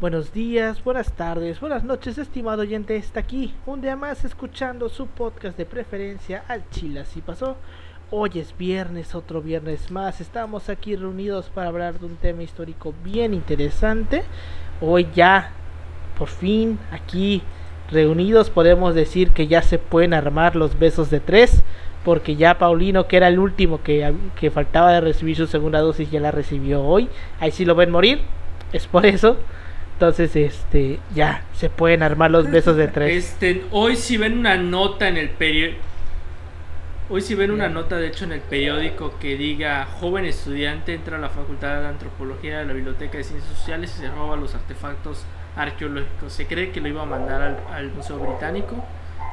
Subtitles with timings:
[0.00, 2.96] Buenos días, buenas tardes, buenas noches, estimado oyente.
[2.96, 7.00] Está aquí un día más escuchando su podcast de preferencia al Chile.
[7.00, 7.58] Así pasó.
[8.10, 10.22] Hoy es viernes, otro viernes más.
[10.22, 14.22] Estamos aquí reunidos para hablar de un tema histórico bien interesante.
[14.80, 15.50] Hoy ya,
[16.16, 17.42] por fin, aquí
[17.90, 21.62] reunidos podemos decir que ya se pueden armar los besos de tres.
[22.06, 26.10] Porque ya Paulino, que era el último que, que faltaba de recibir su segunda dosis,
[26.10, 27.10] ya la recibió hoy.
[27.38, 28.22] Ahí sí lo ven morir.
[28.72, 29.36] Es por eso.
[30.00, 33.22] Entonces, este, ya, se pueden armar los besos de tres.
[33.22, 35.82] Este, hoy si ven una nota en el periódico.
[37.10, 41.18] Hoy si ven una nota, de hecho, en el periódico que diga joven estudiante entra
[41.18, 44.54] a la Facultad de Antropología de la Biblioteca de Ciencias Sociales y se roba los
[44.54, 46.32] artefactos arqueológicos.
[46.32, 48.82] Se cree que lo iba a mandar al, al Museo Británico.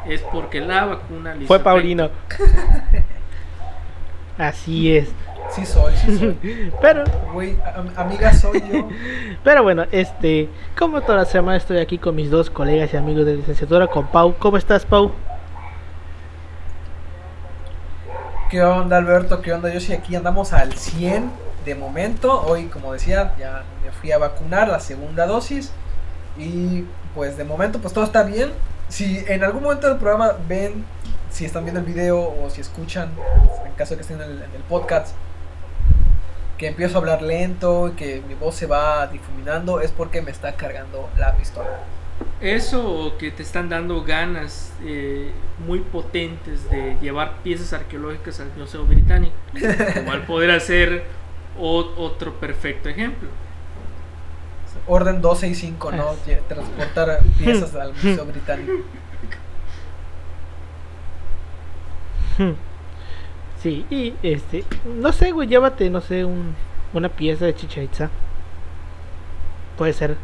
[0.05, 2.09] Es porque la vacuna le Fue Paulino.
[4.37, 5.09] Así es.
[5.49, 6.37] Sí soy, sí soy.
[6.81, 8.87] Pero, Güey, am- amiga soy yo.
[9.43, 13.25] pero bueno, este, como toda la semana estoy aquí con mis dos colegas y amigos
[13.25, 14.35] de licenciatura, con Pau.
[14.37, 15.11] ¿Cómo estás, Pau?
[18.49, 19.41] ¿Qué onda, Alberto?
[19.41, 19.73] ¿Qué onda?
[19.73, 21.31] Yo sí, aquí andamos al 100
[21.65, 22.41] de momento.
[22.45, 25.71] Hoy, como decía, ya me fui a vacunar la segunda dosis.
[26.37, 26.85] Y
[27.15, 28.51] pues de momento, pues todo está bien.
[28.89, 30.85] Si en algún momento del programa ven,
[31.29, 33.11] si están viendo el video o si escuchan,
[33.65, 35.15] en caso de que estén en el, en el podcast,
[36.57, 40.31] que empiezo a hablar lento y que mi voz se va difuminando, es porque me
[40.31, 41.69] está cargando la pistola.
[42.41, 45.31] Eso o que te están dando ganas eh,
[45.67, 49.35] muy potentes de llevar piezas arqueológicas al Museo Británico.
[50.01, 51.03] Igual poder hacer
[51.59, 53.29] o- otro perfecto ejemplo.
[54.87, 56.15] Orden 12 y 5, ¿no?
[56.47, 58.71] Transportar piezas al Museo Británico.
[63.61, 66.55] Sí, y este, no sé, güey, llévate, no sé, un,
[66.93, 68.11] una pieza de chicha itza.
[69.77, 70.17] Puede ser.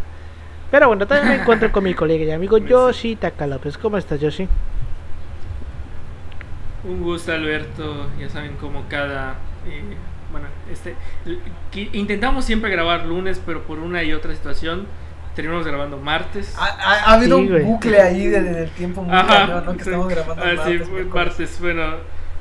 [0.72, 2.70] Pero bueno, también me encuentro con mi colega y amigo Pues.
[2.70, 3.78] Yoshi Taka López.
[3.78, 4.50] ¿Cómo estás, Yoshi?
[6.84, 8.10] Un gusto, Alberto.
[8.20, 9.36] Ya saben cómo cada.
[9.66, 9.84] eh,
[10.32, 10.96] bueno, este.
[11.94, 14.88] intentamos siempre grabar lunes, pero por una y otra situación
[15.36, 16.56] terminamos grabando martes.
[16.58, 17.64] Ha, ha- ha habido Sí, un güey.
[17.64, 19.74] bucle ahí de- de- del tiempo muy cañón, ¿no?
[19.74, 19.90] Que sí.
[19.90, 21.14] estamos grabando Ah, sí, martes, fue miércoles.
[21.28, 21.60] martes.
[21.62, 21.84] Bueno,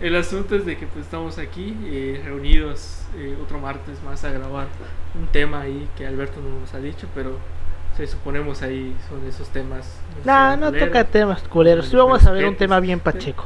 [0.01, 4.31] el asunto es de que pues estamos aquí eh, reunidos eh, otro martes más a
[4.31, 4.67] grabar
[5.15, 7.39] un tema ahí que Alberto no nos ha dicho, pero
[7.97, 9.99] se suponemos ahí son esos temas.
[10.25, 10.89] no culeros.
[10.89, 11.89] toca temas culeros.
[11.89, 13.45] Sí vamos a ver un tema bien pacheco.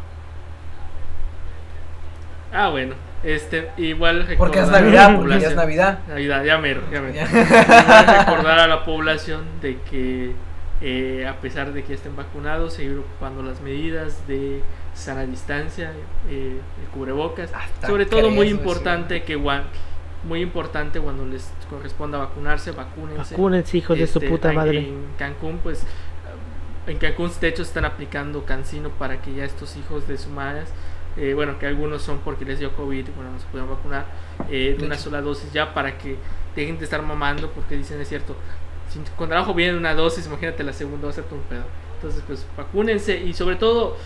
[2.52, 2.94] Ah, bueno,
[3.26, 5.98] este, igual Porque es recordar a la Navidad, porque ya es población- Navidad.
[6.08, 7.14] Navidad, ya mero, ya mero.
[7.14, 7.24] Ya.
[7.82, 10.32] Igual recordar a la población de que
[10.80, 14.62] eh, a pesar de que estén vacunados, seguir ocupando las medidas de
[14.94, 15.90] sana distancia,
[16.30, 17.50] eh, el cubrebocas.
[17.54, 19.36] Hasta Sobre todo muy importante que
[20.24, 23.34] muy importante cuando les corresponda vacunarse, vacúnense.
[23.34, 24.78] Vacúnense, hijos de su Este, puta madre.
[24.80, 25.82] En Cancún, pues,
[26.86, 30.62] en Cancún, de hecho, están aplicando cancino para que ya estos hijos de su madre,
[31.16, 34.06] eh, bueno, que algunos son porque les dio COVID, bueno, no se pudieron vacunar,
[34.50, 36.16] eh, de una sola dosis ya para que
[36.54, 38.36] dejen de estar mamando, porque dicen, es cierto,
[38.90, 41.64] si con trabajo viene una dosis, imagínate la segunda, va a ser un pedo.
[41.96, 43.96] Entonces, pues, vacúnense y sobre todo,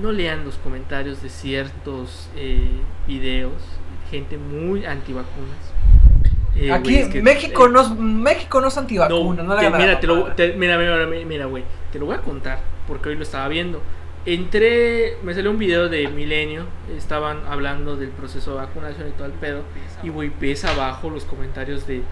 [0.00, 2.68] no lean los comentarios de ciertos eh,
[3.06, 3.52] videos,
[4.10, 5.56] gente muy antivacunas.
[6.54, 9.60] Eh, Aquí güey, es que- México eh, no es, México no es antivacuna, no, le
[9.60, 10.36] te- hagan mira, la te lo, mamada.
[10.36, 13.46] te- mira, mira, mira, mira, güey, te lo voy a contar porque hoy lo estaba
[13.48, 13.80] viendo.
[14.26, 16.64] Entré, me salió un video de Milenio,
[16.96, 19.60] estaban hablando del proceso de vacunación y todo el pedo,
[20.02, 22.02] y güey, ves abajo los comentarios de,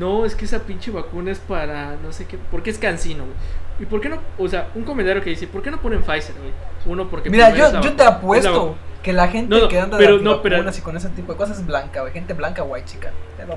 [0.00, 3.36] no, es que esa pinche vacuna es para, no sé qué, porque es cansino, güey.
[3.78, 4.18] ¿Y por qué no?
[4.38, 6.52] O sea, un comentario que dice, ¿por qué no ponen Pfizer, güey?
[6.86, 10.18] Uno, porque Mira, yo, yo te apuesto que la gente No, no, que anda pero-
[10.18, 12.12] de no, pero- y con ese tipo de cosas es blanca, güey.
[12.12, 13.10] Gente blanca, white chica.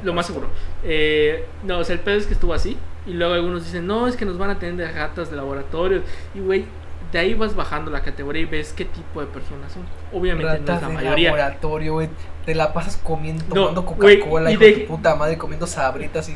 [0.04, 0.48] Lo más seguro.
[0.84, 2.78] Eh, no, o sea, el pedo es que estuvo así.
[3.06, 6.02] Y luego algunos dicen, no, es que nos van a tener de ratas de laboratorio.
[6.36, 6.66] Y güey,
[7.12, 9.84] de ahí vas bajando la categoría y ves qué tipo de personas son.
[10.12, 11.32] Obviamente no es la de mayoría.
[11.36, 12.10] laboratorio, güey.
[12.46, 16.36] Te la pasas comiendo, No, tomando Coca-Cola, y de tu puta madre, comiendo sabritas y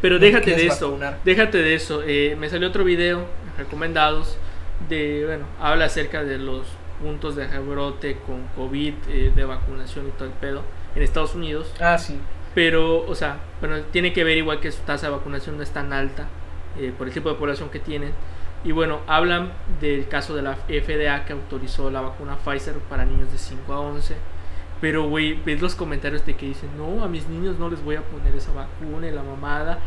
[0.00, 0.98] Pero no déjate de eso.
[1.24, 2.02] Déjate de eso.
[2.06, 3.24] Eh, me salió otro video
[3.58, 4.36] recomendados
[4.88, 6.66] de, bueno, habla acerca de los
[7.02, 10.62] puntos de rebrote con COVID, eh, de vacunación y todo el pedo
[10.94, 11.72] en Estados Unidos.
[11.80, 12.18] Ah, sí.
[12.54, 15.70] Pero, o sea, bueno, tiene que ver igual que su tasa de vacunación no es
[15.70, 16.26] tan alta
[16.78, 18.12] eh, por el tipo de población que tienen.
[18.64, 23.32] Y bueno, hablan del caso de la FDA que autorizó la vacuna Pfizer para niños
[23.32, 24.14] de 5 a 11.
[24.80, 27.96] Pero, güey, ves los comentarios de que dicen, no, a mis niños no les voy
[27.96, 29.78] a poner esa vacuna y la mamada.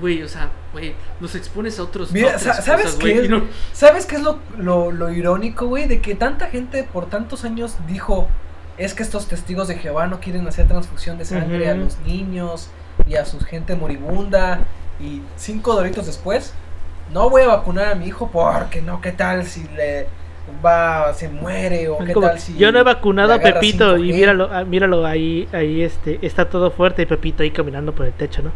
[0.00, 2.12] Güey, o sea, güey, nos expones a otros.
[2.12, 3.28] Mira, a sa- otras ¿sabes cosas, qué?
[3.28, 5.88] no- ¿Sabes qué es lo, lo, lo irónico, güey?
[5.88, 8.28] De que tanta gente por tantos años dijo,
[8.78, 12.68] es que estos testigos de Jehová no quieren hacer transfusión de sangre a los niños
[13.06, 14.60] y a su gente moribunda.
[15.00, 16.52] y cinco doritos después,
[17.12, 20.08] no voy a vacunar a mi hijo porque no, ¿qué tal si le
[20.64, 22.54] va, se muere o qué Como, tal si...
[22.56, 24.12] yo no he vacunado a Pepito y 5G?
[24.12, 28.14] míralo, ah, míralo ahí, ahí este, está todo fuerte y Pepito ahí caminando por el
[28.14, 28.52] techo, ¿no?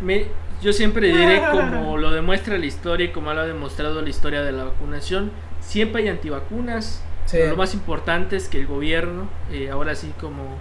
[0.00, 0.26] Me-
[0.60, 4.42] yo siempre diré, como lo demuestra la historia y como lo ha demostrado la historia
[4.42, 7.04] de la vacunación, siempre hay antivacunas.
[7.24, 7.36] Sí.
[7.36, 10.56] Pero lo más importante es que el gobierno, eh, ahora sí, como,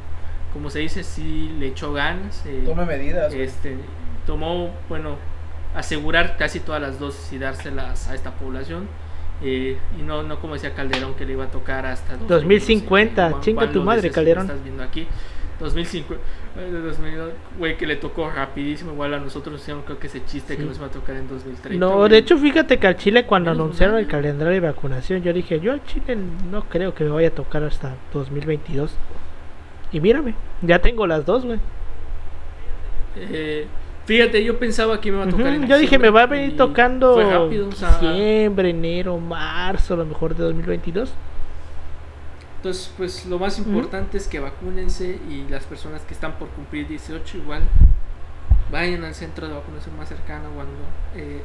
[0.53, 2.43] como se dice, sí le echó ganas.
[2.45, 3.33] eh, Tome medidas.
[3.33, 3.77] este,
[4.25, 5.17] tomó, bueno,
[5.75, 8.87] asegurar casi todas las dosis y dárselas a esta población.
[9.43, 13.41] eh, y no, no como decía Calderón que le iba a tocar hasta 2050, Juan-
[13.41, 14.45] chinga Juan tu madre, Calderón.
[14.47, 15.05] Estás viendo aquí.
[15.59, 16.23] 2050,
[16.59, 17.11] eh, de 2000,
[17.57, 18.93] güey, que le tocó rapidísimo.
[18.93, 20.59] Igual a nosotros hicieron creo que ese chiste Sí.
[20.59, 21.83] que nos va a tocar en 2030.
[21.83, 22.09] No, güey.
[22.11, 25.71] de hecho, fíjate que al Chile cuando anunciaron el calendario de vacunación, yo dije, yo
[25.73, 26.17] al Chile
[26.51, 28.95] no creo que me vaya a tocar hasta 2022.
[29.91, 30.33] Y mírame,
[30.63, 31.59] ya tengo las dos, güey.
[33.15, 33.65] Eh,
[34.07, 36.25] fíjate, yo pensaba que me iba a tocar Ujú, en Yo dije, me va a
[36.25, 41.13] venir tocando Fue rápido, o sea, diciembre, enero, marzo, a lo mejor de 2022.
[42.57, 46.87] Entonces, pues lo más importante es que vacúnense y las personas que están por cumplir
[46.87, 47.61] 18 igual
[48.71, 50.73] vayan al centro de vacunación más cercano cuando
[51.15, 51.41] eh,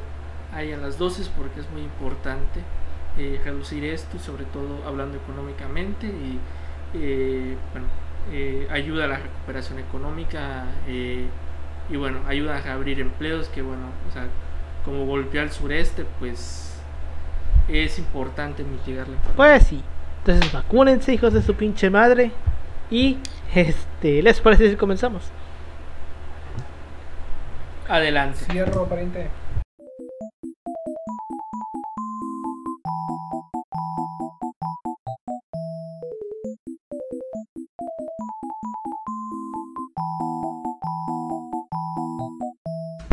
[0.53, 2.61] hayan las dosis porque es muy importante
[3.17, 6.39] eh, reducir esto y sobre todo hablando económicamente y
[6.95, 7.87] eh, bueno,
[8.31, 11.25] eh, ayuda a la recuperación económica eh,
[11.89, 14.25] y bueno, ayuda a reabrir empleos que bueno, o sea,
[14.85, 16.73] como golpeó al sureste pues
[17.67, 19.35] es importante mitigar la enfermedad.
[19.35, 19.83] Pues sí.
[20.19, 22.31] Entonces vacúnense, hijos de su pinche madre.
[22.89, 23.17] Y
[23.53, 25.23] este, ¿les parece si comenzamos?
[27.87, 28.45] Adelante.
[28.45, 29.27] Fierro, pariente.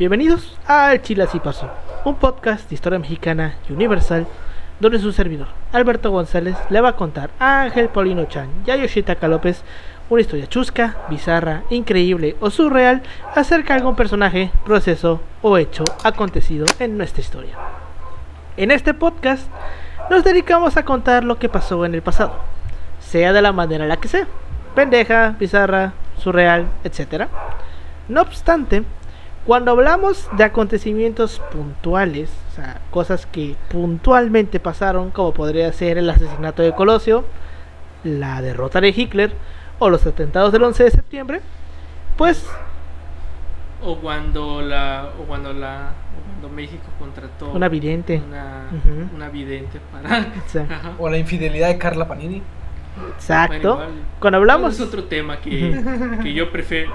[0.00, 1.68] Bienvenidos al Chile Así Pasó,
[2.06, 4.26] un podcast de historia mexicana y universal,
[4.80, 8.76] donde su servidor, Alberto González, le va a contar a Ángel Paulino Chan y a
[8.76, 9.62] Yoshitaka López
[10.08, 13.02] una historia chusca, bizarra, increíble o surreal
[13.36, 17.58] acerca de algún personaje, proceso o hecho acontecido en nuestra historia.
[18.56, 19.48] En este podcast
[20.08, 22.36] nos dedicamos a contar lo que pasó en el pasado,
[23.00, 24.26] sea de la manera la que sea,
[24.74, 27.26] pendeja, bizarra, surreal, etc.
[28.08, 28.82] No obstante,
[29.46, 36.10] cuando hablamos de acontecimientos puntuales, o sea, cosas que puntualmente pasaron, como podría ser el
[36.10, 37.24] asesinato de Colosio,
[38.04, 39.32] la derrota de Hitler
[39.78, 41.40] o los atentados del 11 de septiembre,
[42.16, 42.46] pues
[43.82, 48.22] O cuando la o cuando la o cuando México contrató una vidente.
[49.14, 50.26] una, vidente para.
[50.98, 52.42] O la infidelidad de Carla Panini.
[53.14, 53.76] Exacto.
[53.76, 55.82] Bueno, igual, Cuando hablamos Es otro tema que,
[56.22, 56.92] que yo prefiero.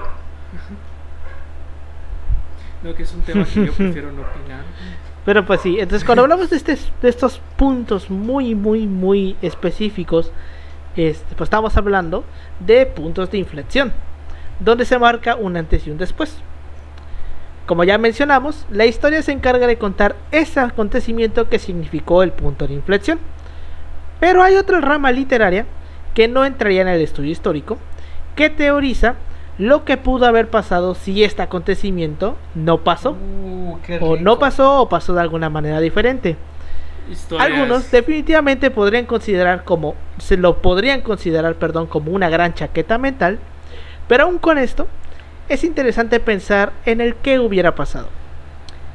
[2.86, 4.62] No, que es un tema que yo prefiero no opinar.
[5.24, 10.30] Pero pues sí, entonces cuando hablamos de, este, de estos puntos muy, muy, muy específicos,
[10.94, 12.22] este, pues estamos hablando
[12.60, 13.92] de puntos de inflexión,
[14.60, 16.38] donde se marca un antes y un después.
[17.66, 22.68] Como ya mencionamos, la historia se encarga de contar ese acontecimiento que significó el punto
[22.68, 23.18] de inflexión.
[24.20, 25.66] Pero hay otra rama literaria
[26.14, 27.78] que no entraría en el estudio histórico,
[28.36, 29.16] que teoriza
[29.58, 34.88] lo que pudo haber pasado si este acontecimiento no pasó Uh, o no pasó o
[34.88, 36.36] pasó de alguna manera diferente.
[37.10, 42.98] Historias- Algunos definitivamente podrían considerar como se lo podrían considerar, perdón, como una gran chaqueta
[42.98, 43.38] mental,
[44.08, 44.88] pero aún con esto
[45.48, 48.08] es interesante pensar en el que hubiera pasado.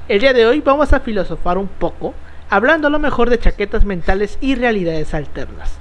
[0.08, 2.14] El día de hoy vamos a filosofar un poco,
[2.50, 5.78] hablando a lo mejor de chaquetas mentales y realidades alternas.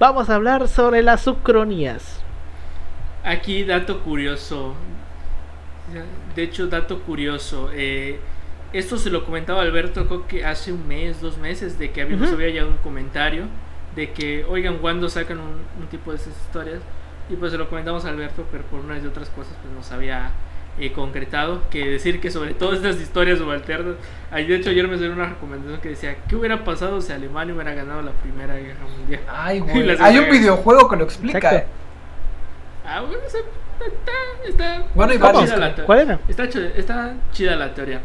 [0.00, 2.22] Vamos a hablar sobre las sucronías.
[3.26, 4.74] Aquí, dato curioso.
[6.34, 7.70] De hecho, dato curioso.
[7.74, 8.18] eh,
[8.72, 12.16] esto se lo comentaba Alberto, creo que hace un mes, dos meses, de que había,
[12.16, 12.34] nos Ujú.
[12.36, 13.44] había llegado un comentario
[13.94, 16.80] de que, oigan, ¿cuándo sacan un, un tipo de esas historias?
[17.30, 19.90] Y pues se lo comentamos a Alberto, pero por unas y otras cosas, pues nos
[19.92, 20.30] había
[20.78, 23.94] eh, concretado que decir que sobre todo estas historias subalternas.
[24.30, 27.54] Ahí, de hecho, ayer me salió una recomendación que decía: ¿Qué hubiera pasado si Alemania
[27.54, 29.20] hubiera ganado la Primera Guerra Mundial?
[29.28, 29.90] Ay, güey.
[30.00, 30.38] Hay un Guerra.
[30.38, 31.38] videojuego que lo explica.
[31.38, 31.68] Exacto.
[32.86, 33.38] Ah, bueno, está,
[34.48, 36.18] está, Bueno, y varios, chida la ¿Cuál era?
[36.28, 38.00] Está, ch- está chida la teoría.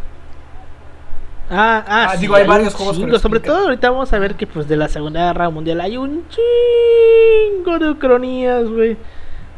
[1.50, 3.19] Ah, ah, Ah, sí, digo, hay varios juegos chingo.
[3.19, 6.23] Sobre todo ahorita vamos a ver que pues de la Segunda Guerra Mundial hay un
[6.29, 8.97] chingo de cronías, güey.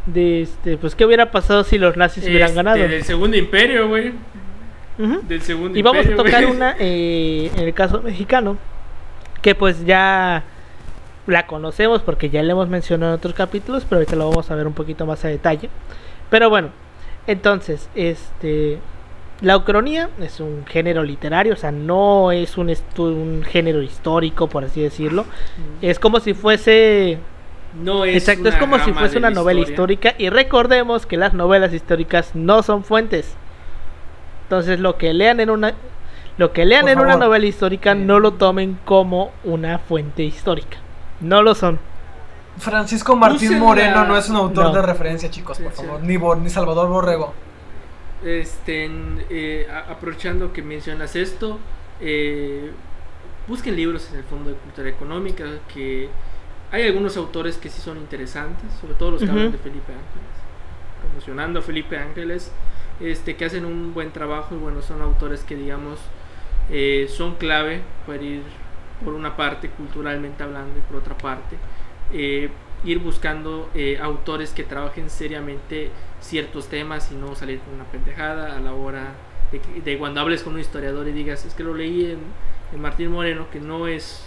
[0.06, 2.78] De este, pues qué hubiera pasado si los nazis hubieran Este, ganado.
[2.80, 4.14] Del Segundo Imperio, güey.
[4.98, 8.58] Del Segundo Y vamos a Imperio, tocar una eh, en el caso mexicano,
[9.42, 10.44] que pues ya
[11.28, 14.56] la conocemos porque ya la hemos mencionado en otros capítulos, pero ahorita lo vamos a
[14.56, 15.70] ver un poquito más a detalle.
[16.30, 16.70] Pero bueno,
[17.28, 18.80] entonces, este,
[19.42, 24.48] la ucronía es un género literario, o sea, no es un, estu- un género histórico,
[24.48, 25.26] por así decirlo.
[25.82, 27.20] Es como si fuese
[27.82, 29.94] No es Exacto, es como si fuese una la novela historia.
[29.96, 33.36] histórica y recordemos que las novelas históricas no son fuentes.
[34.44, 35.74] Entonces lo que lean en una
[36.38, 40.78] lo que lean Por en una novela histórica no lo tomen como una fuente histórica.
[41.24, 41.80] No lo son.
[42.58, 43.58] Francisco Martín.
[43.58, 44.74] Moreno no es un autor No.
[44.74, 45.78] de referencia, chicos, por sí.
[45.84, 46.04] favor.
[46.04, 47.34] Ni, Bor- ni Salvador Borrego.
[48.24, 51.58] Este, en- eh, a- aprovechando que mencionas esto,
[52.00, 52.72] eh,
[53.48, 56.10] busquen libros en el Fondo de Cultura Económica, que
[56.72, 59.36] hay algunos autores que sí son interesantes, sobre todo los que Ujú.
[59.36, 60.34] hablan de Felipe Ángeles,
[61.02, 62.52] promocionando a Felipe Ángeles,
[63.00, 66.00] este, que hacen un buen trabajo y bueno, son autores que digamos
[66.70, 68.42] eh, son clave para ir
[69.04, 71.58] por una parte culturalmente hablando y por otra parte
[72.12, 72.50] eh,
[72.84, 75.90] ir buscando eh, autores que trabajen seriamente
[76.22, 79.14] ciertos temas y no salir con una pendejada a la hora
[79.52, 82.20] de, que- de cuando hables con un historiador y digas es que lo leí en,
[82.74, 84.26] en Martín Moreno que no es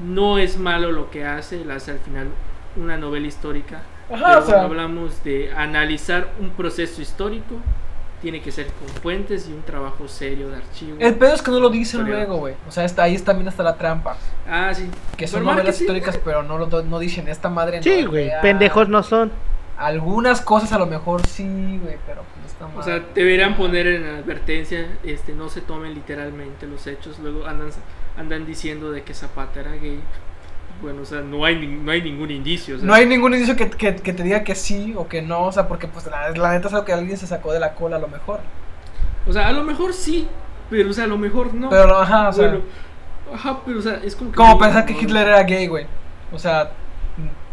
[0.00, 2.28] no es malo lo que hace, él hace al final
[2.76, 3.82] una novela histórica.
[4.10, 7.56] Ajá, pero o sea, cuando hablamos de analizar un proceso histórico,
[8.20, 10.96] tiene que ser con fuentes y un trabajo serio de archivo.
[11.00, 12.54] el pedo es que no lo dicen luego, güey.
[12.68, 14.16] O sea, está, ahí también está la trampa.
[14.48, 14.88] Ah, sí.
[15.16, 17.82] Que son Por novelas históricas, pero no, lo, no dicen esta madre.
[17.82, 19.32] Sí, güey, pendejos no son.
[19.78, 22.84] Algunas cosas a lo mejor sí, güey, pero pues esta O madre.
[22.84, 27.70] sea, deberían poner en advertencia, este, no se tomen literalmente los hechos, luego andan,
[28.18, 30.00] andan diciendo de que Zapata era gay.
[30.82, 32.76] Bueno, o sea, no hay, no hay ningún indicio.
[32.76, 35.20] o sea, No hay ningún indicio que, que, que te diga que sí o que
[35.22, 37.60] no, o sea, porque pues la, la neta es algo que alguien se sacó de
[37.60, 38.40] la cola a lo mejor.
[39.28, 40.26] O sea, a lo mejor sí,
[40.70, 41.68] pero o sea, a lo mejor no.
[41.68, 42.62] Pero, ajá, o sea, Bueno,
[43.34, 45.86] ajá, pero o sea, es como que como pensar que Hitler era gay, güey.
[46.32, 46.70] O sea,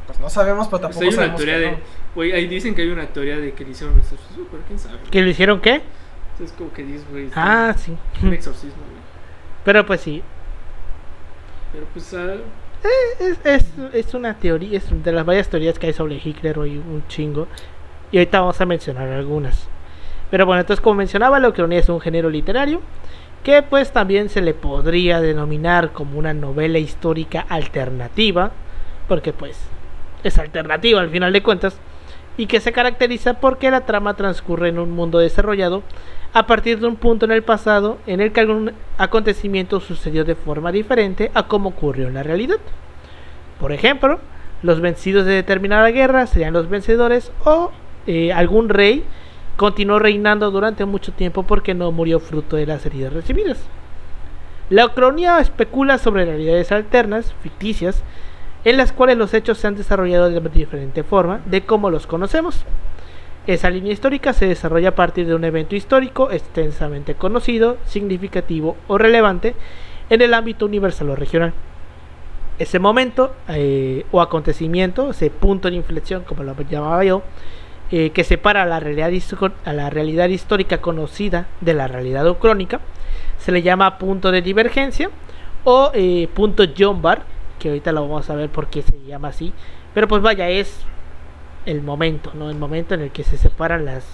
[0.05, 1.72] pues no sabemos, pero Pues tampoco hay una sabemos teoría que de.
[1.72, 1.77] no.
[2.15, 4.79] Güey, ahí dicen que hay una teoría de que le hicieron un exorcismo, pero quién
[4.79, 4.98] sabe.
[5.12, 5.81] ¿Que lo hicieron qué?
[6.41, 7.29] Es como que dices, güey.
[7.36, 7.96] Ah, sí.
[8.24, 9.01] Un exorcismo, güey.
[9.65, 10.24] Pero pues sí,
[11.74, 12.13] Pero pues.
[12.13, 12.36] ah,
[13.20, 16.77] es, es, es una teoría, es de las varias teorías que hay sobre Hitler hoy
[16.77, 17.48] un chingo.
[18.12, 19.67] Y ahorita vamos a mencionar algunas.
[20.32, 22.82] Pero bueno, entonces como mencionaba, la ucronía es un género literario
[23.44, 28.51] que pues también se le podría denominar como una novela histórica alternativa,
[29.08, 29.58] porque pues
[30.24, 31.79] es alternativa al final de cuentas,
[32.36, 35.82] y que se caracteriza porque la trama transcurre en un mundo desarrollado
[36.34, 40.36] a partir de un punto en el pasado en el que algún acontecimiento sucedió de
[40.36, 42.60] forma diferente a como ocurrió en la realidad.
[43.60, 44.19] Por ejemplo,
[44.62, 47.72] los vencidos de determinada guerra serían los vencedores o
[48.05, 49.03] eh, algún rey
[49.55, 53.57] continuó reinando durante mucho tiempo porque no murió fruto de las heridas recibidas.
[54.69, 58.03] La ucronía especula sobre realidades alternas, ficticias,
[58.65, 62.65] en las cuales los hechos se han desarrollado de diferente forma de cómo los conocemos.
[63.47, 68.97] Esa línea histórica se desarrolla a partir de un evento histórico extensamente conocido, significativo o
[68.97, 69.55] relevante
[70.09, 71.53] en el ámbito universal o regional.
[72.59, 77.23] Ese momento eh, o acontecimiento, ese punto de inflexión, como lo llamaba yo,
[77.89, 79.11] eh, que separa la realidad,
[79.63, 82.81] a la realidad histórica conocida de la realidad crónica,
[83.37, 85.09] se le llama punto de divergencia
[85.63, 87.21] o eh, punto John Bar,
[87.59, 89.53] que ahorita lo vamos a ver por qué se llama así,
[89.93, 90.85] pero pues vaya, es
[91.67, 92.50] el momento, ¿no?
[92.50, 94.05] El momento en el que se separan las,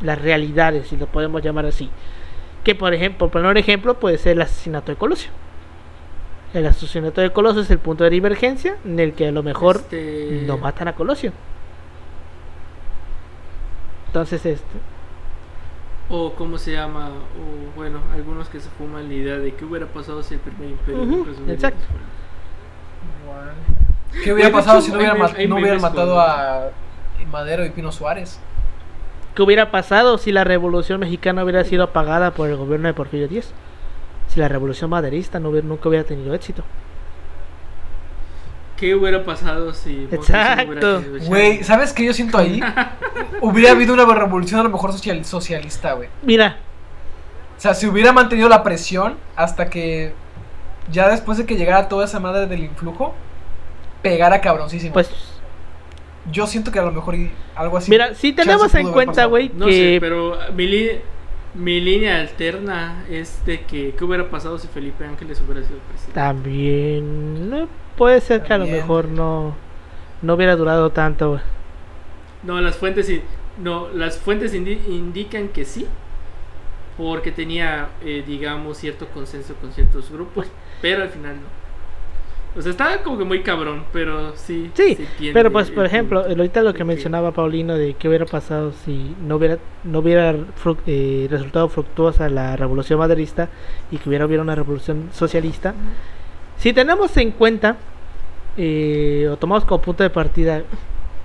[0.00, 1.90] las realidades, si lo podemos llamar así.
[2.64, 5.30] Que por ejemplo, por poner un ejemplo, puede ser el asesinato de Colosio.
[6.54, 9.76] El asesinato de Colosio es el punto de divergencia en el que a lo mejor
[9.76, 11.32] este, no matan a Colosio.
[14.06, 14.80] Entonces, este,
[16.08, 19.86] O cómo se llama, o bueno, algunos que se fuman la idea de qué hubiera
[19.92, 21.86] pasado si el primer imperio se hubiera exacto.
[24.22, 24.98] ¿Qué hubiera pasado hecho, si no
[25.56, 26.70] hubieran, no matado a
[27.30, 28.40] Madero y Pino Suárez?
[29.36, 33.28] ¿qué hubiera pasado si la revolución mexicana hubiera sido apagada por el gobierno de Porfirio
[33.28, 33.52] Díaz?
[34.28, 36.64] Si la revolución maderista no hubiera, nunca hubiera tenido éxito.
[38.78, 40.08] ¿Qué hubiera pasado si...
[40.10, 41.02] Exacto.
[41.26, 42.60] Güey, ¿sabes qué yo siento ahí?
[43.40, 46.08] hubiera habido una revolución a lo mejor social, socialista, güey.
[46.22, 46.56] Mira,
[47.56, 50.14] O sea, si hubiera mantenido la presión hasta que
[50.90, 53.14] ya después de que llegara toda esa madre del influjo,
[54.10, 54.92] pegara cabroncísimo.
[54.92, 55.10] pues
[56.32, 57.14] yo siento que a lo mejor
[57.54, 57.90] algo así.
[57.90, 61.00] Mira, si chance tenemos en cuenta, güey, No que sé, pero mi, li-
[61.54, 66.12] mi línea alterna es de que qué hubiera pasado si Felipe Ángeles hubiera sido presidente.
[66.14, 69.54] también no, puede ser que a lo mejor no
[70.22, 71.40] no hubiera durado tanto.
[72.42, 73.22] No, las fuentes i-
[73.62, 75.86] no, las fuentes indi- indican que sí,
[76.96, 80.46] porque tenía, eh, digamos, cierto consenso con ciertos grupos,
[80.82, 81.65] pero al final no.
[82.56, 84.70] O sea, estaba como que muy cabrón, pero sí.
[84.74, 84.96] Sí,
[85.34, 89.36] pero pues por ejemplo, ahorita lo que mencionaba Paulino de qué hubiera pasado si no
[89.36, 93.48] hubiera no hubiera fru- eh, resultado fructuosa la revolución maderista
[93.90, 95.74] y que hubiera hubiera una revolución socialista.
[96.56, 97.76] Si tenemos en cuenta
[98.56, 100.62] eh, o tomamos como punto de partida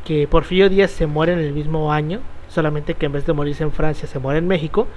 [0.06, 2.20] que Porfirio Díaz se muere en el mismo año,
[2.50, 4.88] solamente que en vez de morirse en Francia se muere en México.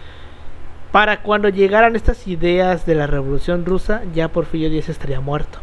[0.90, 5.58] Para cuando llegaran estas ideas de la revolución rusa, ya Porfirio Díaz estaría muerto.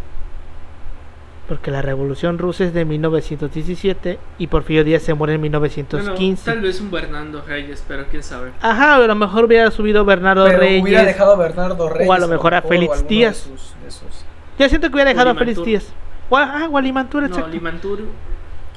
[1.51, 6.45] Porque la revolución rusa es de 1917 y Porfirio Díaz se muere en Bueno, 1915.
[6.49, 8.51] tal vez un Bernardo Reyes, pero quién sabe.
[8.61, 10.81] Ajá, a lo mejor hubiera subido Bernardo Pero Reyes.
[10.81, 12.09] hubiera dejado a Bernardo Reyes.
[12.09, 13.49] a lo mejor a Félix o Díaz.
[13.49, 14.25] de sus- de sus-
[14.57, 15.61] Yo siento que hubiera dejado a Félix.
[15.61, 15.91] Díaz.
[16.31, 17.49] Ah, Gualimantur, No, exacto.
[17.49, 17.99] Limantur,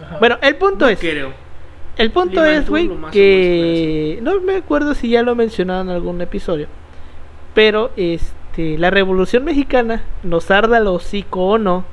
[0.04, 0.16] Ajá.
[0.18, 0.98] Bueno, el punto no es.
[0.98, 1.32] creo.
[1.96, 5.90] El punto Limantur es, güey, que no me acuerdo si ya lo he mencionado en
[5.90, 6.66] algún episodio,
[7.54, 11.84] pero este, la Revolución Mexicana, nos arda el hocico o no,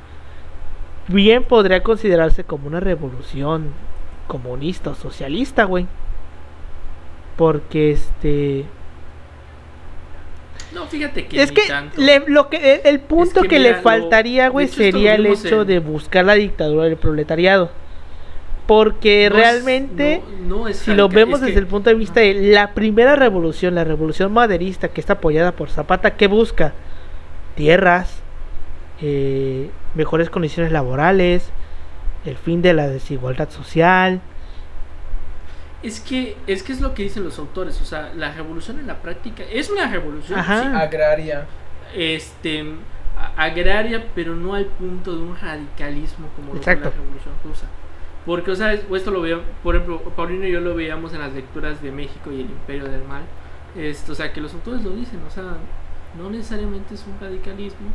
[1.11, 3.69] bien podría considerarse como una revolución
[4.27, 5.87] comunista o socialista, güey.
[7.37, 8.65] Porque este
[10.73, 11.61] No, fíjate que es que
[11.97, 15.61] le- lo que el, el punto que que, mira, le faltaría, güey, sería el hecho
[15.61, 17.71] en- de buscar la dictadura del proletariado.
[18.67, 21.89] Porque No es- realmente no- no es si lo vemos es que- desde el punto
[21.89, 26.27] de vista de la primera revolución, la revolución maderista que está apoyada por Zapata, ¿qué
[26.27, 26.73] busca?
[27.55, 28.21] Tierras,
[29.01, 31.49] eh, mejores condiciones laborales,
[32.25, 34.21] el fin de la desigualdad social.
[35.83, 38.85] Es que, es que es lo que dicen los autores, o sea, la revolución en
[38.87, 40.61] la práctica es una revolución, Ajá.
[40.61, 41.45] sí, Agraria.
[41.95, 42.63] este,
[43.17, 47.65] a- agraria, pero no al punto de un radicalismo como lo fue la revolución rusa.
[48.27, 51.19] Porque, o sea, es- esto lo veíamos, por ejemplo, Paulino y yo lo veíamos en
[51.21, 53.23] las lecturas de México y el Imperio del Mal.
[53.75, 55.43] Esto, o sea, que los autores lo dicen, o sea,
[56.15, 57.87] no necesariamente es un radicalismo.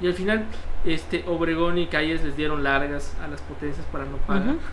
[0.00, 0.44] Y al final,
[0.84, 4.56] este, Obregón y Calles les dieron largas a las potencias para no pagar.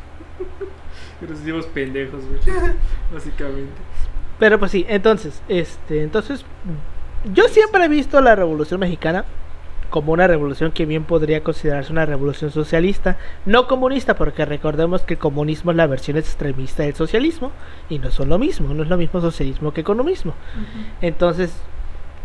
[1.22, 2.40] Y nos hicimos pendejos, güey.
[3.14, 3.72] Básicamente.
[4.40, 6.46] Pero pues sí, entonces, este, entonces,
[7.34, 9.26] yo siempre he visto la Revolución Mexicana
[9.94, 15.14] como una revolución que bien podría considerarse una revolución socialista, no comunista, porque recordemos que
[15.14, 17.52] el comunismo es la versión extremista del socialismo
[17.90, 20.34] y no son lo mismo, no es lo mismo socialismo que comunismo.
[21.00, 21.56] Entonces,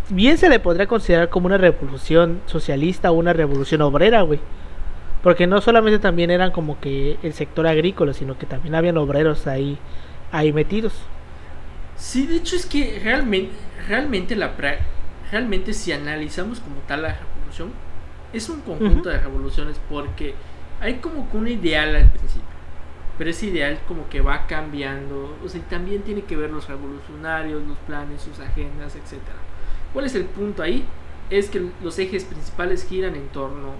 [0.08, 4.40] bien se le podría considerar como una revolución socialista o una revolución obrera, güey.
[5.22, 9.46] Porque no solamente también eran como que el sector agrícola, sino que también habían obreros
[9.46, 9.78] ahí,
[10.30, 11.10] ahí metidos.
[11.96, 13.54] Sí, de hecho es que realmente,
[13.88, 14.86] realmente la pra-
[15.30, 17.72] realmente si analizamos como tal la revolución,
[18.32, 20.34] es un conjunto de revoluciones porque
[20.80, 22.56] hay como que un ideal al principio.
[23.18, 26.68] Pero ese ideal como que va cambiando, o sea, y también tiene que ver los
[26.68, 29.47] revolucionarios, los planes, sus agendas, etcétera.
[29.98, 30.84] ¿Cuál es el punto ahí?
[31.28, 33.72] Es que los ejes principales giran en torno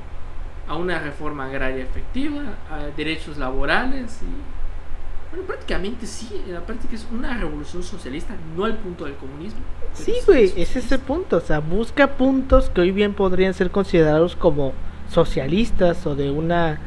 [0.66, 6.96] a una reforma agraria efectiva, a derechos laborales y bueno, prácticamente sí, en la práctica
[6.96, 9.60] es una revolución socialista, no al punto del comunismo.
[9.92, 11.36] Sí, güey, es es ese punto.
[11.36, 14.72] O sea, busca puntos que hoy bien podrían ser considerados como
[15.08, 16.80] socialistas o de una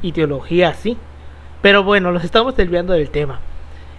[0.00, 0.96] ideología así.
[1.60, 3.38] Pero bueno, nos estamos desviando del tema.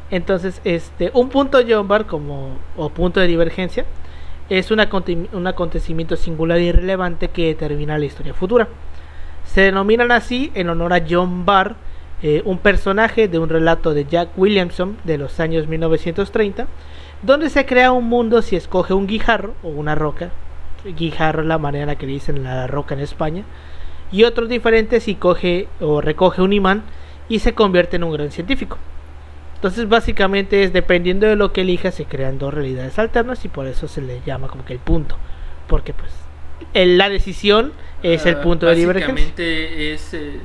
[0.09, 3.85] Entonces, este, un punto Bar como o punto de divergencia
[4.49, 8.67] es un, aconte- un acontecimiento singular y relevante que determina la historia futura.
[9.45, 11.75] Se denominan así en honor a John Barr,
[12.21, 16.67] eh, un personaje de un relato de Jack Williamson de los años 1930,
[17.21, 20.31] donde se crea un mundo si escoge un guijarro o una roca.
[20.85, 23.43] Guijarro es la manera en la que dicen la roca en España.
[24.11, 26.83] Y otros diferentes si coge o recoge un imán
[27.27, 28.77] y se convierte en un gran científico.
[29.59, 33.67] Entonces básicamente es dependiendo de lo que elija se crean dos realidades alternas y por
[33.67, 35.17] eso se le llama como que el punto.
[35.67, 36.09] Porque pues
[36.73, 39.13] el- la decisión es el Ah, punto de divergencia.
[39.13, 40.13] Básicamente es.
[40.13, 40.39] eh,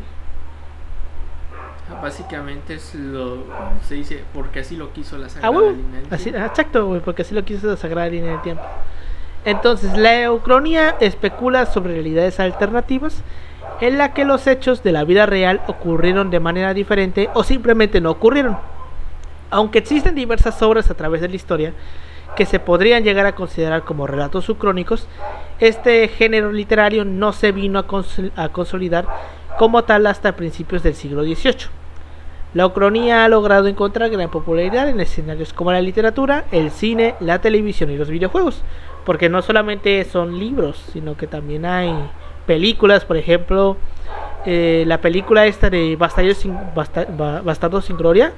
[2.03, 3.45] básicamente es lo.
[3.87, 5.71] Se dice, porque así lo quiso la Ah, Sagrada huevo.
[5.71, 6.41] Línea del Así, Tiempo.
[6.43, 8.63] ah, exacto, güey, porque así lo quiso la Sagrada Línea del Tiempo.
[9.45, 13.23] Entonces, la eucronía especula sobre realidades alternativas
[13.81, 18.01] en la que los hechos de la vida real ocurrieron de manera diferente o simplemente
[18.01, 18.57] no ocurrieron.
[19.51, 21.73] Aunque existen diversas obras a través de la historia
[22.37, 25.07] que se podrían llegar a considerar como relatos subcrónicos,
[25.61, 27.85] este género literario no se vino a,
[28.43, 29.07] a consolidar
[29.59, 31.69] como tal hasta principios del siglo XVIII.
[32.55, 37.41] La ucronía ha logrado encontrar gran popularidad en escenarios como la literatura, el cine, la
[37.41, 38.63] televisión y los videojuegos,
[39.05, 41.93] porque no solamente son libros, sino que también hay
[42.47, 43.77] películas, por ejemplo,
[44.47, 48.33] eh, la película esta de Bastardos sin, Basta- Ba- Bastardos sin Gloria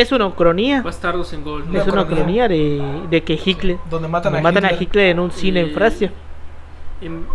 [0.00, 1.64] es una ucronía, Bastardos en Gol.
[1.74, 2.48] Es una ucronía.
[2.48, 4.78] de, de que Hitler Donde matan, donde a, matan Hitler.
[4.78, 6.12] a Hitler en un cine en Francia.
[7.00, 7.26] En,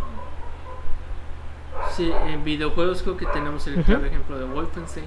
[1.96, 5.06] sí, en videojuegos creo que tenemos el claro ejemplo de Wolfenstein.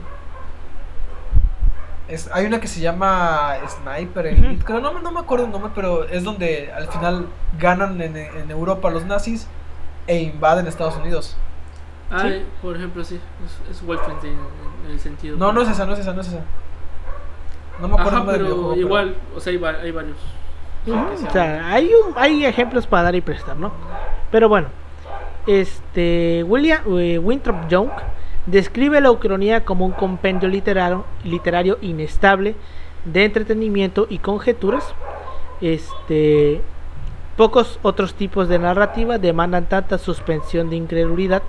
[2.08, 4.44] Es- hay una que se llama Sniper Ujú.
[4.44, 7.26] Elite, creo, no, me- no me acuerdo el nombre, pero es donde al final
[7.58, 9.46] ganan en, en Europa los nazis
[10.06, 11.36] e invaden Estados Unidos.
[12.10, 12.28] Ah,
[12.60, 13.18] por ejemplo, sí,
[13.70, 15.36] es, es Wolfenstein en, en el sentido.
[15.38, 16.40] No, no es esa, no es esa, no es esa.
[17.80, 20.16] No me acuerdo Ajá, pero videojuego, pero- igual, o sea, hay, va- hay varios.
[20.86, 23.72] O sea, hay, un- hay ejemplos para dar y prestar, ¿no?
[24.30, 24.68] Pero bueno,
[25.46, 27.88] este William eh, Winthrop Young
[28.46, 32.54] describe la ucronía como un compendio literario, literario inestable
[33.04, 34.94] de entretenimiento y conjeturas.
[35.60, 36.60] Este,
[37.36, 41.42] pocos otros tipos de narrativa demandan tanta suspensión de incredulidad.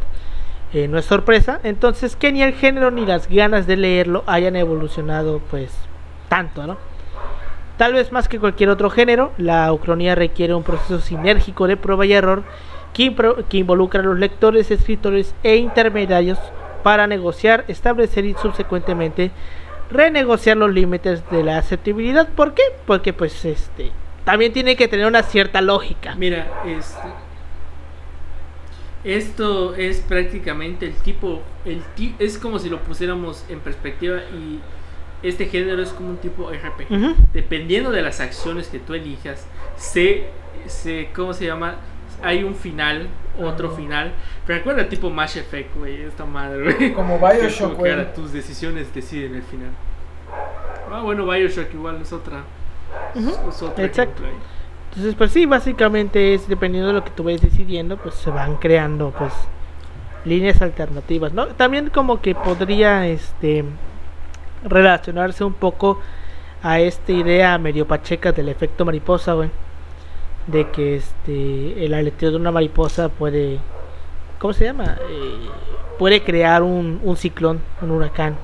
[0.74, 4.56] eh, no es sorpresa, entonces que ni el género ni las ganas de leerlo hayan
[4.58, 5.72] evolucionado, pues
[6.30, 6.78] tanto, ¿no?
[7.78, 12.06] Tal vez más que cualquier otro género, la ucronía requiere un proceso sinérgico de prueba
[12.06, 12.44] y error
[12.94, 13.14] que,
[13.50, 16.40] que involucra a los lectores, escritores e intermediarios
[16.84, 19.32] para negociar, establecer y subsecuentemente
[19.92, 22.30] renegociar los límites de la aceptabilidad.
[22.30, 22.64] ¿Por qué?
[22.86, 23.92] Porque pues este
[24.26, 26.16] también tiene que tener una cierta lógica.
[26.16, 27.08] Mira, este.
[29.04, 31.44] Esto es prácticamente el tipo.
[31.64, 31.84] El
[32.18, 34.60] es como si lo pusiéramos en perspectiva y
[35.28, 37.32] este género es como un tipo RPG.
[37.34, 39.46] Dependiendo de las acciones que tú elijas,
[39.78, 40.28] se,
[40.68, 41.76] se ¿cómo se llama?
[42.22, 43.08] Hay un final,
[43.40, 44.14] otro final.
[44.46, 46.94] Pero recuerda tipo Mash Effect, güey, esta madre, güey.
[46.96, 47.92] Como Bioshock, güey.
[47.92, 49.72] ahora tus decisiones deciden el final.
[50.92, 52.44] Ah, bueno, Bioshock igual es otra.
[53.16, 54.24] Es otro exacto.
[54.90, 58.56] Entonces, pues sí, básicamente es dependiendo de lo que tú vayas decidiendo, pues se van
[58.58, 59.34] creando pues
[60.24, 61.48] líneas alternativas, ¿no?
[61.48, 63.66] También como que podría este
[64.64, 66.00] relacionarse un poco
[66.64, 69.50] a esta idea medio pacheca del efecto mariposa, güey.
[70.48, 73.60] De que este el aleteo de una mariposa puede
[74.40, 74.98] ¿cómo se llama?
[75.10, 75.50] Eh,
[75.98, 78.36] puede crear un, un ciclón, un huracán.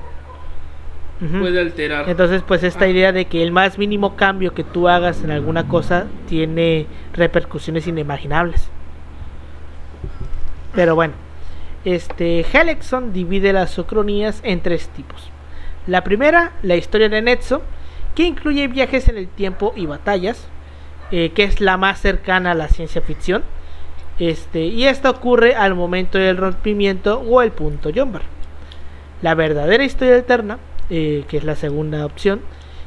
[1.38, 2.08] Puede alterar.
[2.08, 2.88] Entonces, pues esta Ah.
[2.88, 7.86] idea de que el más mínimo cambio que tú hagas en alguna cosa tiene repercusiones
[7.86, 8.68] inimaginables.
[10.74, 11.14] Pero bueno,
[11.84, 15.30] este Helexon divide las ocronías en tres tipos.
[15.86, 17.62] La primera, la historia de Netzo,
[18.14, 20.46] que incluye viajes en el tiempo y batallas,
[21.10, 23.42] eh, que es la más cercana a la ciencia ficción.
[24.18, 28.22] Este, y esto ocurre al momento del rompimiento o el punto Jumper.
[29.22, 30.58] La verdadera historia alterna,
[30.90, 32.40] eh, que es la segunda opción,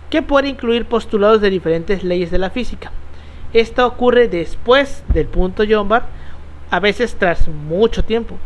[0.09, 2.91] que puede incluir postulados de diferentes leyes de la física.
[3.51, 6.03] Esto ocurre después del punto Jumper,
[6.71, 8.37] a veces tras mucho tiempo.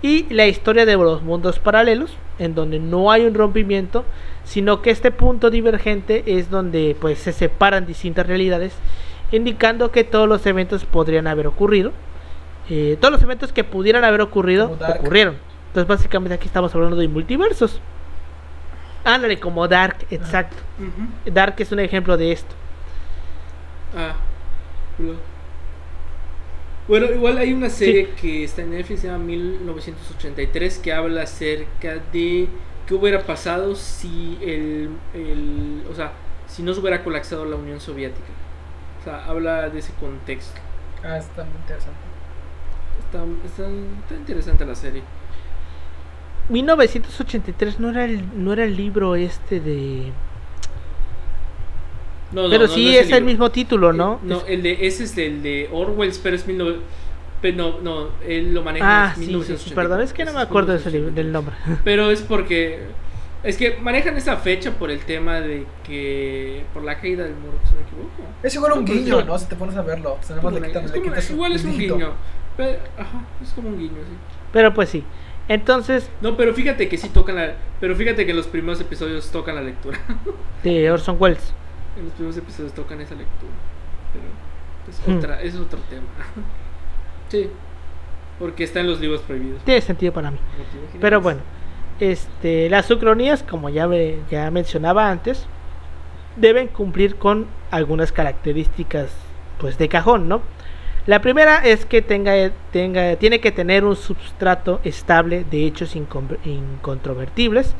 [0.00, 4.04] Y la historia de los mundos paralelos, en donde no hay un rompimiento,
[4.44, 8.74] sino que este punto divergente es donde pues se separan distintas realidades,
[9.32, 11.92] indicando que todos los eventos podrían haber ocurrido.
[12.70, 15.36] Eh, todos los eventos que pudieran haber ocurrido ocurrieron.
[15.68, 17.80] Entonces básicamente aquí estamos hablando de multiversos.
[19.04, 20.56] Ándale, como Dark, exacto.
[20.78, 21.32] Ujú.
[21.32, 22.54] Dark es un ejemplo de esto.
[23.96, 24.14] Ah.
[26.88, 31.96] Bueno, igual hay una serie que está en Netflix, se llama 1983, que habla acerca
[32.12, 32.48] de
[32.86, 36.12] qué hubiera pasado si el, el- o sea,
[36.46, 38.26] si no se hubiera colapsado la Unión Soviética.
[39.00, 40.60] O sea, habla de ese contexto.
[41.04, 42.00] Ah, está muy interesante.
[43.04, 43.68] Está, está-
[44.02, 45.02] está interesante la serie.
[46.48, 50.12] 1983 no era el, no era el libro este de...
[52.32, 54.14] No, no, Pero no, sí no es, el mismo título, ¿no?
[54.14, 56.78] Eh, no, Es- el de, ese es el de Orwell, pero es 19...
[57.40, 59.74] Pero no, no, él lo maneja Ah, en sí, sí, sí, 1984.
[59.74, 61.24] perdón, es que no me acuerdo de ese libro, 1983.
[61.24, 61.54] del nombre.
[61.84, 62.80] Pero es porque.
[63.44, 66.64] Es que manejan esa fecha por el tema de que.
[66.74, 68.10] Por la caída del muro, si me equivoco.
[68.42, 69.38] Es igual un pues, guiño, no.
[69.38, 70.18] Si te pones a verlo.
[70.20, 71.64] O sea, nada más le Como quitan, una- es le como quitas una- igual es
[71.64, 72.12] un guiño.
[72.56, 74.16] Pero, ajá, es como un guiño, sí.
[74.52, 75.04] Pero pues sí.
[75.46, 77.52] Entonces, No, pero fíjate que sí tocan la.
[77.80, 79.96] Pero fíjate que en los primeros episodios tocan la lectura.
[80.64, 81.54] de Orson Welles.
[81.98, 83.52] En los primeros episodios tocan esa lectura.
[84.12, 84.24] Pero.
[84.88, 85.18] Es, Hmm.
[85.18, 86.06] otra, es otro tema.
[87.28, 87.50] sí.
[88.38, 89.62] Porque está en los libros prohibidos.
[89.64, 90.38] Tiene sentido para mí.
[91.00, 91.40] Pero bueno,
[92.00, 95.46] este, las ucronías, como ya, ve- ya mencionaba antes,
[96.36, 99.10] deben cumplir con algunas características
[99.58, 100.40] pues de cajón, ¿no?
[101.06, 102.32] La primera es que tenga,
[102.70, 107.74] tenga, tiene que tener un substrato estable de hechos incon- incontrovertibles,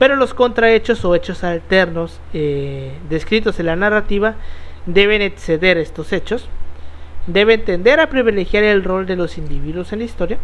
[0.00, 4.36] pero los contrahechos o hechos alternos eh, descritos en la narrativa
[4.86, 6.48] deben exceder estos hechos,
[7.26, 10.38] deben tender a privilegiar el rol de los individuos en la historia,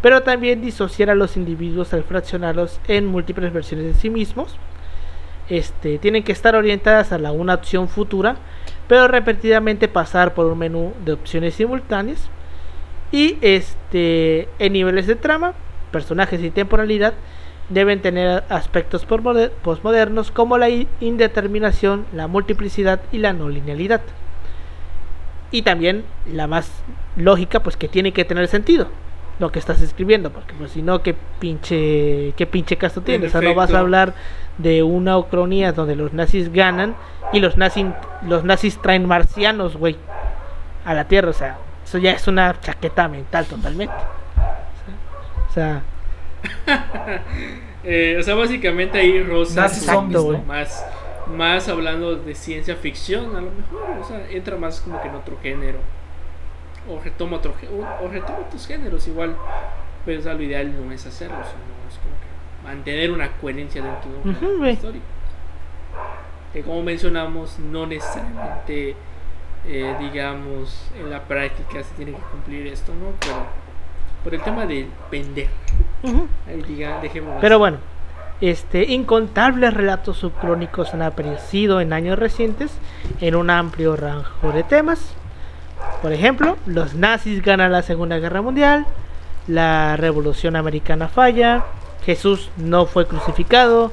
[0.00, 4.56] pero también disociar a los individuos al fraccionarlos en múltiples versiones de sí mismos.
[5.50, 8.36] Este, tienen que estar orientadas a la una opción futura,
[8.88, 12.30] pero repetidamente pasar por un menú de opciones simultáneas.
[13.12, 15.52] Y este, en niveles de trama,
[15.90, 17.12] personajes y temporalidad
[17.68, 20.68] deben tener aspectos posmoder- posmodernos como la
[21.00, 24.00] indeterminación, la multiplicidad y la no linealidad.
[25.50, 26.70] Y también la más
[27.16, 28.88] lógica, pues que tiene que tener sentido
[29.38, 33.26] lo que estás escribiendo, porque pues si no, qué pinche, qué pinche caso tiene.
[33.26, 34.14] O sea, no vas a hablar
[34.58, 36.94] de una ucronía donde los nazis ganan
[37.32, 37.86] y los nazis,
[38.22, 39.96] los nazis traen marcianos, güey,
[40.84, 41.30] a la Tierra.
[41.30, 43.94] O sea, eso ya es una chaqueta mental totalmente.
[45.48, 45.82] O sea,
[47.86, 50.86] Eh, o sea, básicamente ahí Rosa un más,
[51.26, 55.14] más hablando de ciencia ficción, a lo mejor, o sea, entra más como que en
[55.14, 55.80] otro género.
[56.88, 59.36] O retoma otro o, o retoma otros géneros igual.
[60.06, 63.82] Pero o sea, lo ideal no es hacerlo, sino es como que mantener una coherencia
[63.82, 64.72] dentro de güey.
[64.72, 65.02] historia.
[66.54, 68.96] Que como mencionamos, no necesariamente
[69.66, 73.12] eh, digamos en la práctica se tiene que cumplir esto, ¿no?
[73.20, 73.46] Pero
[74.22, 75.48] por el tema de vender.
[76.66, 77.00] Diga,
[77.40, 77.58] Pero así.
[77.58, 77.76] bueno,
[78.40, 82.70] este, incontables relatos subcrónicos han aparecido en años recientes
[83.20, 85.00] en un amplio rango de temas.
[86.02, 88.86] Por ejemplo, los nazis ganan la Segunda Guerra Mundial,
[89.46, 91.64] la Revolución Americana falla,
[92.04, 93.92] Jesús no fue crucificado,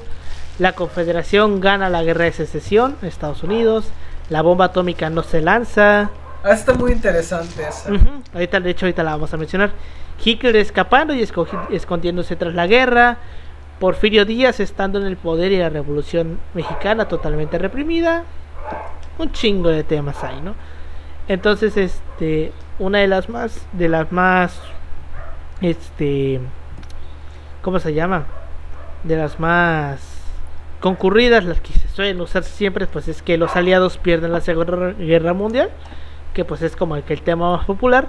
[0.58, 3.90] la Confederación gana la Guerra de Secesión, Estados Unidos,
[4.28, 6.10] la bomba atómica no se lanza,
[6.44, 7.92] Ah, está muy interesante esa.
[7.92, 9.70] Ujú, Ahorita, de hecho, ahorita la vamos a mencionar.
[10.24, 11.22] Hitler escapando y
[11.70, 13.18] escondiéndose tras la guerra.
[13.78, 18.24] Porfirio Díaz estando en el poder y la revolución mexicana totalmente reprimida.
[19.18, 20.54] Un chingo de temas ahí, ¿no?
[21.28, 24.60] Entonces, este, una de las más, de las más,
[25.60, 26.40] este,
[27.62, 28.26] ¿cómo se llama?
[29.02, 30.00] De las más
[30.80, 34.92] concurridas, las que se suelen usar siempre, pues es que los aliados pierden la Segunda
[34.92, 35.70] Guerra Mundial
[36.32, 38.08] que pues es como el tema más popular.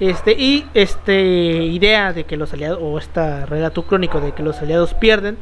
[0.00, 4.58] Este, y este idea de que los aliados, o este relato crónico de que los
[4.60, 5.36] aliados pierden,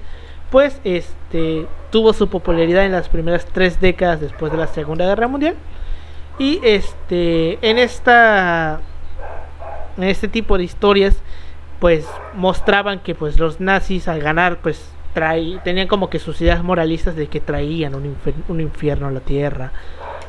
[0.51, 5.27] pues este tuvo su popularidad en las primeras tres décadas después de la Segunda Guerra
[5.29, 5.55] Mundial.
[6.39, 8.81] Y este, en esta,
[9.97, 11.17] en este tipo de historias,
[11.81, 16.63] pues mostraban que pues los nazis al ganar, pues traí, tenían como que sus ideas
[16.63, 18.17] moralistas de que traían un,
[18.49, 19.73] un infierno a la tierra.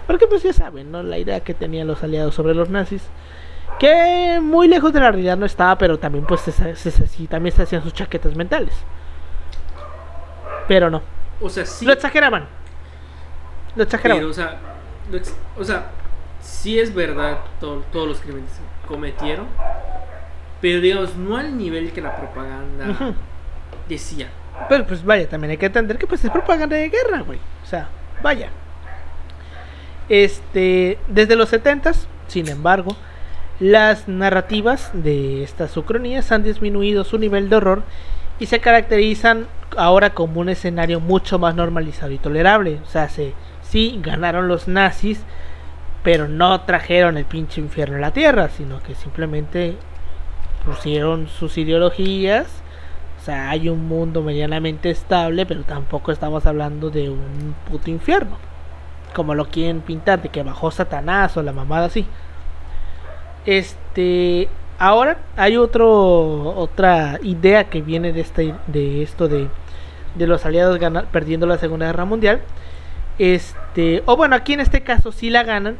[0.07, 1.03] Porque pues ya saben, ¿no?
[1.03, 3.03] La idea que tenían los aliados sobre los nazis.
[3.79, 7.27] Que muy lejos de la realidad no estaba, pero también pues se, se- se- sí,
[7.27, 8.73] también se hacían sus chaquetas mentales.
[10.67, 11.01] Pero no.
[11.41, 11.85] O sea, sí.
[11.85, 12.45] Lo exageraban.
[13.75, 14.19] Lo exageraban.
[14.21, 14.57] Pero, o sea,
[15.11, 15.87] lo ex- o sea,
[16.41, 19.47] sí es verdad todo- todos los crímenes que cometieron.
[20.61, 23.13] Pero digamos, no al nivel que la propaganda
[23.89, 24.29] decía.
[24.69, 27.39] Pero pues vaya, también hay que entender que pues es propaganda de guerra, güey.
[27.63, 27.89] O sea,
[28.21, 28.49] vaya.
[30.09, 31.91] Este, desde los 70
[32.27, 32.95] sin embargo,
[33.63, 37.83] las narrativas de estas ucronías han disminuido su nivel de horror
[38.37, 39.47] y se caracterizan
[39.77, 42.81] ahora como un escenario mucho más normalizado y tolerable.
[42.83, 45.23] O sea, se, sí ganaron los nazis,
[46.03, 49.77] pero no trajeron el pinche infierno a la tierra, sino que simplemente
[50.65, 52.47] pusieron sus ideologías.
[53.21, 58.35] O sea, hay un mundo medianamente estable, pero tampoco estamos hablando de un puto infierno.
[59.15, 62.05] Como lo quieren pintar, de que bajó Satanás o la mamada así.
[63.45, 64.47] Este,
[64.79, 69.47] ahora hay otro otra idea que viene de esta de esto de,
[70.15, 72.41] de los aliados gana- perdiendo la Segunda Guerra Mundial.
[73.19, 75.77] Este, o bueno, aquí en este caso sí la ganan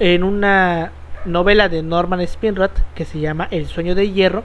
[0.00, 0.92] en una
[1.24, 4.42] novela de Norman Spinrad que se llama El sueño de hierro,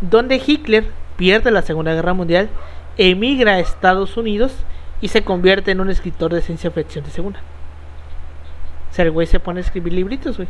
[0.00, 2.48] donde Hitler pierde la Segunda Guerra Mundial,
[2.96, 4.54] emigra a Estados Unidos
[5.00, 7.40] y se convierte en un escritor de ciencia ficción de segunda.
[8.90, 10.48] O sea, el güey se pone a escribir libritos, güey.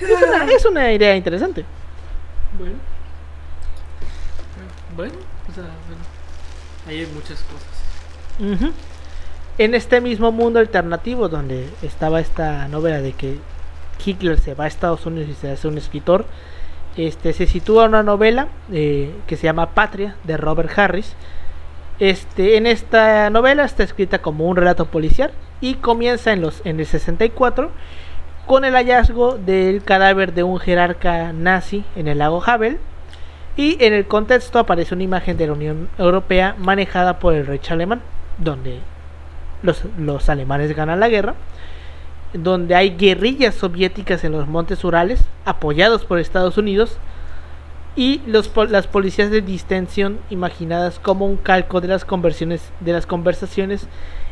[0.00, 1.64] Es una, es una idea interesante.
[2.58, 2.76] Bueno.
[4.96, 5.14] Bueno,
[5.48, 6.02] o sea, bueno.
[6.86, 8.72] Ahí hay muchas cosas.
[9.58, 13.38] En este mismo mundo alternativo donde estaba esta novela de que
[14.04, 16.24] Hitler se va a Estados Unidos y se hace un escritor,
[16.96, 21.14] este, se sitúa una novela eh, que se llama Patria de Robert Harris.
[21.98, 26.80] Este, en esta novela está escrita como un relato policial y comienza en, los, en
[26.80, 27.70] el 64
[28.46, 32.78] con el hallazgo del cadáver de un jerarca nazi en el lago Havel
[33.56, 37.70] y en el contexto aparece una imagen de la Unión Europea manejada por el Reich
[37.70, 38.00] alemán,
[38.38, 38.80] donde
[39.62, 41.34] los, alemanes ganan la guerra,
[42.32, 46.98] donde hay guerrillas soviéticas en los montes Urales, apoyados por Estados Unidos,
[47.94, 53.04] y los, las policías de distensión imaginadas como un calco de las, conversiones, de las
[53.04, 53.86] conversaciones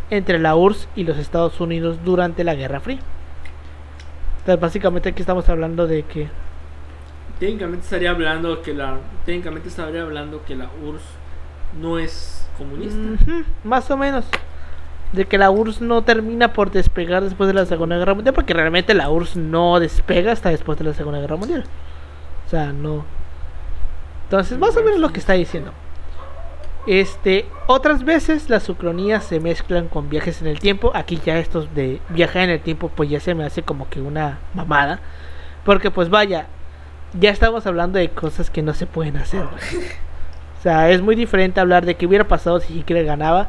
[0.09, 3.01] entre la URSS y los Estados Unidos durante la Guerra Fría.
[4.40, 6.29] Entonces, básicamente aquí estamos hablando de que
[7.38, 11.05] técnicamente estaría hablando que la técnicamente estaría hablando que la URSS
[11.81, 12.96] no es comunista.
[13.64, 14.24] Más o menos.
[15.12, 18.55] De que la URSS no termina por despegar después de la Segunda Guerra Mundial, porque
[18.55, 21.64] realmente la URSS no despega hasta después de la Segunda Guerra Mundial.
[22.46, 23.05] O sea, no.
[24.24, 25.72] Entonces, más o menos lo que está diciendo.
[26.87, 30.93] Este, otras veces las ucronías se mezclan con viajes en el tiempo.
[30.95, 34.01] Aquí ya estos de viajar en el tiempo, pues ya se me hace como que
[34.01, 35.01] una mamada.
[35.64, 36.47] Porque pues vaya,
[37.19, 39.45] ya estamos hablando de cosas que no se pueden hacer.
[40.59, 43.49] O sea, es muy diferente hablar de qué hubiera pasado si Hitler ganaba.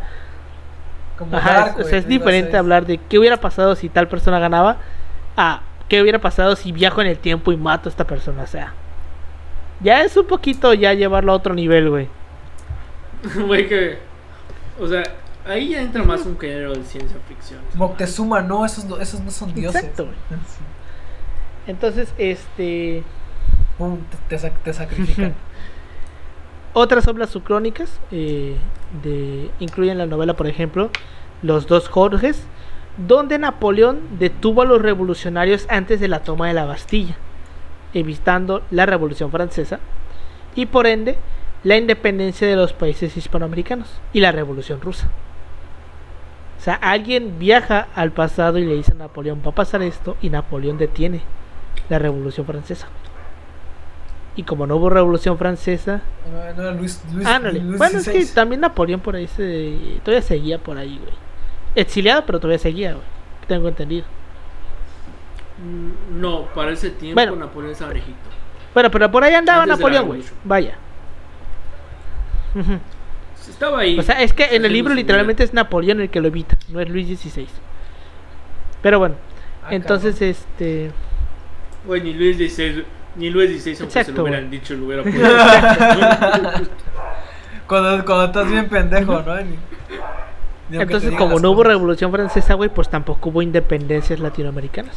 [1.18, 4.08] Como Ajá, Dark, es, o sea, es diferente hablar de qué hubiera pasado si tal
[4.08, 4.78] persona ganaba
[5.36, 8.44] a qué hubiera pasado si viajo en el tiempo y mato a esta persona.
[8.44, 8.72] O sea,
[9.82, 12.08] ya es un poquito ya llevarlo a otro nivel, güey.
[13.48, 14.00] Güey que
[14.80, 15.04] o sea,
[15.46, 17.60] ahí ya entra más un género de ciencia ficción.
[17.76, 19.82] Moctezuma, no, esos no, esos no son dioses.
[19.84, 20.16] Exacto, güey.
[20.48, 20.64] Sí.
[21.68, 23.04] Entonces, este.
[23.78, 25.36] Pum, te, te sac- te sacrifican.
[26.74, 28.56] Otras obras subcrónicas eh,
[29.04, 30.90] de, incluyen la novela, por ejemplo,
[31.42, 32.44] Los dos Jorges,
[33.08, 37.18] donde Napoleón detuvo a los revolucionarios antes de la toma de la Bastilla,
[37.94, 39.80] evitando la Revolución Francesa
[40.56, 41.18] y por ende
[41.64, 45.08] la independencia de los países hispanoamericanos y la Revolución Rusa.
[46.60, 50.16] O sea, alguien viaja al pasado y le dice a Napoleón, va a pasar esto,
[50.22, 51.22] y Napoleón detiene
[51.90, 52.88] la Revolución Francesa.
[54.36, 57.02] Y como no hubo Revolución Francesa, No, no era Luis,
[57.78, 60.00] Bueno, es que también Napoleón por ahí se...
[60.04, 61.14] Todavía seguía por ahí, güey.
[61.76, 63.06] Exiliado, pero todavía seguía, güey.
[63.48, 64.06] Tengo entendido.
[65.64, 67.36] Mm, No, para ese tiempo Bueno.
[67.36, 68.18] Napoleón estaba viejito.
[68.74, 70.22] Bueno, pero por ahí andaba Antes Napoleón, güey.
[70.22, 70.76] revolución.
[72.56, 72.80] Ujú.
[73.50, 73.98] Estaba ahí.
[74.00, 76.80] O sea, es que en el libro literalmente es Napoleón el que lo evita, no
[76.80, 77.48] es Luis XVI.
[78.82, 79.16] Pero bueno,
[79.64, 80.92] Ah, entonces este...
[81.86, 82.84] Güey, ni Luis XVI,
[83.16, 85.04] ni Luis XVI, aunque se Exacto, lo hubieran dicho, lo hubiera
[86.50, 86.68] podido.
[87.68, 89.36] Cuando, cuando estás bien pendejo, ¿no?
[89.42, 89.58] Ni-
[90.70, 94.96] ni Entonces, como no hubo revolución francesa, güey, pues tampoco hubo independencias latinoamericanas.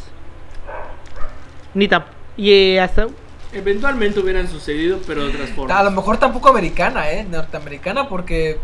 [1.73, 2.13] Ni tampoco...
[2.37, 3.07] Y eh, hasta...
[3.55, 5.77] Eventualmente hubieran sucedido, pero de otras formas.
[5.77, 7.25] A lo mejor tampoco americana, ¿eh?
[7.29, 8.59] Norteamericana, porque.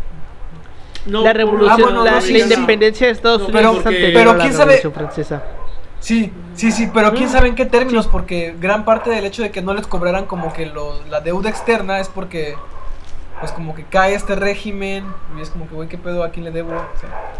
[1.06, 2.40] No, la revolución, Ah, bueno, la, no, la sí, sí.
[2.40, 5.42] independencia de Estados No, Unidos pero- pero quién sabe- francesa.
[5.98, 7.32] Sí, sí, sí, pero quién Mm.
[7.32, 10.52] sabe en qué términos, porque gran parte del hecho de que no les cobraran como
[10.52, 12.54] que lo- la deuda externa es porque,
[13.40, 15.04] pues como que cae este régimen
[15.36, 16.22] y es como que, güey, ¿qué pedo?
[16.24, 16.70] ¿A quién le debo?
[16.72, 17.32] O sea,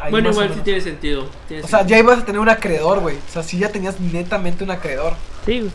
[0.00, 1.26] ahí Bueno, igual sí tiene sentido.
[1.48, 1.96] tiene O sea, sentido.
[1.98, 3.16] ya ibas a tener un acreedor, güey.
[3.16, 5.14] O sea, sí ya tenías netamente un acreedor.
[5.44, 5.72] Sí, güey.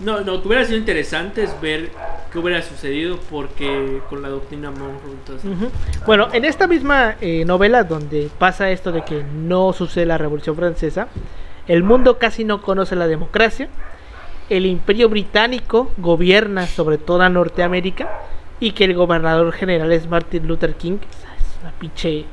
[0.00, 1.90] No, no, que hubiera sido interesante es ver
[2.32, 5.12] qué hubiera sucedido porque con la doctrina Monroe.
[5.12, 5.70] Entonces, Ujú.
[6.04, 10.56] Bueno, en esta misma eh, novela donde pasa esto de que no sucede la Revolución
[10.56, 11.06] Francesa,
[11.68, 13.68] el mundo casi no conoce la democracia,
[14.50, 18.08] el imperio británico gobierna sobre toda Norteamérica
[18.60, 22.24] y que el gobernador general es Martin Luther King, es una pinche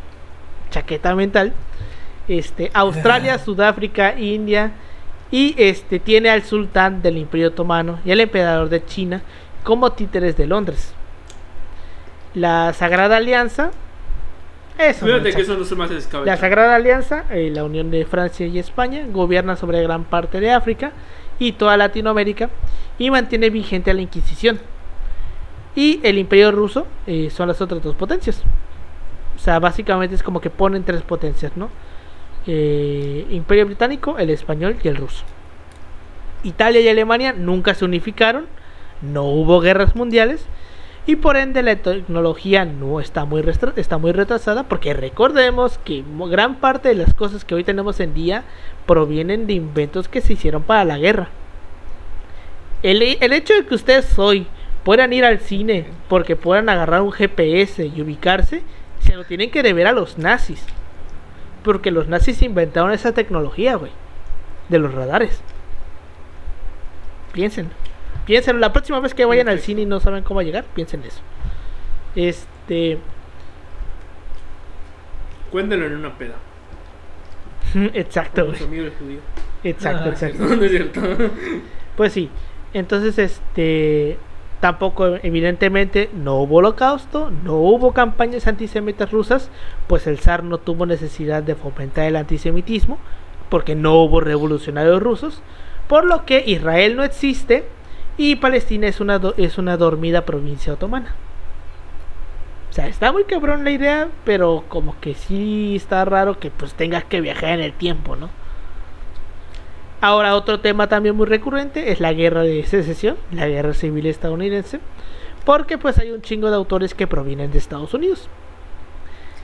[0.72, 1.54] chaqueta mental,
[2.28, 4.72] este, Australia, Sudáfrica, India
[5.30, 9.22] y este tiene al sultán del imperio otomano y al emperador de China
[9.64, 10.94] como títeres de Londres.
[12.34, 13.72] La Sagrada Alianza.
[14.78, 15.06] Eso.
[15.06, 15.36] Fíjate muchacho.
[15.36, 16.38] que eso no se me hace La.
[16.38, 20.92] Sagrada Alianza, eh, la unión de Francia y España, gobierna sobre gran parte de África
[21.40, 22.50] y toda Latinoamérica
[22.98, 24.60] y mantiene vigente a la Inquisición.
[25.76, 28.44] Y el Imperio Ruso eh, son las otras dos potencias.
[29.42, 31.70] Sea, básicamente es como que ponen tres potencias, ¿no?
[32.46, 35.24] Eh, Imperio Británico, el español y el ruso.
[36.44, 38.46] Italia y Alemania nunca se unificaron,
[39.02, 40.46] no hubo guerras mundiales
[41.08, 43.44] y por ende la tecnología no está muy,
[43.76, 48.14] está muy retrasada porque recordemos que gran parte de las cosas que hoy tenemos en
[48.14, 48.44] día
[48.86, 51.30] provienen de inventos que se hicieron para la guerra.
[52.84, 54.46] El, el hecho de que ustedes hoy
[54.84, 58.62] puedan ir al cine porque puedan agarrar un GPS y ubicarse,
[59.02, 60.64] se lo tienen que deber a los nazis.
[61.64, 63.92] Porque los nazis inventaron esa tecnología, güey.
[64.70, 65.42] De los radares.
[67.34, 67.70] Piensen.
[68.26, 71.22] Piensen, la próxima vez que vayan al cine y no saben cómo llegar, piensen eso.
[72.16, 72.98] Este.
[75.52, 76.36] Cuéntalo en una peda.
[77.94, 78.58] Exacto, güey.
[79.64, 80.44] Exacto, Ah, exacto.
[80.44, 81.02] No, no es cierto.
[81.96, 82.30] Pues sí.
[82.74, 84.18] Entonces, este.
[84.62, 89.50] Tampoco, evidentemente, no hubo holocausto, no hubo campañas antisemitas rusas,
[89.88, 93.00] pues el zar no tuvo necesidad de fomentar el antisemitismo,
[93.50, 95.42] porque no hubo revolucionarios rusos,
[95.88, 97.66] por lo que Israel no existe
[98.18, 101.16] y Palestina es una, es una dormida provincia otomana.
[102.70, 106.76] O sea, está muy cabrón la idea, pero como que sí está raro que pues
[106.76, 108.30] tengas que viajar en el tiempo, ¿no?
[110.02, 114.80] Ahora otro tema también muy recurrente es la guerra de secesión, la guerra civil estadounidense,
[115.46, 118.28] porque pues hay un chingo de autores que provienen de Estados Unidos.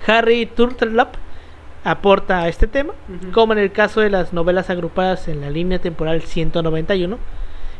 [0.07, 1.09] Harry Turtlop
[1.83, 2.93] aporta a este tema,
[3.33, 7.19] como en el caso de las novelas agrupadas en la línea temporal 191,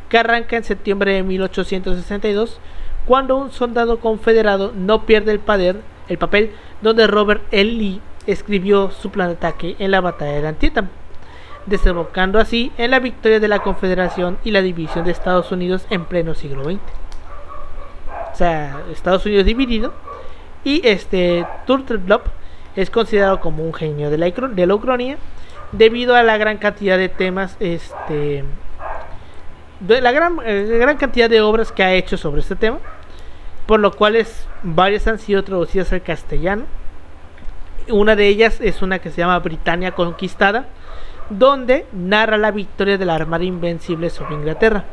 [0.07, 2.59] que arranca en septiembre de 1862,
[3.07, 5.41] cuando un soldado confederado no pierde el,
[6.09, 6.51] el papel
[6.83, 7.71] donde Robert L.
[7.71, 10.89] Lee escribió su plan de ataque en la batalla de Antietam
[11.67, 16.05] desembocando así en la victoria de la Confederación y la división de Estados Unidos en
[16.05, 16.79] pleno siglo XX.
[18.33, 19.93] O sea, Estados Unidos dividido
[20.63, 22.27] y este Turtlop
[22.75, 25.17] es considerado como un genio de la, de la ucronía
[25.71, 28.43] debido a la gran cantidad de temas, este,
[29.79, 32.77] de la gran, eh, gran cantidad de obras que ha hecho sobre este tema,
[33.65, 34.25] por lo cual
[34.63, 36.63] varias han sido traducidas al castellano.
[37.89, 40.65] Una de ellas es una que se llama Britannia Conquistada,
[41.29, 44.85] donde narra la victoria de la Armada Invencible sobre Inglaterra.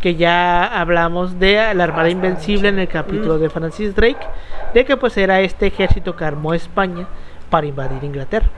[0.00, 4.26] Que ya hablamos de la Armada Invencible en el capítulo de Francis Drake,
[4.74, 7.06] de que pues era este ejército que armó España
[7.50, 8.48] para invadir Inglaterra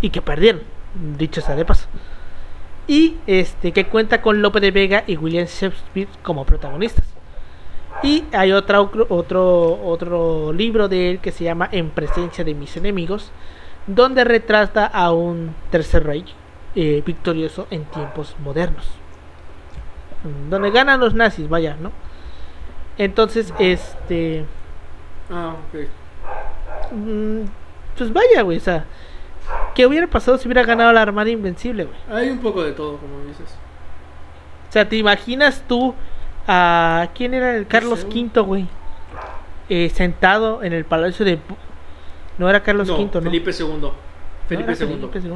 [0.00, 0.62] y que perdieron,
[1.16, 1.88] dicho sea de paso.
[2.86, 7.04] Y este que cuenta con Lope de Vega y William Shakespeare como protagonistas.
[8.02, 12.76] Y hay otra, otro, otro libro de él que se llama En presencia de mis
[12.76, 13.30] enemigos,
[13.94, 16.24] donde retrata a un tercer rey
[16.74, 18.88] eh, victorioso en tiempos modernos.
[20.48, 21.92] Donde ganan los nazis, vaya, ¿no?
[22.98, 24.44] Entonces, este...
[25.30, 26.92] Ah, ok.
[26.92, 27.40] mm,
[27.96, 28.84] Pues vaya, güey, o sea...
[29.74, 31.96] ¿Qué hubiera pasado si hubiera ganado la Armada Invencible, güey?
[32.10, 33.56] Hay un poco de todo, como dices.
[34.68, 35.94] O sea, ¿te imaginas tú
[36.46, 37.08] a...
[37.14, 38.68] ¿Quién era el Carlos V, güey?
[39.68, 41.38] Eh, sentado en el palacio de...
[42.40, 43.20] No era Carlos no, V, ¿no?
[43.20, 43.90] Felipe II.
[44.48, 44.76] Felipe II.
[44.78, 45.34] Felipe II.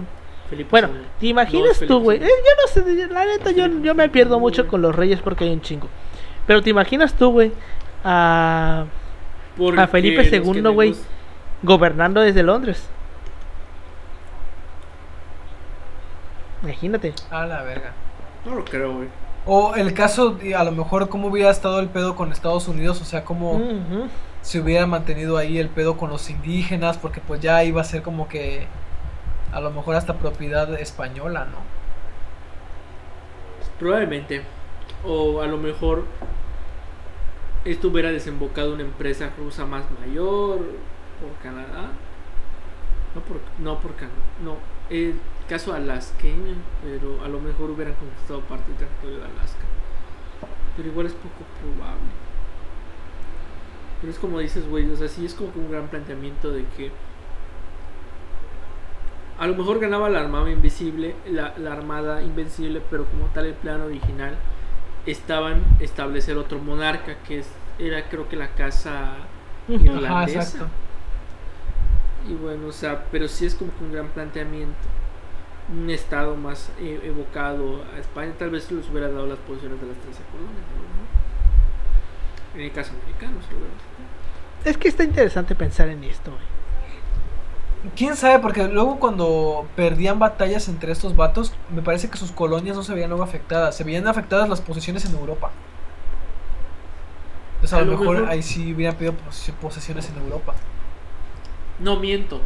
[0.49, 1.01] Felipe Bueno, II.
[1.21, 2.17] ¿te imaginas tú, güey?
[2.17, 5.51] Eh, yo no sé, la neta, yo, me pierdo mucho con los reyes porque hay
[5.51, 5.87] un chingo.
[6.47, 7.53] Pero ¿te imaginas tú, güey?
[8.05, 8.87] A
[9.77, 10.95] a Felipe II, güey.
[11.63, 12.89] gobernando desde Londres.
[16.63, 17.13] Imagínate.
[17.31, 17.93] A la verga.
[18.47, 19.09] No lo creo, güey.
[19.45, 23.03] O el caso, de, a lo mejor, cómo hubiera estado el pedo con Estados Unidos,
[23.03, 23.61] o sea, cómo.
[24.45, 28.03] Se hubiera mantenido ahí el pedo con los indígenas, porque pues ya iba a ser
[28.03, 28.67] como que
[29.53, 31.59] a lo mejor hasta propiedad española, ¿no?
[33.79, 34.43] Probablemente.
[35.03, 36.05] O a lo mejor
[37.65, 41.93] esto hubiera desembocado una empresa rusa más mayor por Canadá.
[43.15, 44.15] No por, no por Canadá.
[44.45, 44.57] No,
[44.91, 45.19] el
[45.49, 49.65] caso alasqueño, pero a lo mejor hubieran conquistado parte del territorio de Alaska.
[50.77, 52.24] Pero igual es poco probable.
[54.05, 56.67] Pero es como dices, güey, o sea, sí es como que un gran planteamiento de
[56.77, 56.91] que
[59.39, 63.55] a lo mejor ganaba la armada invisible, la, la armada invencible, pero como tal el
[63.55, 64.37] plan original
[65.07, 67.49] estaban establecer otro monarca que es,
[67.79, 69.13] era creo que la casa.
[69.15, 69.25] Ajá,
[69.69, 70.69] irlandesa.
[72.27, 74.75] Y bueno, o sea, pero sí es como que un gran planteamiento.
[75.71, 79.87] Un estado más eh, evocado a España, tal vez les hubiera dado las posiciones de
[79.89, 80.65] las 13 colonias,
[82.55, 82.59] ¿no?
[82.59, 83.94] En el caso americano, se lo hubiera dado.
[84.65, 86.55] Es que está interesante pensar en esto, güey.
[87.97, 88.39] ¿Quién sabe?
[88.39, 92.95] Porque luego cuando perdían batallas entre estos vatos, me parece que sus colonias no se
[92.95, 95.51] veían luego afectadas, se veían afectadas las posiciones en Europa.
[97.57, 100.55] Entonces a, A lo mejor, mejor- ahí sí hubieran pedido pos- posesiones en Europa.
[101.79, 102.41] No miento.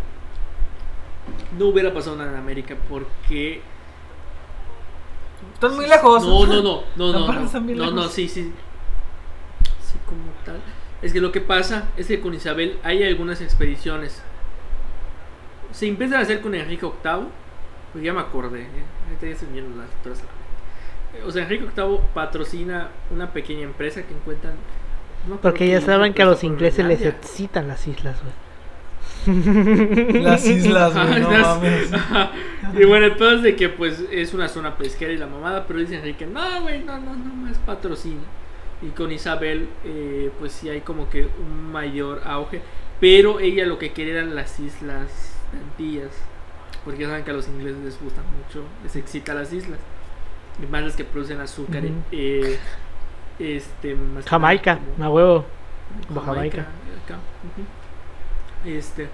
[1.56, 3.60] No hubiera pasado nada en América porque.
[5.54, 6.24] Están muy lejos.
[6.26, 7.32] No, no, no, no, no.
[7.60, 8.52] No, no, no, sí, sí.
[9.84, 10.60] Sí, como tal.
[11.02, 14.20] Es que lo que pasa es que con Isabel hay algunas expediciones.
[15.72, 17.26] Se empiezan a hacer con Enrique VIII.
[17.92, 18.62] Pues ya me acordé.
[18.62, 18.68] ¿eh?
[19.06, 20.18] Ahorita ya vienen las.
[20.18, 24.54] Eh, O sea, Enrique VIII patrocina una pequeña empresa que encuentran.
[25.28, 28.34] no Porque ya saben que a los ingleses les excitan las islas, güey.
[30.22, 31.90] Las islas, güey, no mames.
[32.74, 35.66] Y bueno, el pedo es de que pues es una zona pesquera y la mamada,
[35.66, 38.20] pero dicen que no, güey, no, no, no más patrocinio.
[38.82, 42.60] Y con Isabel, eh, pues sí hay como que un mayor auge.
[43.00, 46.10] Pero ella lo que quería eran las islas Antillas.
[46.84, 49.78] Porque ya saben que a los ingleses les gusta mucho, les excita las islas.
[50.62, 51.82] Y más las que producen azúcar.
[52.12, 52.58] Eh,
[53.38, 55.44] este, más Jamaica, como- a huevo.
[56.24, 56.62] Jamaica.
[57.04, 58.68] acá, ujú.
[58.68, 59.08] Este,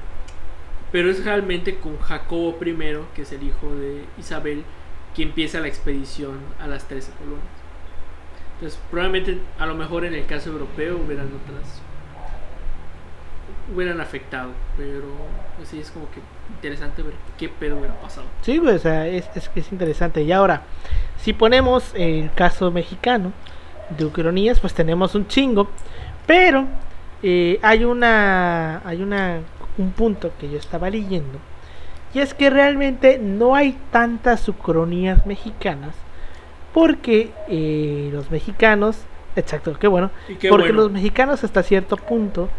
[0.91, 2.77] pero es realmente con Jacobo I,
[3.15, 4.65] que es el hijo de Isabel,
[5.15, 7.45] que empieza la expedición a las 13 colonias.
[8.55, 11.81] Entonces, probablemente, a lo mejor en el caso europeo hubieran otras.
[13.75, 15.05] hubieran afectado, pero
[15.57, 16.21] pues sí es como que
[16.55, 18.27] interesante ver qué pedo hubiera pasado.
[18.43, 20.23] Sí, güey, o sea, es, es, es interesante.
[20.23, 20.63] Y ahora,
[21.19, 23.33] si ponemos el caso mexicano
[23.91, 25.69] de ucronías, pues tenemos un chingo.
[26.27, 26.67] Pero
[27.23, 28.87] eh, hay una.
[28.87, 29.41] Hay una.
[29.79, 31.39] un punto que yo estaba leyendo.
[32.13, 35.95] Y es que realmente no hay tantas ucronías mexicanas.
[36.75, 38.99] Porque eh, los mexicanos.
[39.37, 40.11] Exacto, qué bueno.
[40.29, 40.83] Y qué porque bueno.
[40.83, 42.51] los mexicanos hasta cierto punto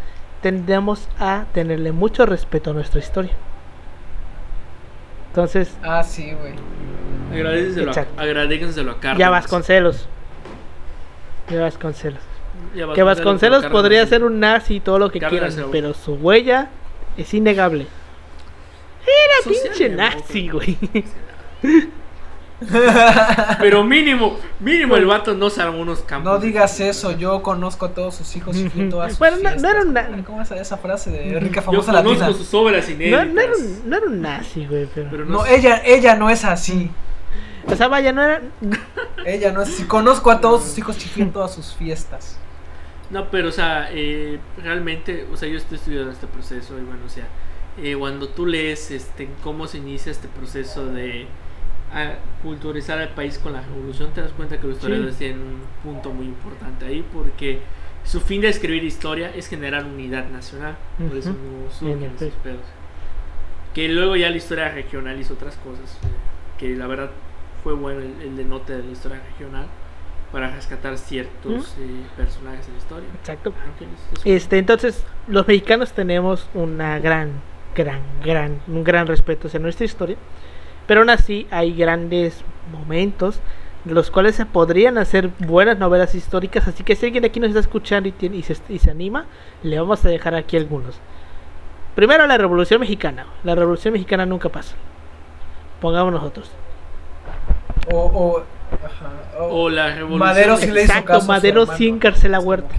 [0.42, 3.32] tendemos a tenerle mucho respeto a nuestra historia.
[5.28, 6.54] Entonces, Ah, sí, güey.
[7.32, 8.20] Agradecenselo, a, Exacto.
[8.20, 9.18] agradécenselo a Cárdenas.
[9.18, 10.08] ya vas con celos.
[11.50, 12.20] Ya vas con celos.
[12.74, 15.94] Ya Que Vasconcelos podría ser un nazi y todo lo que Cárdenas quieran, era pero
[15.94, 16.70] su huella
[17.18, 17.86] es innegable.
[19.02, 20.16] Era pinche Socialdemócrata.
[20.16, 20.78] nazi, güey.
[23.60, 26.32] Pero mínimo, mínimo el vato no se armó unos campos.
[26.32, 29.36] No digas eso, yo conozco a todos sus hijos y fui a todas sus Bueno,
[29.36, 29.70] no- no fiestas.
[29.72, 32.32] era una- ¿Cómo- ¿Cómo es esa frase de rica Yo famosa conozco latina?
[32.38, 33.26] sus obras No, inéditas.
[33.28, 35.08] no era un, no era un nazi, güey, pero...
[35.10, 35.54] Pero No, sé.
[35.56, 36.90] ella, ella no es así.
[37.66, 38.40] O sea, vaya, no era...
[39.26, 39.84] Ella no es así.
[39.84, 42.38] Conozco a todos sus hijos y fui a todas sus fiestas.
[43.10, 47.00] No, pero o sea, eh, realmente, o sea, yo estoy estudiando este proceso y bueno,
[47.04, 47.24] o sea,
[47.82, 51.26] eh, cuando tú lees este, cómo se inicia este proceso de
[51.92, 55.24] ah, culturizar al país con la revolución, te das cuenta que los historiadores Sí.
[55.26, 57.60] tienen un punto muy importante ahí porque
[58.04, 60.76] su fin de escribir historia es generar unidad nacional,
[61.08, 61.38] por eso Ujú.
[61.66, 62.60] no surgen En esos pedos.
[63.74, 66.08] Que luego ya la historia regional hizo otras cosas, eh,
[66.58, 67.10] que la verdad
[67.62, 69.66] fue bueno el, el denote de la historia regional
[70.32, 73.08] para rescatar ciertos eh, personajes en la historia.
[73.20, 73.52] Exacto.
[74.24, 77.32] Este, entonces, los mexicanos tenemos una gran,
[77.74, 80.16] gran, gran, un gran respeto hacia nuestra historia.
[80.86, 83.40] Pero aún así hay grandes momentos
[83.84, 86.66] de los cuales se podrían hacer buenas novelas históricas.
[86.68, 89.26] Así que si alguien aquí nos está escuchando y, tiene, y, se, y se anima,
[89.62, 90.98] le vamos a dejar aquí algunos.
[91.94, 93.26] Primero la Revolución Mexicana.
[93.44, 94.74] La Revolución Mexicana nunca pasa.
[95.80, 96.50] Pongamos nosotros.
[97.92, 98.38] O, o,
[98.84, 100.18] ajá, o- O la revolución.
[100.18, 102.74] Madero sí le hizo Exacto, caso Madero sí encarcela Huerta.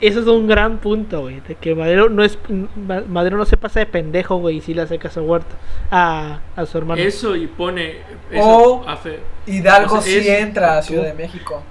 [0.00, 1.40] Eso es un gran punto, güey.
[1.40, 2.38] De que Madero no es.
[2.76, 4.58] Ma- Madero no se pasa de pendejo, güey.
[4.58, 5.56] Y sí le hace caso a Huerta.
[5.90, 7.02] A, a su hermano.
[7.02, 7.96] Eso y pone.
[8.30, 11.62] Eso O- a fe- Hidalgo O sea, sí es- entra a Ciudad de México.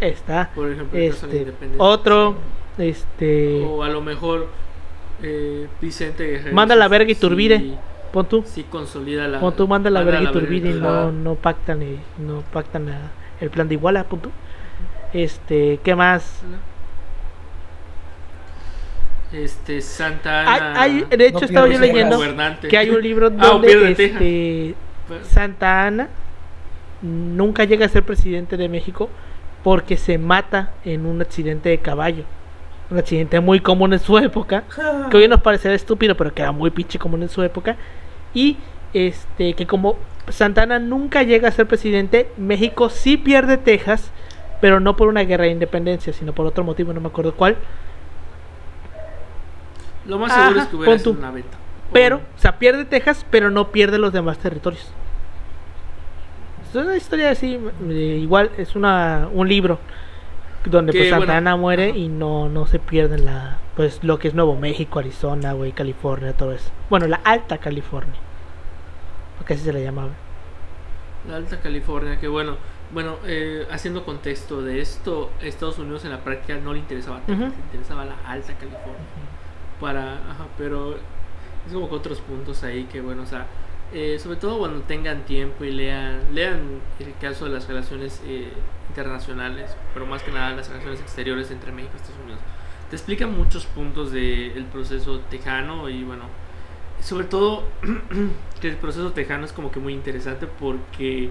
[0.00, 0.50] Está.
[0.54, 1.48] por ejemplo, el caso de la Este.
[1.50, 1.84] independencia.
[1.86, 2.34] Otro.
[2.78, 3.62] Este.
[3.64, 4.46] O a lo mejor.
[5.22, 6.54] Eh, Vicente Guerrero.
[6.56, 7.74] Manda la sí- verga y sí- Turbide.
[8.10, 8.42] Pon tú.
[8.46, 9.38] Sí, consolida la.
[9.38, 11.82] Pon tú, manda la verga y turbina y no, no pactan.
[11.82, 12.86] y- no pactan
[13.40, 14.04] el plan de Iguala.
[14.04, 14.30] Pon tú.
[15.12, 15.78] Este.
[15.84, 16.40] ¿Qué más?
[19.32, 20.80] Este, Santa Ana.
[20.82, 22.18] hay- de hecho, No estaba yo leyendo
[22.68, 23.98] que hay un libro Ah, donde Texas.
[24.20, 24.74] este,
[25.22, 26.08] Santa Ana
[27.02, 29.08] nunca llega a ser presidente de México
[29.62, 32.24] porque se mata en un accidente de caballo.
[32.90, 34.64] Un accidente muy común en su época,
[35.10, 37.76] que hoy nos parecerá estúpido, pero que era muy pinche común en su época.
[38.34, 38.56] Y
[38.92, 39.96] este que como
[40.28, 44.10] Santa Ana nunca llega a ser presidente, México sí pierde Texas,
[44.60, 47.56] pero no por una guerra de independencia, sino por otro motivo, no me acuerdo cuál.
[50.10, 51.56] Lo más seguro es que hubiera sido una beta.
[51.92, 54.92] Pero, O- sea, pierde Texas, pero no pierde los demás territorios.
[56.68, 57.58] Es una historia así,
[57.88, 59.78] eh, igual es una un libro
[60.64, 64.18] donde Que, pues Santa bueno, Ana muere y no no se pierden la pues lo
[64.18, 66.70] que es Nuevo México, Arizona, güey, California, todo eso.
[66.90, 68.14] Bueno, la Alta California.
[69.38, 70.10] Porque así se le llamaba.
[71.28, 72.56] La Alta California, que bueno,
[72.92, 77.48] bueno, eh, haciendo contexto de esto, Estados Unidos en la práctica no le interesaba Texas,
[77.48, 77.56] Ujú.
[77.56, 78.94] le interesaba la Alta California.
[79.80, 80.96] Para, ajá, pero
[81.66, 83.46] es como que otros puntos ahí que bueno, o sea,
[83.92, 88.52] eh, sobre todo cuando tengan tiempo y lean, lean el caso de las relaciones eh,
[88.88, 92.40] internacionales, pero más que nada las relaciones exteriores entre México y Estados Unidos.
[92.90, 96.24] Te explican muchos puntos del proceso tejano y bueno,
[97.00, 97.64] sobre todo
[98.60, 101.30] que el proceso tejano es como que muy interesante porque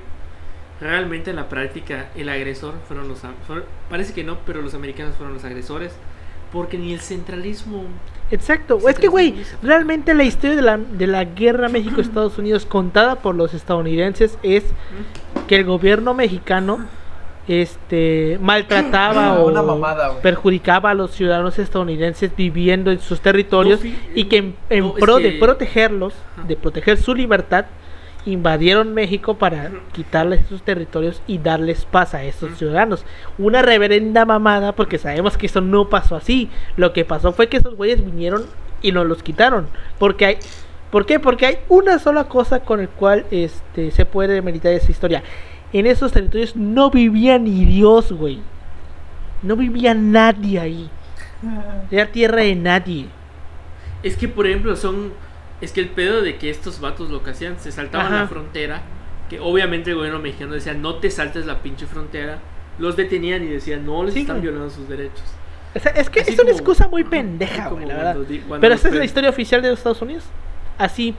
[0.82, 5.16] realmente en la práctica el agresor fueron los fueron- parece que no pero los americanos
[5.16, 5.94] fueron los agresores
[6.52, 7.84] Porque ni el centralismo.
[8.32, 13.16] Exacto, es que, güey, realmente la historia de la, de la guerra México-Estados Unidos contada
[13.16, 14.64] por los estadounidenses es
[15.48, 16.80] que el gobierno mexicano
[17.48, 24.26] este maltrataba o mamada, perjudicaba a los ciudadanos estadounidenses viviendo en sus territorios No, y
[24.26, 26.14] que en, en no, es pro de que- protegerlos,
[26.48, 27.66] de proteger su libertad,
[28.26, 33.06] invadieron México para quitarles sus territorios y darles paz a esos ciudadanos.
[33.38, 36.50] Una reverenda mamada porque sabemos que eso no pasó así.
[36.78, 38.46] Lo que pasó fue que esos güeyes vinieron
[38.82, 39.68] y nos los quitaron.
[39.98, 40.38] Porque hay
[40.92, 41.20] ¿Por qué?
[41.20, 45.24] Porque hay una sola cosa con el cual este se puede meditar esa historia.
[45.72, 48.40] En esos territorios no vivía ni Dios, güey.
[49.44, 50.90] No vivía nadie ahí.
[51.92, 53.06] Era tierra de nadie.
[54.02, 55.14] Es que, por ejemplo, son.
[55.62, 58.22] Es que el pedo de que estos vatos lo que hacían, se saltaban Ajá.
[58.22, 58.82] la frontera.
[59.30, 62.40] Que obviamente el gobierno mexicano decía, no te saltes la pinche frontera.
[62.80, 64.50] Los detenían y decían, no les Sí, están güey.
[64.50, 65.24] violando sus derechos.
[65.76, 68.14] O sea, es que Así es una excusa muy pendeja, güey, la verdad.
[68.16, 70.24] cuando di- cuando Pero esta es la historia oficial de los Estados Unidos.
[70.78, 71.14] Así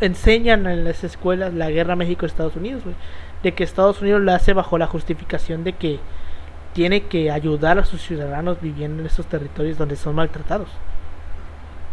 [0.00, 2.96] enseñan en las escuelas la guerra México-Estados Unidos, güey.
[3.42, 6.00] De que Estados Unidos la hace bajo la justificación de que
[6.72, 10.68] tiene que ayudar a sus ciudadanos viviendo en esos territorios donde son maltratados.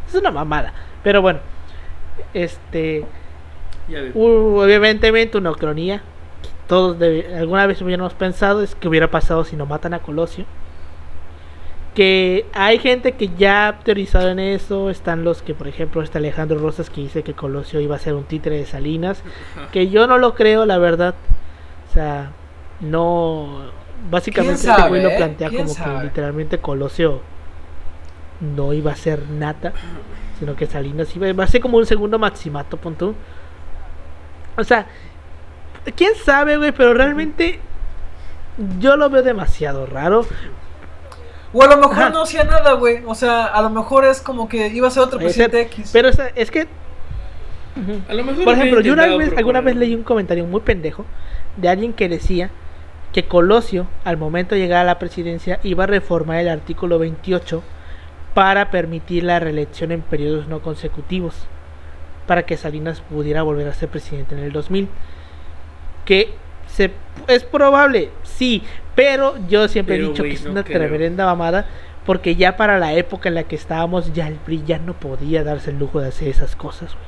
[0.08, 0.74] Es una mamada.
[1.04, 1.40] Pero bueno,
[2.34, 3.06] este.
[4.16, 6.02] Obviamente una cronía
[6.42, 6.98] que todos
[7.36, 10.46] alguna vez hubiéramos pensado es que hubiera pasado si no matan a Colosio.
[11.94, 14.90] Que hay gente que ya ha teorizado en eso.
[14.90, 18.16] Están los que por ejemplo está Alejandro Rosas que dice que Colosio iba a ser
[18.16, 19.22] un títere de Salinas.
[19.72, 21.14] Que yo no lo creo la verdad.
[21.90, 22.32] O sea
[22.80, 23.72] no
[24.10, 25.18] básicamente ¿Quién este güey lo eh?
[25.18, 27.22] plantea ¿Quién como que literalmente Colosio
[28.42, 29.74] no iba a ser nata
[30.40, 33.16] sino que Salinas iba, iba a ser como un segundo maximato punto
[34.56, 34.86] o sea,
[35.96, 37.60] quién sabe, güey, pero realmente
[38.80, 40.26] yo lo veo demasiado raro.
[41.54, 42.10] O a lo mejor Ajá.
[42.10, 43.04] no hacía nada, güey.
[43.06, 45.90] O sea, a lo mejor es como que iba a ser otro presidente X.
[45.94, 46.68] Pero o sea, es que.
[47.76, 48.02] Ujú.
[48.08, 51.06] A lo mejor Por ejemplo, yo una vez, alguna vez leí un comentario muy pendejo
[51.58, 52.52] de alguien que decía
[53.12, 57.64] que Colosio, al momento de llegar a la presidencia, iba a reformar el artículo 28
[58.34, 61.36] para permitir la reelección en periodos no consecutivos,
[62.28, 64.88] para que Salinas pudiera volver a ser presidente en el 2000.
[66.06, 66.34] Que
[66.68, 66.92] se,
[67.28, 68.64] es probable, sí,
[68.96, 70.80] pero yo siempre Pero, he dicho que es no una creo.
[70.80, 71.68] reverenda mamada,
[72.06, 75.44] porque ya para la época en la que estábamos, ya el PRI ya no podía
[75.44, 77.06] darse el lujo de hacer esas cosas, güey.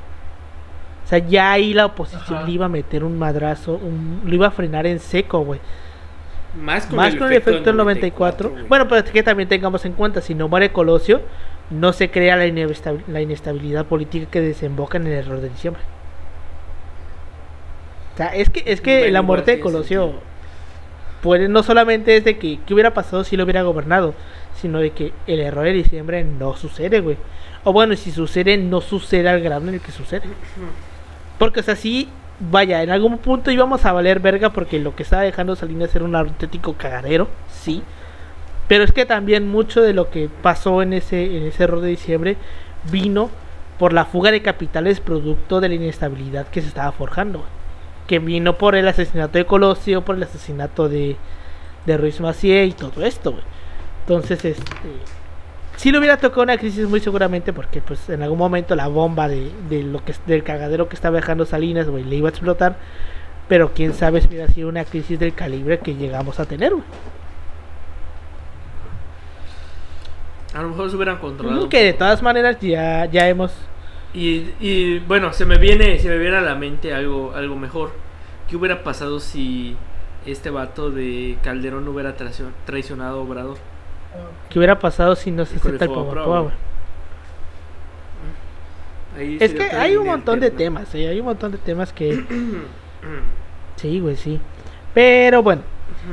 [1.04, 2.46] O sea, ya ahí la oposición Ajá.
[2.46, 5.60] le iba a meter un madrazo, un, lo iba a frenar en seco, güey.
[6.60, 8.50] Más con, Más con el efecto del 94.
[8.50, 8.62] güey.
[8.64, 11.20] Bueno, pero es que también tengamos en cuenta, si no muere Colosio,
[11.70, 15.82] no se crea la, inestabil- la inestabilidad política que desemboca en el error de diciembre.
[18.14, 20.12] O sea, es que, es que Bueno, la muerte de Colosio
[21.22, 24.14] puede, no solamente es de que qué hubiera pasado si lo hubiera gobernado,
[24.54, 27.18] sino de que el error de diciembre no sucede, güey.
[27.64, 30.22] O bueno, si sucede, no sucede al grado en el que sucede.
[31.38, 32.08] Porque, o sea, sí,
[32.40, 36.04] vaya, en algún punto íbamos a valer verga porque lo que estaba dejando Salinas era
[36.04, 37.82] un auténtico cagadero, sí.
[38.68, 41.88] Pero es que también mucho de lo que pasó en ese, en ese error de
[41.88, 42.36] diciembre
[42.90, 43.30] vino
[43.78, 47.44] por la fuga de capitales producto de la inestabilidad que se estaba forjando.
[48.06, 51.16] Que vino por el asesinato de Colosio, por el asesinato de,
[51.86, 53.34] de Ruiz Macié y todo esto.
[54.00, 54.72] Entonces, este.
[55.76, 59.28] Sí le hubiera tocado una crisis muy seguramente porque pues en algún momento la bomba
[59.28, 62.76] de, de lo que del cagadero que estaba dejando Salinas, güey, le iba a explotar.
[63.48, 66.84] Pero quién sabe si hubiera sido una crisis del calibre que llegamos a tener, güey.
[70.54, 71.68] A lo mejor se hubieran controlado.
[71.68, 73.52] Que de todas maneras ya, ya hemos...
[74.14, 77.92] Y, y, bueno, se me viene, se me viene a la mente algo, algo mejor.
[78.48, 79.76] ¿Qué hubiera pasado si
[80.24, 83.58] este vato de Calderón hubiera traicio- traicionado a Obrador?
[84.48, 86.50] ¿Qué hubiera pasado si no se acepta el güey?
[89.16, 91.08] Ahí Es que hay un montón de temas, ¿eh?
[91.08, 92.24] hay un montón de temas que...
[93.76, 94.40] Sí, güey, sí.
[94.94, 95.60] Pero bueno,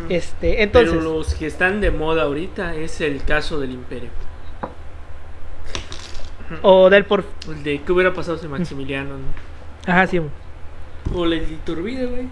[0.10, 0.92] este, entonces...
[0.92, 4.10] Pero los que están de moda ahorita es el caso del imperio.
[6.62, 7.24] O del por...
[7.48, 9.26] El de qué hubiera pasado si Maximiliano no?
[9.88, 10.20] Ajá, sí.
[11.14, 12.28] o el de Iturbide, güey.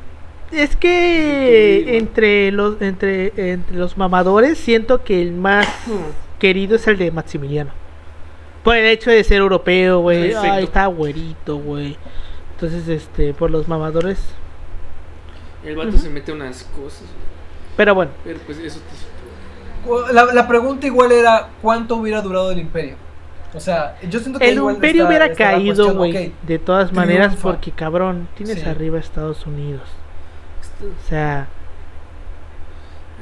[0.52, 5.68] Es que entre los entre entre los mamadores siento que el más
[6.40, 7.72] querido es el de Maximiliano.
[8.64, 10.34] Por el hecho de ser europeo, güey.
[10.34, 11.98] Ay, está güerito, güey.
[12.54, 14.20] Entonces, este, por los mamadores.
[15.66, 17.32] El vato se mete unas cosas, güey.
[17.78, 22.60] Pero bueno, Pero pues eso te La, la pregunta igual era cuánto hubiera durado el
[22.60, 22.96] imperio.
[23.54, 26.34] O sea, yo siento que el igual imperio está- hubiera está caído, güey.
[26.46, 27.50] De todas maneras, triunfa.
[27.50, 28.70] porque cabrón, tienes Sí.
[28.70, 29.82] arriba a Estados Unidos.
[30.82, 31.48] O sea,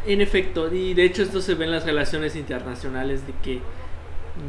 [0.08, 3.60] En efecto, y de hecho esto se ve en las relaciones internacionales de que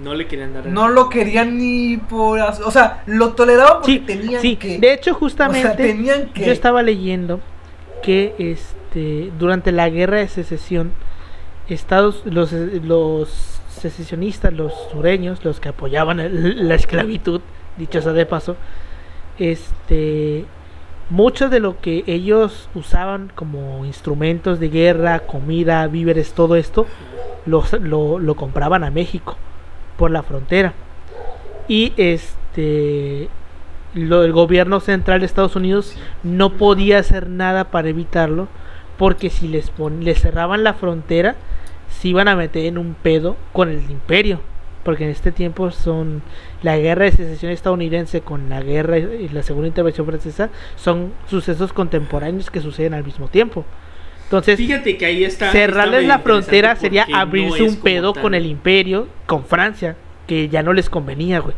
[0.05, 0.67] no le querían dar.
[0.67, 2.39] No lo querían ni por.
[2.41, 4.57] O sea, lo toleraban porque Sí, tenían sí.
[4.57, 4.79] que.
[4.79, 6.45] De hecho, o sea, justamente tenían que.
[6.47, 7.41] yo estaba leyendo
[8.03, 10.93] que este durante la guerra de secesión
[11.69, 17.41] Estados los los secesionistas, los sureños, los que apoyaban el- la esclavitud,
[17.77, 18.57] dicho sea de paso,
[19.39, 20.45] este
[21.11, 26.87] mucho de lo que ellos usaban como instrumentos de guerra, comida, víveres, todo esto,
[27.47, 29.37] los- lo, lo compraban a México
[29.97, 30.73] por la frontera.
[31.69, 33.29] Y este
[33.95, 38.47] lo, el gobierno central de Estados Unidos no podía hacer nada para evitarlo,
[38.99, 41.35] porque si les, pon- les cerraban la frontera,
[41.89, 44.41] se iban a meter en un pedo con el imperio.
[44.85, 46.23] Porque en este tiempo son
[46.63, 51.73] la guerra de secesión estadounidense con la guerra y la segunda intervención francesa son sucesos
[51.73, 53.65] contemporáneos que suceden al mismo tiempo.
[54.25, 55.51] Entonces, Fíjate que ahí está.
[55.53, 60.49] cerrarles la frontera sería no abrirse un pedo tal- con el imperio, con Francia, que
[60.49, 61.55] ya no les convenía, güey.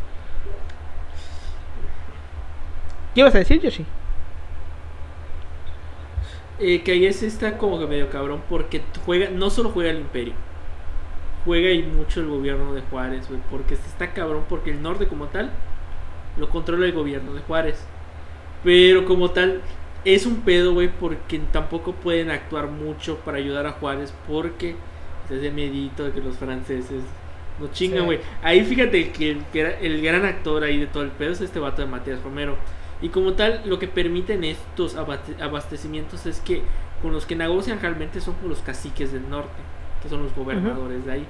[3.13, 3.85] ¿Qué ibas a decir, Yoshi?
[6.59, 9.97] Eh, que ahí es está como que medio cabrón porque juega, no solo juega el
[9.99, 10.33] imperio,
[11.45, 15.25] juega y mucho el gobierno de Juárez, güey, porque está cabrón porque el norte como
[15.27, 15.51] tal
[16.37, 17.83] lo controla el gobierno de Juárez.
[18.63, 19.61] Pero como tal
[20.05, 24.75] es un pedo, güey, porque tampoco pueden actuar mucho para ayudar a Juárez porque
[25.27, 27.01] se hace miedito de que los franceses
[27.59, 28.05] nos chingan, Sí.
[28.05, 28.19] güey.
[28.41, 31.41] Ahí fíjate que el, que era- el gran actor ahí de todo el pedo es
[31.41, 32.57] este vato de Matías Romero.
[33.01, 36.61] Y como tal, lo que permiten estos abastecimientos es que
[37.01, 39.51] con los que negocian realmente son con los caciques del norte,
[40.03, 41.27] que son los gobernadores de ahí.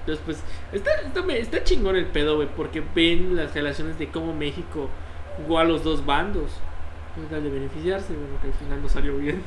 [0.00, 0.38] Entonces, pues,
[0.72, 0.90] está,
[1.34, 4.88] está, chingón el pedo, güey, porque ven las relaciones de cómo México
[5.36, 6.50] jugó a los dos bandos.
[7.30, 9.42] De beneficiarse, bueno, que al final no salió bien.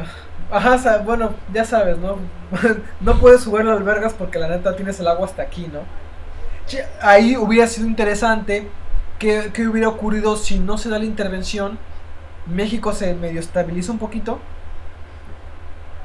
[0.50, 2.16] Ajá, bueno, ya sabes, ¿no?
[3.00, 5.80] no puedes subir las albergas porque la neta tienes el agua hasta aquí, ¿no?
[6.66, 8.68] Che, Ahí hubiera sido interesante
[9.18, 11.78] que, que hubiera ocurrido si no se da la intervención.
[12.46, 14.40] México se medio estabiliza un poquito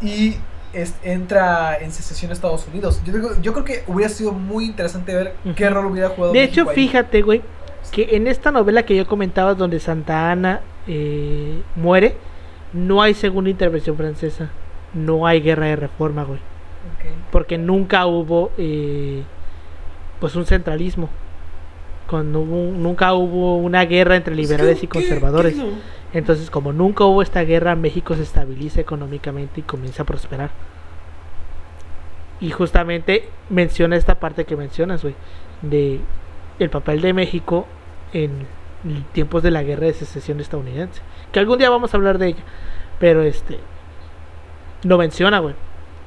[0.02, 0.36] y
[0.74, 3.02] es- entra en secesión Estados Unidos.
[3.06, 6.34] Yo, digo- yo creo que hubiera sido muy interesante ver qué rol hubiera jugado.
[6.34, 6.76] De México hecho, ahí.
[6.76, 7.42] fíjate, güey,
[7.92, 12.16] que en esta novela que yo comentaba donde Santa Ana eh, muere,
[12.74, 14.50] no hay segunda intervención francesa.
[14.94, 16.40] No hay guerra de reforma, güey.
[17.32, 19.24] Porque nunca hubo, eh,
[20.20, 21.10] pues, un centralismo.
[22.10, 25.56] Cuando hubo- nunca hubo una guerra entre liberales y ¿Qué- qué- conservadores.
[25.56, 25.62] qué
[26.14, 30.52] Entonces, como nunca hubo esta guerra, México se estabiliza económicamente y comienza a prosperar.
[32.40, 35.16] Y justamente menciona esta parte que mencionas, güey,
[35.62, 36.00] de
[36.60, 37.68] el papel de México
[38.14, 38.48] en
[39.12, 41.02] tiempos de la guerra de secesión estadounidense.
[41.32, 42.44] Que algún día vamos a hablar de ella,
[43.00, 43.58] pero este
[44.84, 45.56] lo menciona, güey.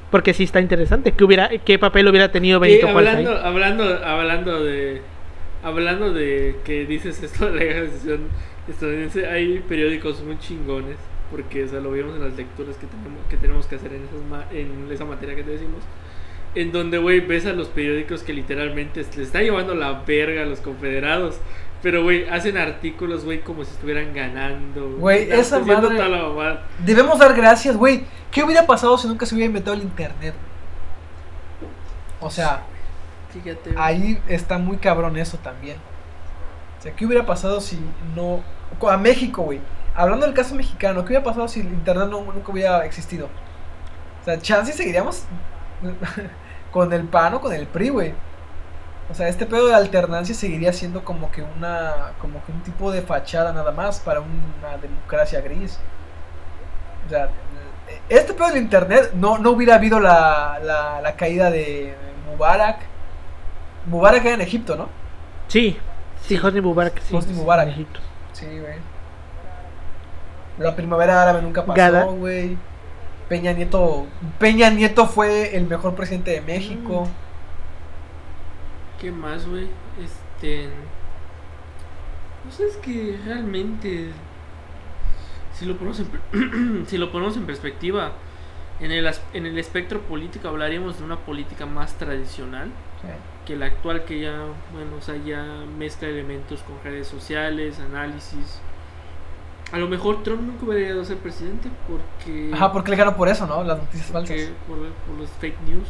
[0.09, 1.13] Porque sí está interesante.
[1.13, 5.01] ¿Qué, hubiera, qué papel hubiera tenido Benito hablando, hablando, hablando de
[5.63, 8.21] hablando de que dices esto de la guerra de secesión
[8.71, 10.97] estadounidense, hay periódicos muy chingones,
[11.29, 14.03] porque o sea, lo vimos en las lecturas que tenemos que, tenemos que hacer en,
[14.03, 15.81] esas ma- en esa materia que te decimos,
[16.55, 20.45] en donde, güey, ves a los periódicos que literalmente le está llevando la verga a
[20.45, 21.39] los confederados.
[21.81, 24.97] Pero, güey, hacen artículos, güey, como si estuvieran ganando.
[24.99, 26.61] Güey, esa madre- la.
[26.85, 28.03] Debemos dar gracias, güey.
[28.29, 30.35] ¿Qué hubiera pasado si nunca se hubiera inventado el internet?
[32.19, 32.63] O sea,
[33.33, 35.77] Fíjate, ahí está muy cabrón eso también.
[36.77, 37.79] O sea, ¿qué hubiera pasado si
[38.15, 38.43] no...
[38.89, 39.59] A México, güey.
[39.95, 43.27] Hablando del caso mexicano, ¿qué hubiera pasado si el internet no- nunca hubiera existido?
[44.21, 45.23] O sea, chance seguiríamos
[46.71, 48.13] con el PAN o con el PRI, güey.
[49.09, 52.13] O sea, este pedo de alternancia seguiría siendo como que una...
[52.21, 55.79] Como que un tipo de fachada nada más para una democracia gris.
[57.05, 57.29] O sea,
[58.07, 61.93] este pedo del internet no, no hubiera habido la, la, la caída de
[62.29, 62.77] Mubarak.
[63.87, 64.87] Mubarak era en Egipto, ¿no?
[65.49, 65.77] Sí,
[66.21, 66.41] sí, Sí.
[66.41, 67.01] Hosni Mubarak.
[67.01, 67.67] Sí, Hosni Mubarak.
[67.67, 67.99] en Egipto.
[68.33, 68.75] Sí, güey.
[70.57, 71.75] La primavera árabe nunca pasó,
[72.15, 72.57] güey.
[73.29, 74.05] Peña Nieto.
[74.39, 77.07] Peña Nieto fue el mejor presidente de México.
[78.99, 79.67] ¿Qué más, güey?
[80.03, 80.69] Este.
[82.43, 84.11] Pues es que realmente.
[85.53, 88.11] Si lo ponemos en, si lo ponemos en perspectiva,
[88.79, 92.69] en el, as- en el espectro político hablaríamos de una política más tradicional
[93.51, 95.43] que la actual, que ya, bueno, o sea, ya
[95.77, 98.61] mezcla elementos con redes sociales, análisis.
[99.73, 102.51] A lo mejor Trump nunca hubiera llegado a ser presidente porque.
[102.53, 103.61] Ajá, porque le ganó por eso, ¿no?
[103.63, 104.37] Las noticias falsas.
[104.67, 105.87] por, por los fake news.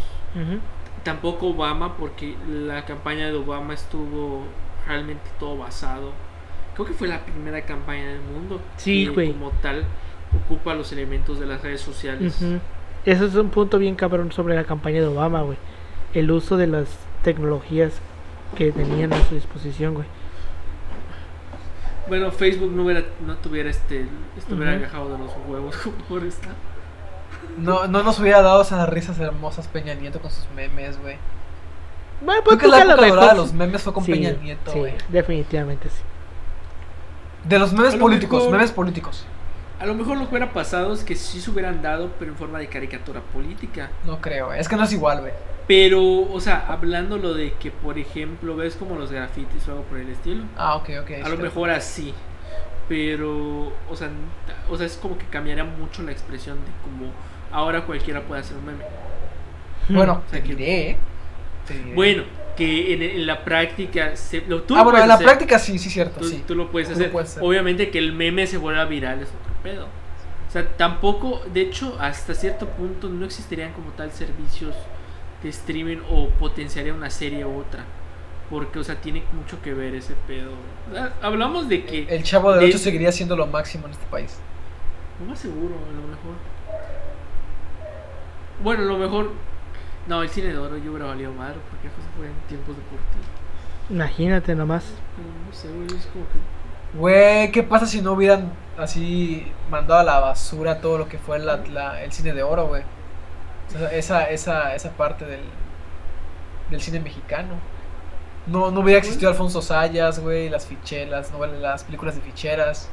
[1.03, 4.43] Tampoco Obama, porque la campaña de Obama estuvo
[4.88, 6.12] realmente todo basado.
[6.74, 8.59] Creo que fue la primera campaña del mundo.
[8.78, 9.32] Sí, que güey.
[9.34, 9.84] Como tal,
[10.45, 12.41] ocupa los elementos de las redes sociales.
[12.41, 12.59] Ujú.
[13.05, 15.57] Eso es un punto bien cabrón sobre la campaña de Obama, güey.
[16.14, 16.88] El uso de las
[17.24, 17.94] tecnologías
[18.56, 20.08] que tenían a su disposición, güey.
[22.08, 24.06] Bueno, Facebook no, hubiera, no tuviera este.
[24.38, 24.84] Estuviera Ujú.
[24.84, 26.50] agajado de los huevos como ahora está.
[27.58, 31.18] No, no nos hubiera dado esas risas hermosas Peña Nieto con sus memes, güey.
[32.22, 34.32] Bueno, Creo pues que la lo época dorada de los memes fue con sí, Peña
[34.34, 34.94] Nieto, sí, güey.
[35.10, 36.02] definitivamente sí.
[37.48, 39.26] De los memes políticos, mejor- memes políticos.
[39.82, 42.38] A lo mejor lo que hubiera pasado es que sí se hubieran dado, pero en
[42.38, 43.90] forma de caricatura política.
[44.06, 44.60] No creo, güey.
[44.60, 45.34] Es que no es igual, güey.
[45.68, 46.02] Pero,
[46.32, 49.98] o sea, hablando lo de que, por ejemplo, ves como los grafitis o algo por
[49.98, 50.44] el estilo.
[50.58, 51.12] Ah, ok, ok.
[51.26, 52.14] A lo mejor así.
[52.88, 54.10] Pero, o sea,
[54.70, 57.12] o sea, es como que cambiaría mucho la expresión de como
[57.52, 58.84] ahora cualquiera puede hacer un meme.
[59.90, 60.98] Bueno, O sea, te que- diré.
[61.68, 61.94] te diré.
[61.94, 62.24] Bueno,
[62.58, 65.26] que en, en la práctica, se, lo, tú ah, lo bueno, en la hacer.
[65.26, 66.44] práctica sí, sí, cierto, Tú, sí.
[66.46, 67.12] tú lo puedes Tú lo hacer.
[67.12, 67.44] puedes hacer.
[67.44, 69.86] Obviamente que el meme se vuelva viral es otro pedo.
[69.86, 74.76] O sea, tampoco, de hecho, hasta cierto punto no existirían como tal servicios
[75.41, 77.86] de streaming o potenciaría una serie u otra.
[78.49, 80.51] Porque, o sea, tiene mucho que ver ese pedo.
[80.93, 82.03] Ah, Hablamos de que...
[82.14, 84.38] El Chavo del de- 8 seguiría siendo lo máximo en este país.
[85.22, 86.36] No más seguro, a lo mejor.
[88.64, 89.32] Bueno, a lo mejor...
[90.07, 93.26] No, el cine de oro yo hubiera valido madre porque eso fue en tiempos deportivos.
[93.89, 94.84] Imagínate nomás.
[95.16, 96.97] Pero no sé, güey, es como que...
[96.97, 98.51] Güey, ¿qué pasa si no hubieran
[98.84, 102.68] así mandado a la basura todo lo que fue la- la- el cine de oro,
[102.68, 102.84] güey?
[103.68, 105.42] O sea, esa, esa, esa parte del,
[106.70, 107.56] del cine mexicano.
[108.48, 112.90] No, no hubiera existido Alfonso Sayas, güey, las ficheras, no, las películas de ficheras,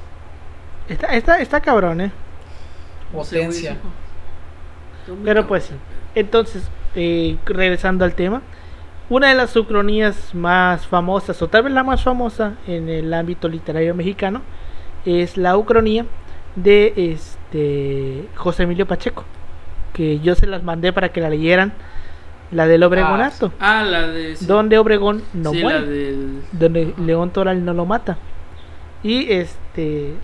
[0.88, 2.12] Está, está, está cabrón, ¿eh?
[3.12, 3.76] potencia.
[5.24, 5.74] Pero pues sí.
[6.14, 6.62] Entonces,
[6.94, 8.42] eh, regresando al tema,
[9.08, 13.48] una de las ucronías más famosas, o tal vez la más famosa en el ámbito
[13.48, 14.42] literario mexicano,
[15.04, 16.06] es la ucronía
[16.56, 19.24] de este José Emilio Pacheco,
[19.92, 21.72] que yo se las mandé para que la leyeran,
[22.50, 24.36] la del Obregonato, Ah, la de...
[24.36, 24.46] sí.
[24.46, 26.42] donde Obregón no sí, muere la del...
[26.52, 28.16] donde León Toral no lo mata.
[29.02, 30.14] Y este,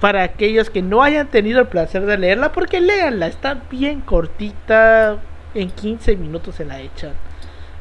[0.00, 5.18] para aquellos que no hayan tenido el placer de leerla, porque léanla, está bien cortita,
[5.54, 7.12] en 15 minutos se la echan.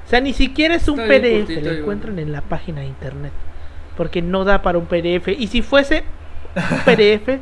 [0.05, 2.27] O sea, ni siquiera es un Está PDF, la encuentran bueno.
[2.27, 3.32] en la página de internet,
[3.97, 5.29] porque no da para un PDF.
[5.38, 6.03] Y si fuese
[6.85, 7.39] PDF,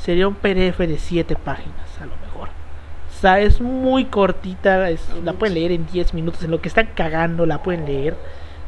[0.00, 2.48] sería un PDF de 7 páginas, a lo mejor.
[2.48, 6.60] O sea, es muy cortita, es- Ah, la pueden leer en 10 minutos, en lo
[6.60, 8.14] que están cagando la pueden leer.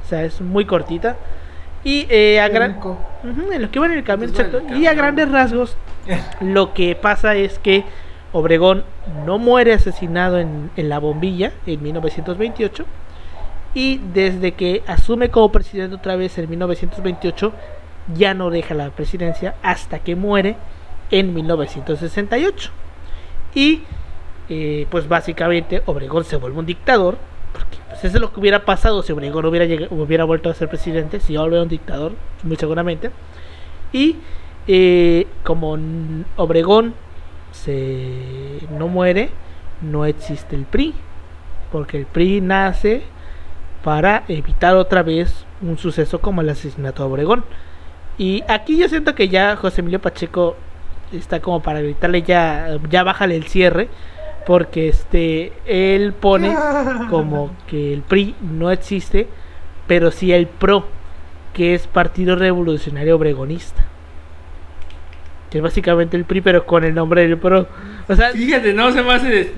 [0.05, 1.17] O sea, es muy cortita.
[1.85, 2.73] Y eh, a gran-
[3.53, 4.63] en lo que va en el el exacto.
[4.75, 5.77] Y a grandes rasgos,
[6.41, 7.85] lo que pasa es que
[8.33, 8.85] Obregón
[9.25, 12.85] no muere asesinado en, en la bombilla en 1928.
[13.75, 17.53] Y desde que asume como presidente otra vez en 1928,
[18.15, 20.57] ya no deja la presidencia hasta que muere
[21.11, 22.71] en 1968.
[23.55, 23.83] Y
[24.49, 27.17] eh, pues básicamente Obregón se vuelve un dictador.
[27.53, 30.55] Porque pues, eso es lo que hubiera pasado si Obregón hubiera, llega- hubiera vuelto a
[30.55, 31.21] ser presidente.
[31.21, 33.11] Si ahora era un dictador, muy seguramente.
[33.93, 34.17] Y
[34.69, 35.77] eh, como
[36.37, 36.95] Obregón
[37.53, 39.31] se no muere,
[39.81, 40.95] no existe el PRI.
[41.73, 43.03] Porque el PRI nace
[43.83, 47.45] para evitar otra vez un suceso como el asesinato de Obregón.
[48.19, 50.57] Y aquí yo siento que ya José Emilio Pacheco
[51.13, 53.89] está como para gritarle ya, ya bájale el cierre.
[54.47, 56.55] Porque este él pone
[57.11, 59.27] como que el PRI no existe,
[59.89, 60.87] pero sí el PRO,
[61.53, 63.85] que es Partido Revolucionario Obregonista.
[65.51, 67.67] Que es básicamente el PRI, pero con el nombre del PRO.
[68.09, 69.29] O sea, Fíjate, no se me hace...
[69.29, 69.53] de-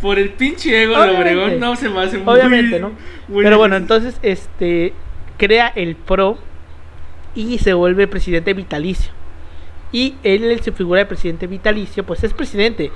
[0.00, 1.16] Por el pinche ego de.
[1.16, 2.34] Obregón, no se me hace muy...
[2.34, 2.92] obviamente, ¿no?
[3.28, 4.92] muy Pero bueno, entonces este
[5.38, 6.38] crea el PRO
[7.36, 9.12] y se vuelve presidente vitalicio.
[9.92, 12.90] Y él en su figura de presidente vitalicio, pues es presidente,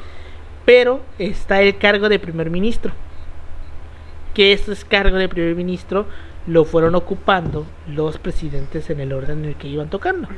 [0.64, 2.92] pero está el cargo de primer ministro.
[4.34, 6.06] Que ese cargo de primer ministro
[6.46, 10.28] lo fueron ocupando los presidentes en el orden en el que iban tocando.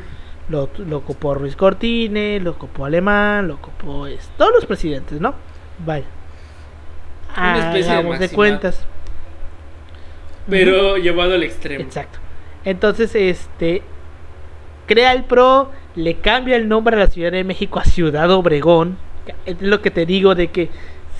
[0.48, 5.34] Lo, lo ocupó Ruiz Cortines, lo ocupó Alemán, lo ocupó es, todos los presidentes, ¿no?
[5.86, 6.06] Vaya.
[7.36, 8.84] Una especie de Hagamos de cuentas.
[10.50, 11.82] Pero llevado al extremo.
[11.82, 12.18] Exacto.
[12.64, 13.82] Entonces, este
[14.86, 18.96] crea el PRO, le cambia el nombre a la Ciudad de México a Ciudad Obregón.
[19.46, 20.70] Es lo que te digo de que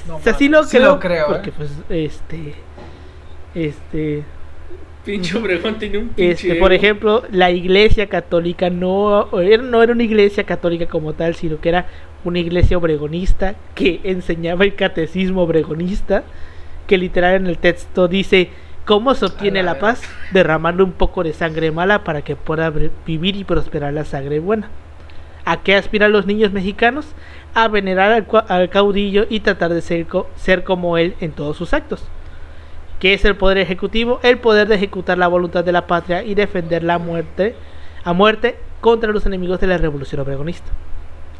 [0.06, 1.54] No o sea, sí lo sí creo, lo creo, porque eh.
[1.56, 2.54] pues este
[3.54, 4.24] este
[5.04, 9.92] Pinche Obregón tiene un pinche este por ejemplo, la Iglesia Católica no era, no era
[9.92, 11.86] una iglesia católica como tal, sino que era
[12.24, 16.22] una iglesia obregonista que enseñaba el catecismo obregonista,
[16.86, 18.50] que literal en el texto dice
[18.84, 20.02] cómo se obtiene la la paz
[20.32, 22.70] derramando un poco de sangre mala para que pueda
[23.06, 24.68] vivir y prosperar la sangre buena.
[25.44, 27.06] ¿A qué aspiran los niños mexicanos?
[27.54, 31.56] A venerar al, al caudillo y tratar de ser, co- ser como él en todos
[31.56, 32.04] sus actos.
[33.00, 34.20] ¿Qué es el poder ejecutivo?
[34.22, 37.56] El poder de ejecutar la voluntad de la patria y defender la muerte
[38.04, 40.70] a muerte contra los enemigos de la revolución obregonista.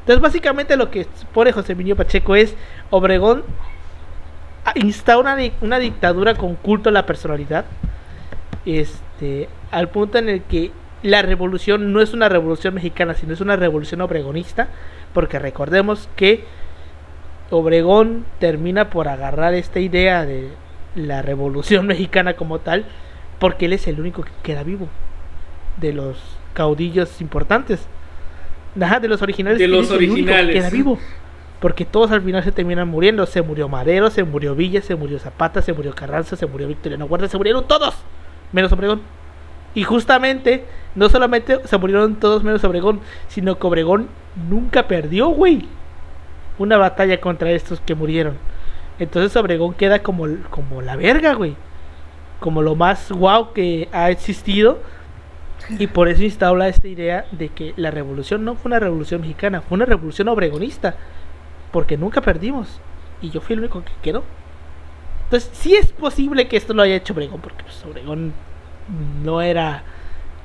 [0.01, 2.57] Entonces, básicamente lo que pone José Emilio Pacheco es
[2.91, 3.45] Obregón
[4.75, 7.65] instaura una, una dictadura con culto a la personalidad.
[8.65, 10.71] Este, al punto en el que
[11.03, 14.69] la revolución no es una revolución mexicana, sino es una revolución obregonista,
[15.13, 16.45] porque recordemos que
[17.51, 20.49] Obregón termina por agarrar esta idea de
[20.95, 22.85] la revolución mexicana como tal,
[23.39, 24.89] porque él es el único que queda vivo
[25.79, 26.19] de los
[26.55, 27.87] caudillos importantes.
[28.81, 29.59] Ajá, de los originales.
[29.59, 30.55] De los que originales.
[30.55, 30.99] queda vivo.
[31.63, 33.25] Porque todos al final se terminan muriendo.
[33.25, 37.05] Se murió Madero, se murió Villa, se murió Zapata, se murió Carranza, se murió Victoriano
[37.05, 37.95] Huerta, se murieron todos.
[38.51, 39.01] Menos Obregón.
[39.73, 40.65] Y justamente,
[40.97, 42.99] no solamente se murieron todos menos Obregón,
[43.29, 44.09] sino que Obregón
[44.51, 45.69] nunca perdió, güey.
[46.59, 48.39] Una batalla contra estos que murieron.
[48.99, 51.55] Entonces Obregón queda como, como la verga, güey.
[52.41, 54.81] Como lo más guau que ha existido.
[55.79, 59.61] Y por eso instaura esta idea de que la revolución no fue una revolución mexicana,
[59.61, 60.97] fue una revolución obregonista.
[61.73, 62.69] Porque nunca perdimos.
[63.21, 64.23] Y yo fui el único que quedó.
[65.25, 68.35] Entonces, sí es posible que esto lo haya hecho Obregón, porque pues, Obregón
[69.25, 69.83] no era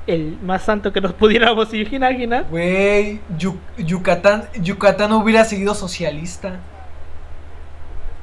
[0.06, 2.46] el más santo que nos pudiéramos imaginar.
[2.50, 6.60] Güey, Yu- Yucatán, Yucatán hubiera seguido socialista.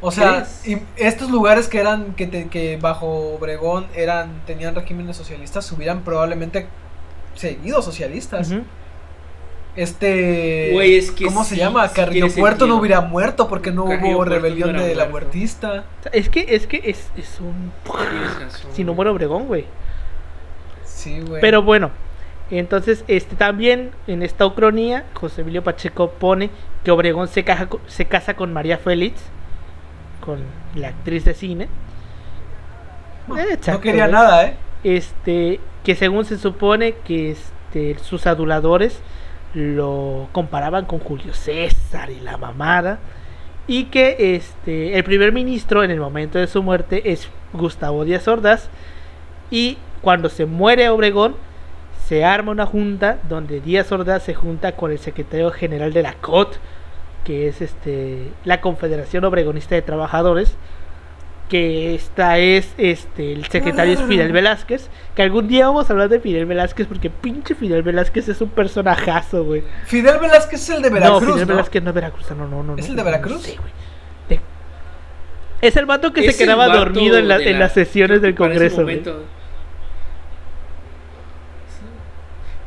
[0.02, 0.46] O sea,
[0.98, 6.68] estos lugares que eran que, te- que bajo Obregón eran tenían regímenes socialistas hubieran probablemente
[7.36, 8.52] seguido socialistas.
[9.76, 11.88] Este Güey, es que ¿cómo se llama?
[11.90, 14.96] sí Carrillo tiene Puerto no hubiera muerto porque no Carrillo hubo Puerto rebelión no de
[14.96, 15.10] la
[16.02, 17.72] sea, Es que es que es, es un
[18.74, 19.66] si no muere Obregón, güey.
[20.86, 21.42] Sí, güey.
[21.42, 21.92] Pero bueno,
[22.52, 26.50] entonces este también en esta ucronía José Emilio Pacheco pone
[26.84, 29.22] que Obregón se, caja se casa con María Félix,
[30.22, 30.40] con
[30.76, 31.68] la actriz de cine.
[33.28, 34.56] no, Eh, quería nada, ¿eh?
[34.84, 39.00] Este, que según se supone que este, sus aduladores
[39.56, 43.00] lo comparaban con Julio César y la mamada.
[43.68, 48.28] Y que este, el primer ministro en el momento de su muerte es Gustavo Díaz
[48.28, 48.70] Ordaz.
[49.50, 51.36] Y cuando se muere Obregón,
[52.06, 56.14] se arma una junta donde Díaz Ordaz se junta con el secretario general de la
[56.14, 56.58] COT,
[57.24, 60.56] que es este, la Confederación Obregonista de Trabajadores.
[61.50, 64.90] Que esta es este el secretario es Fidel Velázquez.
[65.16, 68.50] Que algún día vamos a hablar de Fidel Velázquez porque pinche Fidel Velázquez es un
[68.50, 69.64] personajazo, güey.
[69.86, 71.54] Fidel Velázquez es el de no, Veracruz, Fidel ¿no?
[71.54, 72.76] Velázquez no es veracruzano, no, no.
[72.78, 73.42] ¿Es no, el de no, Veracruz?
[73.44, 73.72] Sí, güey.
[74.30, 74.40] De-
[75.62, 78.24] Es el vato que Es se el quedaba vato dormido en, la- en las sesiones
[78.24, 78.82] del Congreso.
[78.82, 79.04] güey.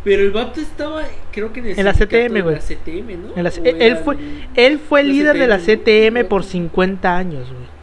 [0.05, 1.03] Pero el vato estaba,
[1.33, 2.55] creo que en, el En la CTM, güey.
[2.55, 3.37] la CTM, ¿no?
[3.37, 6.29] En la- ¿O él, fue, el- él fue la líder de la CTM, CTM ¿no?
[6.29, 7.78] por 50 años, güey.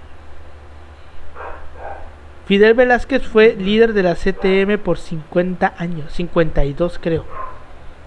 [2.46, 7.22] Fidel Velázquez fue líder de la CTM por 50 años, 52 creo.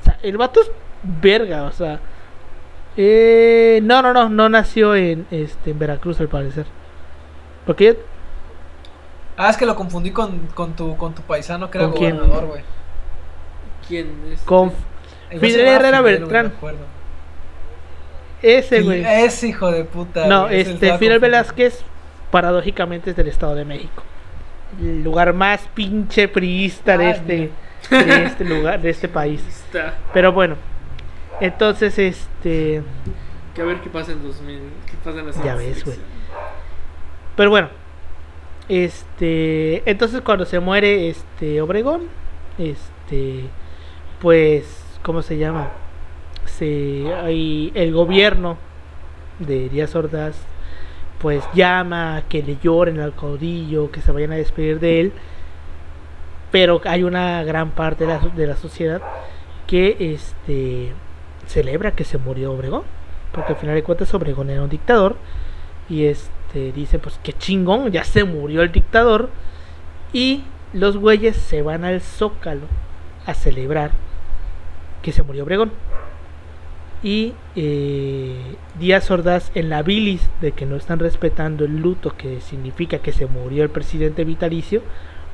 [0.01, 0.71] O sea, el vato es
[1.03, 2.01] verga, o sea.
[2.97, 6.67] Eh, no, no, no, no nació en, este, en Veracruz al parecer.
[7.67, 7.99] Porque
[9.37, 12.63] Ah, es que lo confundí con, con, tu, con tu paisano que era gobernador, güey.
[13.87, 14.41] ¿Quién es?
[14.43, 14.73] con
[15.31, 16.43] Fidel llamaba Herrera Fidel, Beltrán.
[16.47, 16.87] güey, me acuerdo.
[18.43, 19.05] ese, güey.
[19.05, 20.27] Ese hijo de puta.
[20.27, 21.21] No, este, Fidel.
[21.21, 21.85] Velázquez,
[22.33, 24.03] paradójicamente, es del Estado de México.
[24.81, 29.43] El lugar más pinche priista de Ay, este, de este lugar, de este país.
[29.49, 29.97] Está.
[30.13, 30.57] Pero bueno,
[31.41, 32.83] entonces, este.
[33.55, 34.61] Que a ver qué pasa en 2000.
[34.87, 35.97] ¿Qué pasa en las Ya ves, güey.
[37.37, 37.69] Pero bueno,
[38.69, 39.89] este.
[39.89, 42.09] Entonces, cuando se muere este Obregón,
[42.59, 43.45] este.
[44.21, 45.71] Pues, ¿cómo se llama?
[46.45, 48.57] Se, hay el gobierno
[49.39, 50.37] de Díaz Ordaz
[51.21, 55.13] pues llama que le lloren al caudillo, que se vayan a despedir de él.
[56.51, 59.03] Pero hay una gran parte de la, de la sociedad
[59.67, 60.93] que este
[61.47, 62.83] celebra que se murió Obregón.
[63.33, 65.17] Porque al final de cuentas Obregón era un dictador.
[65.89, 69.31] Y este dice pues que chingón, ya se murió el dictador.
[70.13, 72.67] Y los güeyes se van al zócalo
[73.27, 73.91] a celebrar
[75.03, 75.73] que se murió Obregón.
[77.03, 82.41] Y eh, Díaz Ordaz, en la bilis de que no están respetando el luto que
[82.41, 84.83] significa que se murió el presidente vitalicio,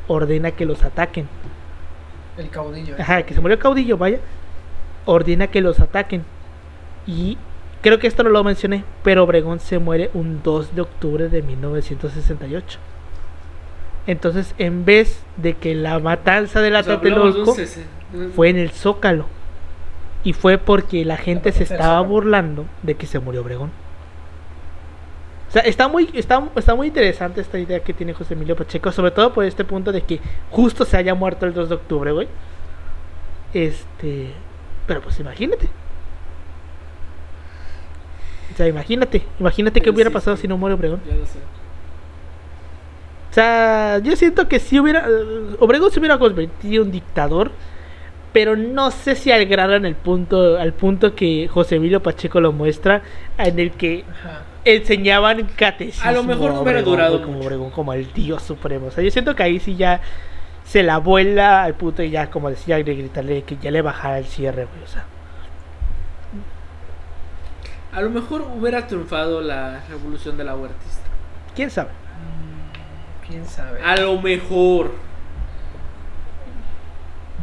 [0.09, 1.27] ordena que los ataquen.
[2.37, 2.97] El caudillo.
[2.99, 4.19] Ajá, que se murió el caudillo, vaya.
[5.07, 6.25] Ordena que los ataquen.
[7.07, 7.39] Y
[7.81, 11.43] creo que esto no lo mencioné, pero Obregón se muere un 2 de octubre de
[11.43, 12.79] 1968.
[14.07, 17.01] Entonces, en vez de que la matanza de la O sea,
[18.35, 19.27] fue en el Zócalo.
[20.25, 23.71] Y fue porque la gente se estaba burlando de que se murió Obregón.
[25.49, 28.91] O sea, está muy, está, está muy interesante esta idea que tiene José Emilio Pacheco,
[28.91, 30.19] sobre todo por este punto de que
[30.51, 32.27] justo se haya muerto el 2 de octubre, güey.
[33.53, 34.33] Este.
[34.87, 35.69] Pero pues imagínate.
[38.53, 40.43] O sea, imagínate, imagínate qué hubiera sí, pasado sí.
[40.43, 41.01] si no muere Obregón.
[41.07, 41.39] Ya lo sé.
[43.31, 45.07] O sea, yo siento que si hubiera.
[45.09, 47.51] eh, Obregón se hubiera convertido en un dictador.
[48.35, 52.41] Pero no sé si al grado en el punto, al punto que José Emilio Pacheco
[52.41, 53.01] lo muestra,
[53.39, 54.43] en el que Ajá.
[54.65, 56.07] enseñaban catecismo.
[56.07, 57.39] A lo mejor no hubiera durado como.
[57.41, 58.89] Obregón, como el Dios supremo.
[58.89, 60.01] O sea, yo siento que ahí sí ya
[60.65, 64.19] se la vuela al punto y ya, como decía, de gritarle que ya le bajara
[64.19, 64.83] el cierre, güey.
[64.83, 65.05] O sea,
[67.93, 71.03] A lo mejor hubiera triunfado la revolución de la huertista.
[71.55, 71.91] quién sabe.
[71.91, 73.81] Mm, ¿Quién sabe?
[73.81, 74.93] A lo mejor.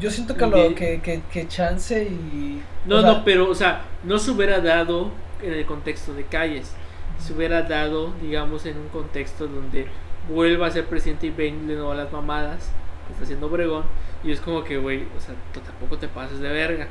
[0.02, 2.62] Yo siento que, lo, que, que, que chance y...
[2.86, 5.12] No, o sea, no, pero, o sea, no se hubiera dado
[5.44, 6.74] en el contexto de calles.
[7.20, 9.86] Se hubiera dado, digamos, en un contexto donde
[10.28, 12.72] vuelva a ser presidente y ven de nuevo las mamadas
[13.06, 13.84] que está haciendo Obregón.
[14.24, 16.88] Y es como que, güey, o sea, tú tampoco te pases de verga.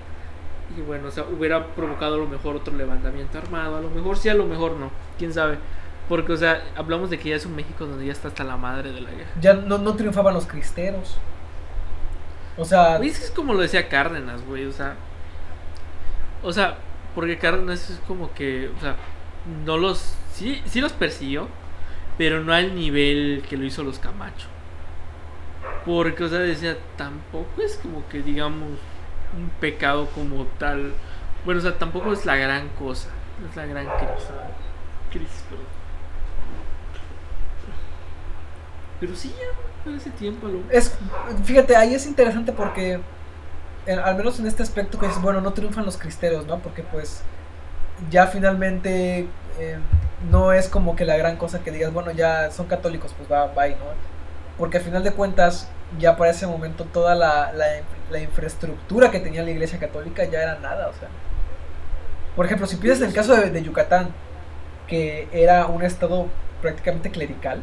[0.76, 3.76] Y bueno, o sea, hubiera provocado a lo mejor otro levantamiento armado.
[3.76, 4.92] A lo mejor sí, a lo mejor no.
[5.18, 5.58] Quién sabe.
[6.08, 8.56] Porque, o sea, hablamos de que ya es un México donde ya está hasta la
[8.56, 9.30] madre de la guerra.
[9.40, 11.16] Ya no, no triunfaban los cristeros.
[12.60, 14.94] O sea, es como lo decía Cárdenas, güey, o sea.
[16.42, 16.76] O sea,
[17.14, 18.96] porque Cárdenas es como que, o sea,
[19.64, 20.14] no los.
[20.34, 21.48] Sí, sí los persiguió,
[22.18, 24.46] pero no al nivel que lo hizo los Camacho.
[25.86, 28.78] Porque, o sea, decía, tampoco es como que, digamos,
[29.34, 30.92] un pecado como tal.
[31.46, 33.08] Bueno, o sea, tampoco es la gran cosa.
[33.48, 34.28] Es la gran crisis.
[35.10, 35.79] Crisis, perdón.
[39.00, 40.70] Pero sí, ya, en ese tiempo lo.
[40.70, 40.92] es,
[41.44, 43.00] fíjate, ahí es interesante porque,
[43.86, 46.60] en- al menos en este aspecto que es, bueno, no triunfan los cristeros, ¿no?
[46.60, 47.22] Porque pues
[48.10, 49.28] ya finalmente
[49.58, 49.78] eh,
[50.30, 53.48] no es como que la gran cosa que digas, bueno, ya son católicos, pues va,
[53.48, 53.86] bye, ¿no?
[54.58, 57.66] Porque al final de cuentas, ya para ese momento toda la, la,
[58.10, 61.10] la infraestructura que tenía la iglesia católica ya era nada, o sea.
[62.36, 64.14] Por ejemplo, si piensas en el caso de, de Yucatán,
[64.86, 66.28] que era un estado
[66.62, 67.62] prácticamente clerical,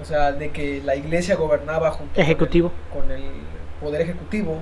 [0.00, 2.72] o sea, de que la iglesia gobernaba junto con el- Ejecutivo.
[2.92, 3.22] con el,
[3.80, 4.60] poder ejecutivo.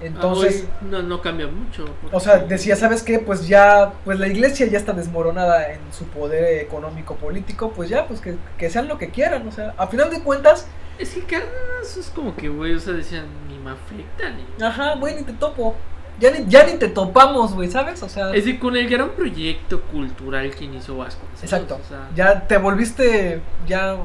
[0.00, 1.86] Ah, Entonces, hoy no, no cambia mucho.
[2.12, 3.18] o sea, decía, ¿sabes qué?
[3.20, 8.06] Pues ya, pues la iglesia ya está desmoronada en su poder económico político, pues ya,
[8.06, 10.66] pues que, que sean lo que quieran, o sea, a final de cuentas,
[10.98, 14.64] Es que Cárdenas es como que, güey, o sea, decían, ni me afecta, ni...
[14.64, 15.74] ajá, güey, ni te topo.
[16.20, 18.00] Ya ni, ya ni te topamos, güey, ¿sabes?
[18.04, 21.42] O sea, Es decir, con el gran proyecto cultural que inició Vasconcelos.
[21.42, 21.80] exacto.
[21.82, 23.96] O sea, Ya te volviste, ya,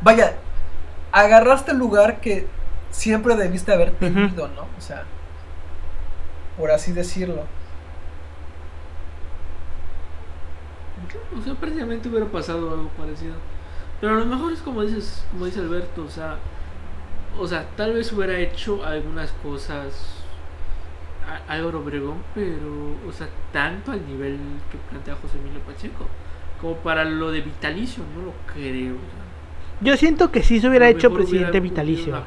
[0.00, 0.34] vaya,
[1.12, 2.46] agarraste el lugar que
[2.90, 4.62] siempre debiste haber tenido, ¿no?
[4.76, 5.04] O sea,
[6.58, 7.44] por así decirlo.
[11.38, 13.34] o sea, prácticamente hubiera pasado algo parecido.
[14.00, 16.36] Pero a lo mejor es como dices, como dice Alberto, o sea,
[17.38, 19.94] o sea, tal vez hubiera hecho algunas cosas
[21.26, 24.38] a- Álvaro Obregón, pero, o sea, tanto al nivel
[24.70, 26.06] que plantea José Emilio Pacheco,
[26.60, 28.94] como para lo de vitalicio, no lo creo.
[28.94, 29.29] o sea.
[29.80, 32.22] Yo siento que sí se hubiera hecho mejor presidente hubiera vitalicio.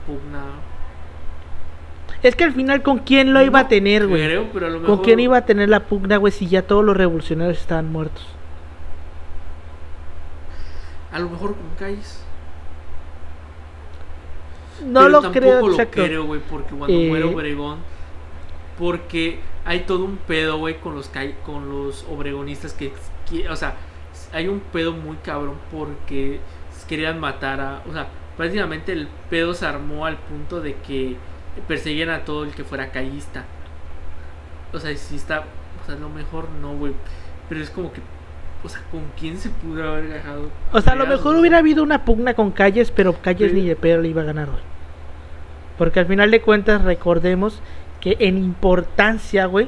[2.24, 4.22] Es que al final, ¿con quién lo iba a tener, güey?
[4.70, 7.60] lo ¿Con mejor- quién iba a tener la pugna, güey, si ya todos los revolucionarios
[7.60, 8.26] estaban muertos?
[11.12, 12.20] A lo mejor con calles.
[14.86, 16.04] No Pero lo tampoco creo, lo exacto.
[16.04, 17.78] creo, güey, porque cuando Eh, muere Obregón,
[18.80, 21.12] porque hay todo un pedo, güey, con los
[21.46, 22.92] con los obregonistas que,
[23.30, 23.76] que- o sea,
[24.34, 26.40] hay un pedo muy cabrón porque
[26.94, 28.06] querían matar a, o sea,
[28.38, 31.16] prácticamente el pedo se armó al punto de que
[31.68, 33.46] perseguían a todo el que fuera callista.
[34.72, 35.40] O sea, si está,
[35.82, 36.94] o sea, a lo mejor no, güey,
[37.50, 38.00] pero es como que,
[38.64, 40.50] o sea, ¿con quién se pudo haber dejado?
[40.72, 43.58] O sea, a lo mejor hubiera habido una pugna con Calles, pero Calles Sí.
[43.62, 44.62] ni de pedo le iba a ganar, güey.
[45.80, 47.60] Porque al final de cuentas, recordemos
[48.02, 49.68] que en importancia, güey,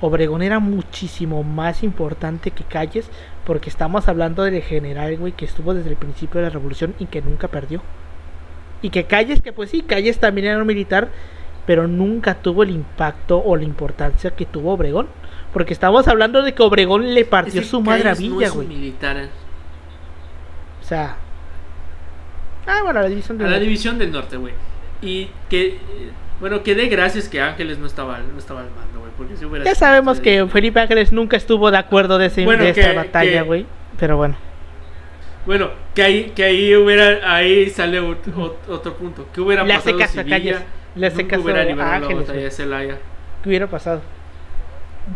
[0.00, 3.08] Obregón era muchísimo más importante que Calles,
[3.44, 7.06] porque estamos hablando del general, güey, que estuvo desde el principio de la revolución y
[7.06, 7.82] que nunca perdió.
[8.82, 11.08] Y que Calles, que pues sí, Calles también era un militar,
[11.66, 15.08] pero nunca tuvo el impacto o la importancia que tuvo Obregón.
[15.52, 18.66] Porque estamos hablando de que Obregón le partió Es que su madre a Villa, güey.
[18.66, 19.28] militar.
[20.82, 21.16] O sea.
[22.66, 23.44] Ah, bueno, la división de.
[23.44, 24.52] A la división del norte, güey.
[25.00, 25.78] Y que, eh,
[26.44, 29.10] bueno, que dé gracias que Ángeles no estaba, no estaba al mando, güey.
[29.16, 32.64] Porque si hubiera Ya sabemos que Felipe Ángeles nunca estuvo de acuerdo de, ese, Bueno,
[32.64, 33.66] de que- esta batalla, que- güey.
[33.98, 34.36] Pero bueno.
[35.46, 39.26] Bueno, que ahí, que ahí hubiera, ahí sale ot- ot- otro punto.
[39.32, 40.62] ¿Qué hubiera Le pasado caso si Villa
[40.94, 42.98] le hace caso hubiera a la Ángeles, de Celaya?
[43.42, 44.02] ¿Qué hubiera pasado?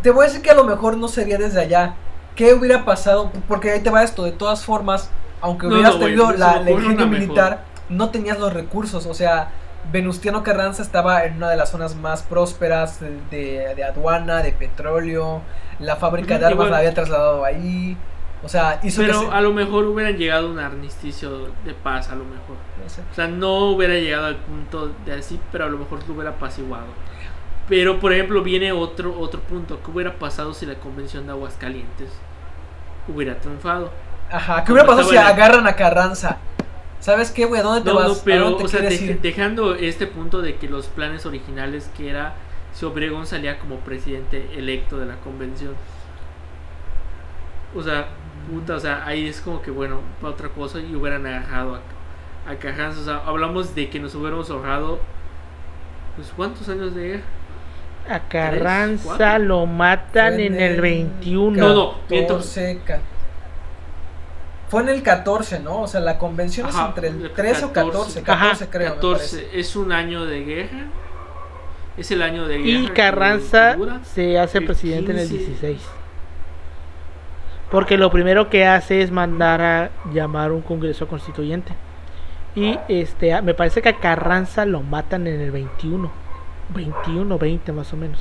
[0.03, 1.95] Te voy a decir que a lo mejor no sería desde allá,
[2.37, 3.31] ¿qué hubiera pasado?
[3.49, 5.11] Porque ahí te va esto, de todas formas,
[5.43, 7.09] aunque hubieras no, tenido la, la ingenio mejor.
[7.09, 9.51] militar, no tenías los recursos, o sea,
[9.91, 14.53] Venustiano Carranza estaba en una de las zonas más prósperas de, de- de aduana, de
[14.53, 15.41] petróleo,
[15.79, 17.97] la fábrica de armas la había trasladado ahí,
[18.43, 21.73] o sea, hizo que Pero se- a lo mejor hubieran llegado a un armisticio de
[21.75, 22.57] paz, a lo mejor.
[22.83, 23.01] no sé.
[23.11, 26.31] O sea, no hubiera llegado al punto de así, pero a lo mejor lo hubiera
[26.31, 26.87] apaciguado.
[27.69, 29.81] Pero, por ejemplo, viene otro, otro punto.
[29.85, 32.11] ¿Qué hubiera pasado si la convención de Aguascalientes
[33.09, 33.91] hubiera triunfado?
[34.31, 36.39] Ajá, ¿qué hubiera pasado si la- agarran a Carranza?
[37.01, 37.61] ¿Sabes qué, güey?
[37.61, 38.09] ¿A dónde te No, vas?
[38.09, 41.25] no, ¿A pero, dónde te o sea, dej- dejando este punto de que los planes
[41.27, 42.35] originales que era
[42.73, 45.75] si Obregón salía como presidente electo de la convención.
[47.75, 48.09] O sea,
[48.51, 52.51] puta, o sea, ahí es como que bueno, para otra cosa y hubieran agarrado a,
[52.51, 53.01] a Carranza.
[53.01, 54.99] O sea, hablamos de que nos hubiéramos ahorrado,
[56.17, 57.23] pues, ¿cuántos años de guerra?
[58.11, 61.57] A Carranza lo matan en el 21.
[61.59, 62.35] No, no, miento.
[62.35, 63.01] 14, ca-
[64.69, 65.83] Fue en el 14, ¿no?
[65.83, 68.91] O sea, la convención Ajá, es entre el el 13 o 14, 14 Ajá, creo.
[68.91, 69.61] me 14, parece.
[69.61, 70.87] es un año de guerra.
[71.97, 72.81] Es el año de guerra.
[72.81, 75.45] Y Carranza se hace el presidente en el 15.
[75.47, 75.81] 16.
[77.71, 81.73] Porque lo primero que hace es mandar a llamar un congreso constituyente.
[82.55, 86.11] Y este me parece que a Carranza lo matan en el 21.
[86.75, 88.21] 21, 20 más o menos.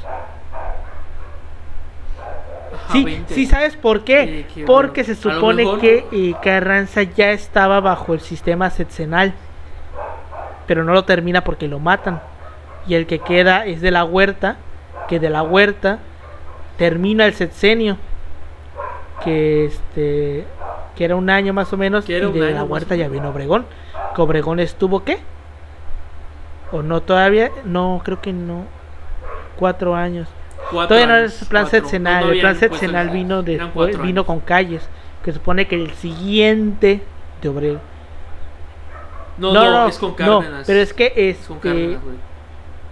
[2.91, 3.33] Sí, 20.
[3.33, 4.23] sí sabes por qué.
[4.23, 9.33] Eh, que Porque bueno, se supone que eh, Carranza ya estaba bajo el sistema sexenal.
[10.65, 12.21] Pero no lo termina porque lo matan.
[12.87, 14.57] Y el que queda es de la huerta.
[15.07, 15.99] Que de la huerta
[16.77, 17.97] termina el sexenio.
[19.23, 20.45] Que este.
[20.95, 22.09] Que era un año más o menos.
[22.09, 23.65] Y de la huerta ya vino Obregón.
[24.15, 25.19] Que Obregón estuvo qué?
[26.71, 27.51] O no todavía.
[27.63, 28.65] No, creo que no.
[29.57, 30.27] Cuatro años.
[30.71, 31.79] Cuatro Todavía no es plan cuatro.
[31.99, 34.87] No, no el plan el- vino después, vino con calles,
[35.23, 37.01] que supone que el siguiente
[37.41, 37.81] de Obregón.
[39.37, 40.65] No, no, es con Cárdenas.
[40.65, 41.99] pero es que Es con Cárdenas,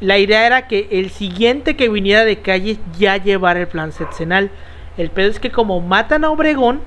[0.01, 4.51] la idea era que el siguiente que viniera de calles ya llevara el plan sexenal.
[4.97, 6.81] El pedo es que como matan a Obregón,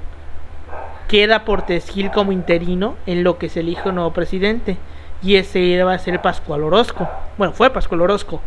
[1.08, 4.76] queda Portesgil como interino en lo que se elige un nuevo presidente.
[5.22, 7.08] Y ese iba a ser Pascual Orozco.
[7.38, 8.40] Bueno, fue Pascual Orozco.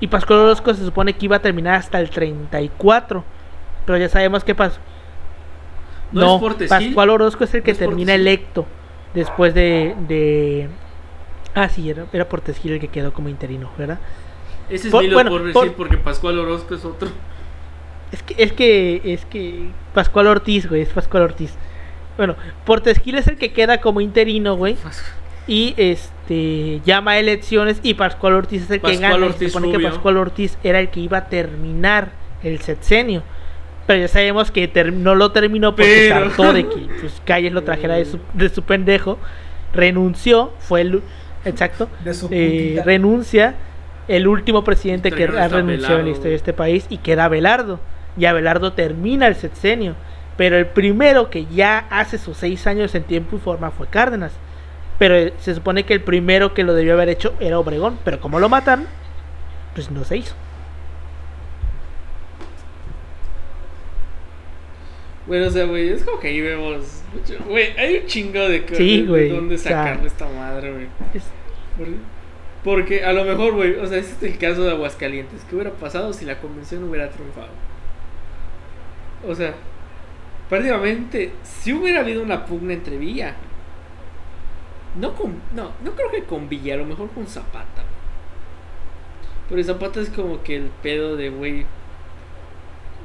[0.00, 3.24] Y Pascual Orozco se supone que iba a terminar hasta el 34.
[3.86, 4.78] Pero ya sabemos qué pasó.
[6.12, 6.40] ¿No No?
[6.68, 8.66] Pascual Orozco es el que ¿No es termina electo
[9.14, 10.68] después de, de...
[11.54, 13.98] Ah, sí, era, era Portesgil el que quedó como interino, ¿verdad?
[14.70, 17.08] Ese es por- Milo bueno, por por- decir porque Pascual Orozco es otro.
[18.12, 21.54] Es que, es que, es que Pascual Ortiz, güey, es Pascual Ortiz.
[22.16, 24.76] Bueno, Portesgil es el que queda como interino, güey.
[25.48, 29.14] Y este llama a elecciones y Pascual Ortiz es el que gana.
[29.16, 29.82] Ortiz se supone que.
[29.82, 32.10] Pascual Ortiz era el que iba a terminar
[32.42, 33.22] el sexenio.
[33.86, 37.52] Pero ya sabemos que no lo terminó porque se Pero- hartó de que pues, Calles
[37.54, 39.18] lo trajera de su, de su pendejo.
[39.72, 41.02] Renunció, fue el.
[41.46, 41.88] Exacto.
[42.04, 43.54] De su eh, renuncia
[44.06, 47.80] el último presidente que ha renunciado en la historia de este país y queda Abelardo.
[48.18, 49.94] Y Abelardo termina el sexenio.
[50.36, 54.32] Pero el primero que ya hace sus seis años en tiempo y forma fue Cárdenas.
[54.98, 57.98] Pero eh, se supone que el primero que lo debió haber hecho era Obregón.
[58.04, 58.86] Pero como lo matan,
[59.74, 60.34] pues no se hizo.
[65.26, 67.02] Bueno, o sea, güey, es como que ahí vemos.
[67.46, 70.86] Güey, hay un chingo de, Sí, de- dónde o sea- sacarle esta madre, güey.
[71.14, 71.24] Es-
[72.64, 75.44] Porque a lo mejor, güey, o sea, ese es el caso de Aguascalientes.
[75.48, 77.48] ¿Qué hubiera pasado si la convención hubiera triunfado?
[79.26, 79.54] O sea,
[80.48, 83.34] prácticamente, si hubiera habido una pugna entre Villa,
[84.98, 87.82] no con, no, no creo que con Villa, a lo mejor con Zapata.
[89.48, 91.64] Pero Zapata es como que el pedo de, güey.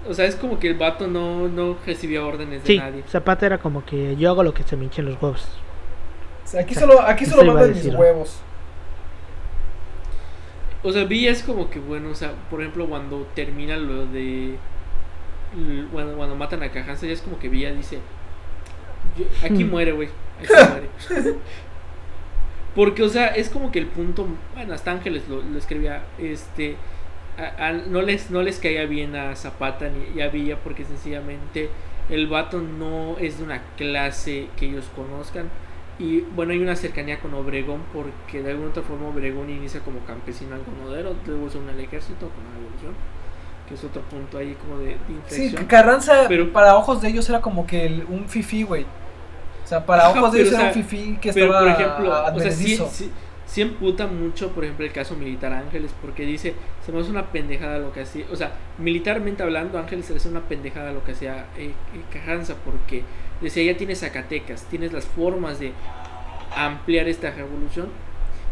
[0.09, 3.03] O sea, es como que el vato no, no recibía órdenes de Sí, nadie.
[3.07, 5.47] Zapata era como que yo hago lo que se me hinchen los huevos.
[6.43, 7.95] O sea, aquí solo, aquí solo mandan mis decir.
[7.95, 8.41] huevos.
[10.83, 14.57] O sea, Villa es como que bueno, o sea, por ejemplo, cuando termina lo de.
[15.91, 17.99] Cuando, cuando matan a Cajanza, ya es como que Villa dice:
[19.17, 19.69] "Yo- Aquí Hmm.
[19.69, 20.09] muere, güey.
[20.41, 21.35] Aquí muere.
[22.75, 24.27] Porque, o sea, es como que el punto.
[24.55, 26.03] Bueno, hasta Ángeles lo, lo escribía.
[26.17, 26.75] Este.
[27.37, 31.69] a- a- no, les, no les caía bien a Zapata ni a Villa porque sencillamente
[32.09, 35.49] el vato no es de una clase que ellos conozcan.
[35.99, 39.99] Y bueno, hay una cercanía con Obregón porque de alguna otra forma Obregón inicia como
[40.05, 42.93] campesino algodonero, luego se une al ejército con la revolución,
[43.67, 44.95] que es otro punto ahí como de, de
[45.27, 45.65] Sí, inflexión.
[45.65, 48.85] Carranza Pero- para ojos de ellos era como que el- un fifi, güey.
[49.73, 52.51] Sea, para ojos de pero, ellos era un que Pero estaba por ejemplo, o sea,
[52.51, 52.89] si, advenedizo.
[52.91, 53.11] si,
[53.47, 56.53] sí emputa mucho, por ejemplo, el caso militar Ángeles, porque dice,
[56.85, 60.19] se me hace una pendejada lo que hacía, o sea, militarmente hablando, Ángeles se le
[60.19, 61.73] hace una pendejada lo que hacía eh, eh,
[62.11, 63.03] Carranza, porque
[63.41, 65.73] decía, ya tienes Zacatecas, tienes las formas de
[66.55, 67.87] ampliar esta revolución,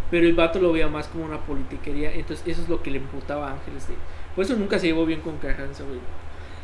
[0.10, 2.98] pero el vato lo veía más como una politiquería, entonces eso es lo que le
[2.98, 3.88] imputaba a Ángeles.
[3.88, 3.94] De,
[4.36, 6.00] por eso nunca se llevó bien con Carranza, güey.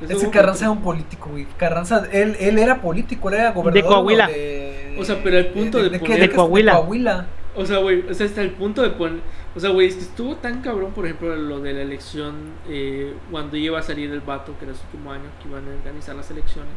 [0.01, 1.47] Ese que Carranza era un político, güey.
[1.57, 4.27] Carranza, él, él era político, él era gobernador de Coahuila.
[4.27, 6.19] De, o sea, pero el punto de, de, poner...
[6.19, 6.73] de Coahuila.
[6.73, 7.25] Coahuila.
[7.55, 9.21] O sea, güey, o sea, hasta el punto de poner...
[9.55, 12.35] O sea, güey, es que estuvo tan cabrón, por ejemplo, lo de la elección,
[12.69, 15.75] eh, cuando iba a salir el vato, que era su último año, que iban a
[15.75, 16.73] organizar las elecciones.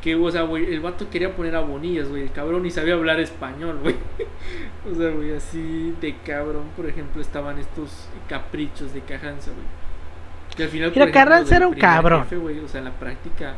[0.00, 2.94] Que, o sea, güey, el vato quería poner a Bonillas, güey, el cabrón, y sabía
[2.94, 3.96] hablar español, güey.
[4.90, 9.81] o sea, güey, así de cabrón, por ejemplo, estaban estos caprichos de Cajanza, güey.
[10.56, 12.22] Que al final, Mira, ejemplo, Carranza era un cabrón.
[12.24, 13.54] jefe, güey, o sea, en la práctica.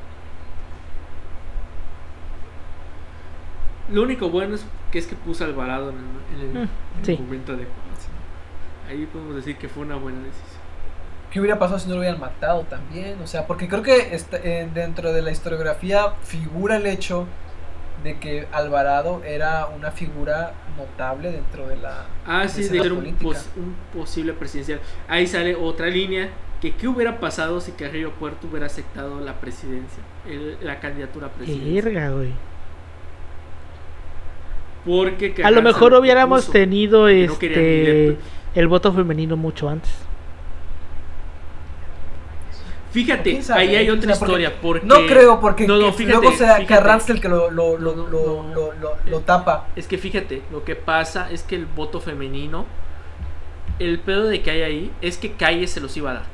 [3.93, 6.03] Lo único bueno es que es que puso a Alvarado en el,
[6.41, 6.69] en el, Mm, en
[7.01, 7.19] el sí.
[7.21, 7.81] momento adecuado.
[8.89, 10.63] Ahí podemos decir que fue una buena decisión.
[11.31, 13.21] ¿Qué hubiera pasado si no lo hubieran matado también?
[13.23, 17.27] O sea, porque creo que está- eh, dentro de la historiografía figura el hecho
[18.05, 22.05] de que Alvarado era una figura notable dentro de la...
[22.27, 24.81] Ah, sí, de ser un, pos- un posible presidencial.
[25.09, 26.29] Ahí sale otra línea.
[26.61, 31.31] Que qué hubiera pasado si Carrillo Puerto hubiera aceptado la presidencia, el- la candidatura a
[31.31, 31.83] presidencia.
[31.83, 32.33] Verga, güey.
[34.87, 38.17] Porque A Carranza lo mejor lo hubiéramos propuso, tenido no este
[38.55, 39.91] el voto femenino mucho antes.
[42.93, 44.53] Fíjate, ahí hay ¿Quién otra historia.
[44.63, 46.67] Porque No creo, porque No, no, que fíjate, luego sea fíjate.
[46.67, 48.55] Carranza el que lo, lo, lo, No, lo, no.
[48.55, 49.67] lo- lo- lo tapa.
[49.75, 52.67] Es que fíjate, lo que pasa es que el voto femenino,
[53.81, 56.34] el pedo de que hay ahí es que Calle se los iba a dar.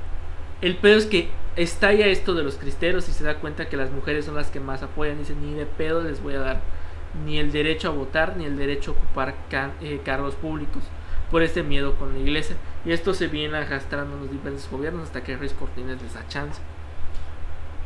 [0.62, 3.76] El pedo es que está ya esto de los cristeros y se da cuenta que
[3.76, 5.18] las mujeres son las que más apoyan.
[5.18, 6.60] Dicen, ni de pedo les voy a dar
[7.24, 9.34] ni el derecho a votar ni el derecho a ocupar
[9.80, 10.84] eh, cargos públicos
[11.30, 12.56] por este miedo con la iglesia.
[12.84, 16.26] Y esto se viene arrastrando en los diferentes gobiernos hasta que Ruiz Cortines les da
[16.28, 16.60] chance.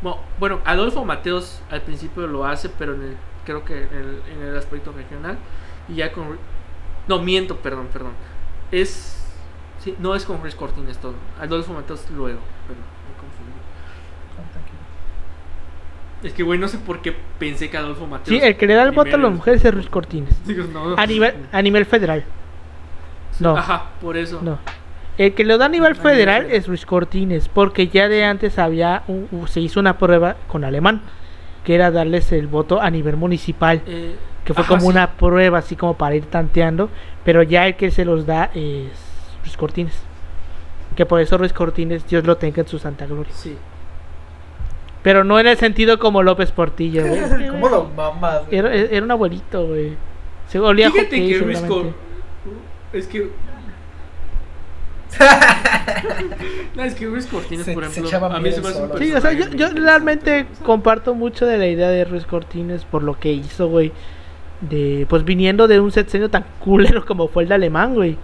[0.03, 4.23] Bueno, bueno, Adolfo Mateos al principio lo hace, pero en el, creo que en el,
[4.33, 5.39] en el aspecto regional.
[5.89, 6.39] Y ya con.
[7.07, 8.13] No, miento, perdón, perdón.
[8.71, 9.14] Es.
[9.85, 11.15] Sí, no es con Ruiz Cortines todo.
[11.41, 13.53] Adolfo Mateos luego, pero me confundí.
[16.23, 18.29] Es que, güey, no sé por qué pensé que Adolfo Mateos.
[18.29, 20.47] Sí, el que le da el voto a las es- mujeres es Ruiz Cortines.
[20.47, 20.97] Digo, no.
[20.97, 22.25] A nivel, a nivel federal.
[23.41, 24.41] No, Ajá, por eso.
[24.43, 24.59] no.
[25.19, 28.25] El que lo da a nivel A nivel federal es Ruiz Cortines, porque ya de
[28.25, 31.03] antes había un- se hizo una prueba con alemán,
[31.63, 34.89] que era darles el voto a nivel municipal, Eh, que fue ajá, como sí.
[34.89, 36.89] una prueba así como para ir tanteando,
[37.23, 38.89] pero ya el que se los da es
[39.45, 39.95] Ruiz Cortines.
[40.97, 43.33] Que por eso Ruiz Cortines, Dios lo tenga en su santa gloria.
[43.35, 43.57] Sí.
[45.03, 47.49] Pero no en el sentido como López Portillo, güey.
[47.51, 48.43] ¿Cómo lo mamas?
[48.51, 49.97] Era, era un abuelito, güey.
[50.49, 51.67] Se olía a Fíjate hockey, que.
[51.69, 51.95] Cor-
[52.93, 53.31] Es que.
[56.75, 58.99] no, es que Ruiz Cortines, Se- por ejemplo, echaba a mí se me hace un.
[58.99, 63.03] Sí, o sea, yo, yo realmente comparto mucho de la idea de Ruiz Cortines por
[63.03, 63.93] lo que hizo, güey.
[64.61, 68.17] De, pues viniendo de un sexenio tan culero como fue el de Alemán, güey.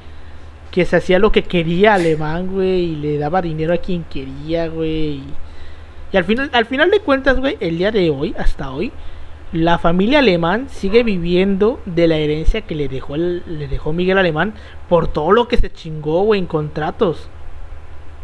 [0.70, 2.80] Que se hacía lo que quería Alemán, güey.
[2.92, 5.22] Y le daba dinero a quien quería, güey.
[6.12, 8.92] Y, al, final, al final de cuentas, güey, el día de hoy, hasta hoy,
[9.52, 14.18] la familia Alemán sigue viviendo de la herencia que le dejó, el- le dejó Miguel
[14.18, 14.55] Alemán
[14.88, 17.28] por todo lo que se chingó, güey, en contratos.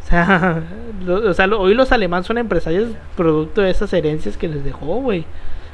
[0.04, 0.62] O sea,
[1.08, 5.24] o sea, hoy los alemanes son empresarios producto de esas herencias que les dejó, güey.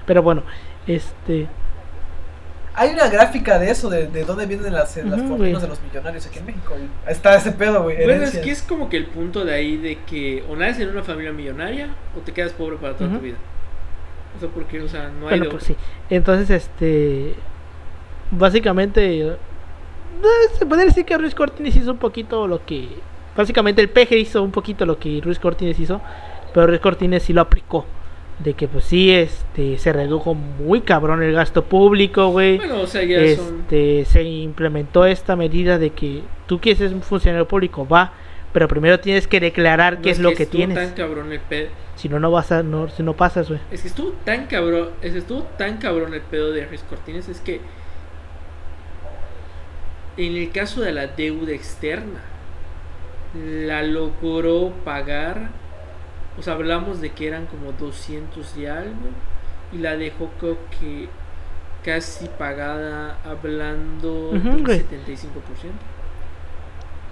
[0.07, 0.43] Pero bueno,
[0.87, 1.49] este...
[2.75, 6.27] Hay una gráfica de eso, de, de dónde vienen las, las fortunas de los millonarios
[6.27, 6.71] aquí en México.
[6.75, 6.89] güey.
[7.07, 8.03] Está ese pedo, güey.
[8.05, 10.89] Bueno, es que es como que el punto de ahí de que o naces en
[10.89, 13.37] una familia millonaria o te quedas pobre para toda tu vida.
[14.37, 15.77] O sea, porque, o sea, no hay Bueno, pues sí.
[16.09, 17.35] Entonces, este...
[18.31, 19.21] Básicamente...
[19.21, 19.37] eh,
[20.59, 22.89] Se podría decir que Ruiz Cortines hizo un poquito lo que...
[23.37, 26.01] Básicamente el peje hizo un poquito lo que Ruiz Cortines hizo.
[26.55, 27.85] Pero Ruiz Cortines sí lo aplicó.
[28.39, 29.79] De que pues sí, este...
[29.79, 32.59] Se redujo muy cabrón el gasto público, güey.
[32.59, 33.61] Bueno, o sea, son.
[33.61, 38.13] este, se implementó esta medida de que tú quieres ser un funcionario público, va,
[38.53, 40.77] pero primero tienes que declarar no qué es, lo que estuvo tienes.
[40.77, 41.69] tan cabrón el pedo.
[41.95, 43.61] Si no, no vas a, no, si no pasas, güey.
[43.71, 47.29] Es que estuvo tan cabrón, es que estuvo tan cabrón el pedo de Ruiz Cortines,
[47.29, 47.61] es que
[50.17, 52.21] en el caso de la deuda externa,
[53.35, 55.51] la logró pagar,
[56.39, 58.91] o sea, hablamos de que eran como 200 y algo,
[59.73, 61.09] y la dejó creo que
[61.85, 64.79] casi pagada hablando Ujú, del güey.
[64.81, 64.85] 75%.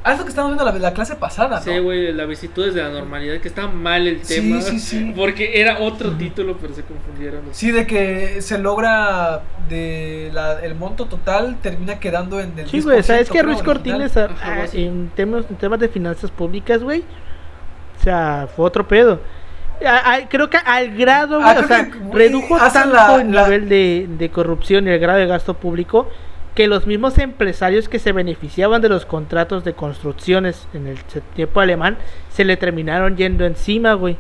[0.03, 1.63] Ah, es lo que estábamos viendo la, la clase pasada, ¿no?
[1.63, 4.63] Sí, güey, la vicitudes de la normalidad, que está mal el Sí, tema.
[4.63, 5.13] sí, sí.
[5.17, 7.43] Porque era otro título, pero se confundieron.
[7.51, 12.81] Sí, de que se logra de la, el monto total termina quedando en el Sí,
[12.81, 13.75] güey, o sea, es 10%, que Ruiz original.
[13.77, 14.85] Cortines a- Ajá, a- algo así.
[14.85, 17.05] en, temas, en temas de finanzas públicas, güey,
[18.01, 19.21] o sea, fue otro pedo.
[19.87, 23.33] A- a- creo que al grado, güey, Ah, o sea, que, redujo tanto la- el
[23.33, 26.09] la- nivel de, de corrupción y el grado de gasto público
[26.55, 30.99] que los mismos empresarios que se beneficiaban de los contratos de construcciones en el
[31.35, 31.97] tiempo alemán
[32.31, 34.17] se le terminaron yendo encima, güey.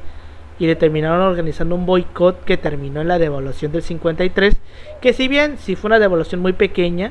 [0.58, 4.56] Y le terminaron organizando un boicot que terminó en la devaluación del 53.
[5.00, 7.10] Que si bien, si fue una devaluación muy pequeña,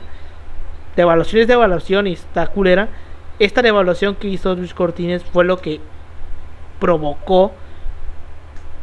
[0.96, 2.90] devaluación es devaluación y está culera.
[3.40, 5.80] Esta devaluación que hizo Luis Cortines fue lo que
[6.80, 7.52] provocó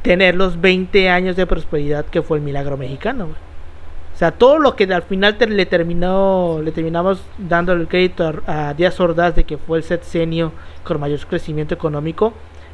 [0.03, 3.29] tener los 20 años de prosperidad que fue el milagro mexicano.
[4.15, 8.69] O sea, todo lo que al final le terminó, le terminamos dando el crédito a,
[8.69, 10.53] a Díaz Ordaz de que fue el sexenio
[10.85, 12.33] con mayor crecimiento económico,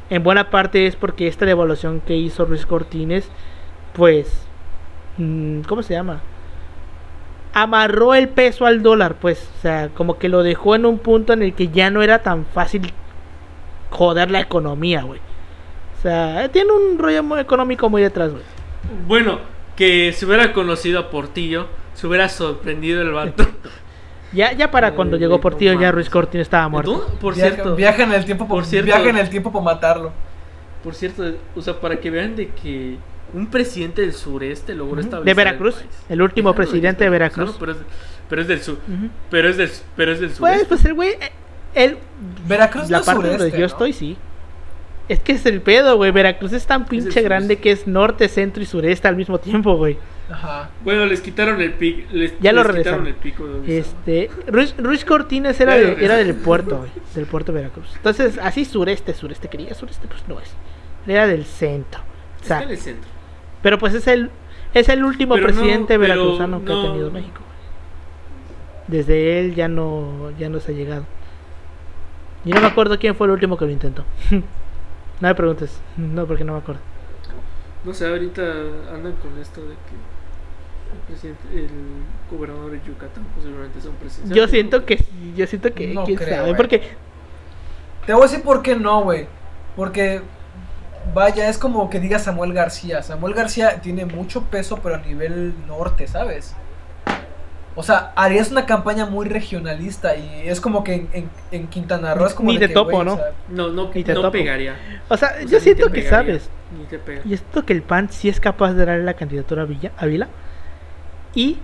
[0.09, 3.27] en buena parte es porque esta devaluación que hizo Luis Cortines,
[3.93, 4.45] pues,
[5.17, 6.21] mm, ¿cómo se llama?
[7.53, 11.33] Amarró el peso al dólar, pues, o sea, como que lo dejó en un punto
[11.33, 12.93] en el que ya no era tan fácil
[13.93, 15.19] joder la economía, güey.
[15.99, 18.43] O sea, tiene un rollo muy económico muy detrás, güey.
[19.07, 19.39] Bueno,
[19.75, 23.45] que se hubiera conocido a Portillo, se hubiera sorprendido el vato.
[24.33, 25.91] Ya, ya para Ay, cuando llegó Portillo, ya.
[25.91, 26.93] Ruiz Cortines estaba muerto.
[26.93, 29.51] Entonces, por viaja, cierto, viaja en el tiempo por, por cierto- viaja en el tiempo
[29.51, 30.11] para matarlo.
[30.83, 31.23] por cierto,
[31.55, 32.97] o sea, para que vean de que
[33.33, 35.01] un presidente del sureste logró Ujú.
[35.01, 35.75] establecer De Veracruz,
[36.09, 37.55] el último presidente de Veracruz.
[37.59, 37.77] pero, es,
[38.27, 38.77] pero es del sur,
[39.29, 40.65] pero es del, pero es del Pues, sureste.
[40.65, 41.11] pues el güey,
[41.75, 41.97] él,
[42.47, 43.65] Veracruz la no es parte donde sureste, yo ¿no?
[43.67, 44.17] estoy, sí.
[45.09, 46.11] Es que es el pedo, güey.
[46.11, 49.97] Veracruz es tan pinche grande que es norte, centro y sureste al mismo tiempo, güey.
[50.31, 50.69] Ajá.
[50.85, 53.07] Bueno, les quitaron el pico, les, Ya lo les quitaron regresaron.
[53.07, 53.77] el pico de donde.
[53.77, 56.89] Este, Ruiz, Ruiz Cortines era, de- era del puerto, güey.
[57.13, 57.91] Del puerto de Veracruz.
[57.97, 59.49] Entonces, así sureste, sureste.
[59.49, 60.49] Quería sureste, pues no es.
[61.05, 61.99] Era del centro.
[62.41, 63.09] O sea, Está en el centro.
[63.61, 64.29] pero pues es el,
[64.73, 67.41] es el último Pero presidente veracruzano que ha tenido México.
[68.87, 71.05] Desde él ya no, ya no se ha llegado.
[72.45, 74.03] Yo no me acuerdo quién fue el último que lo intentó.
[74.31, 74.41] no
[75.27, 75.79] me preguntes.
[75.97, 76.81] No, porque no me acuerdo.
[77.85, 78.41] No sé, ahorita
[78.93, 79.95] andan con esto de que
[80.93, 81.69] el presidente, el
[82.31, 84.35] gobernador de Yucatán posiblemente sea un presidente.
[84.35, 85.03] Yo siento que,
[85.35, 86.55] yo siento que, No quién creo, sabe, güey.
[86.57, 86.81] porque
[88.05, 89.27] Te voy a decir por qué no, güey.
[89.75, 90.21] Porque,
[91.13, 93.01] vaya, es como que diga Samuel García.
[93.03, 96.55] Samuel García tiene mucho peso, pero a nivel norte, ¿sabes?
[97.75, 102.13] O sea, harías una campaña muy regionalista y es como que en, en- en Quintana
[102.13, 103.13] Roo es como Ni de que, topo, ¿no?
[103.13, 104.31] o sea, No, no, Ni te no topo.
[104.33, 104.75] pegaría.
[105.09, 106.49] O sea, O sea, yo siento que pegaría, sabes.
[106.77, 107.21] Ni te pega.
[107.25, 110.05] Yo siento que el PAN sí es capaz de darle la candidatura a Villa, a
[110.05, 110.27] Vila.
[111.35, 111.57] Y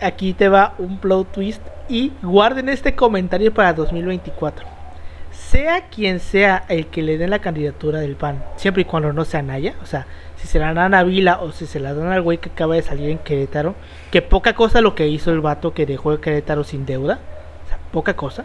[0.00, 1.62] aquí te va un plot twist.
[1.88, 4.66] Y guarden este comentario para 2024.
[5.32, 9.24] Sea quien sea el que le den la candidatura del PAN, siempre y cuando no
[9.24, 10.06] sea Naya, o sea,
[10.36, 12.74] si se la dan a Vila o si se la dan al güey que acaba
[12.74, 13.74] de salir en Querétaro,
[14.10, 17.18] que poca cosa lo que hizo el vato que dejó Querétaro sin deuda,
[17.64, 18.44] o sea, poca cosa.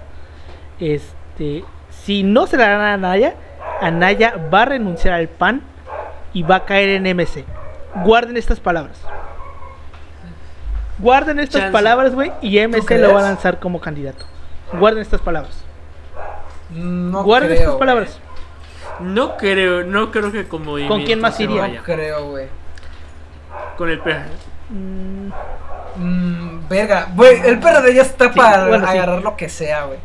[0.79, 3.35] Este, si no se la dan a Naya,
[3.81, 5.61] Anaya va a renunciar al PAN
[6.33, 7.45] y va a caer en MC.
[8.03, 9.01] Guarden estas palabras.
[10.99, 11.73] Guarden estas Chance.
[11.73, 14.25] palabras, güey, y MC lo va a lanzar como candidato.
[14.73, 15.66] Guarden estas palabras.
[16.71, 18.19] No creo, estas palabras.
[18.99, 21.67] No creo, no creo que como ¿Con quién más iría?
[21.67, 22.47] No creo, güey.
[23.77, 24.17] Con el PG.
[24.69, 25.29] Mm,
[25.99, 28.91] Mm, verga, güey, el PRD ya está Sí, para bueno, sí.
[28.97, 29.97] agarrar lo que sea, güey.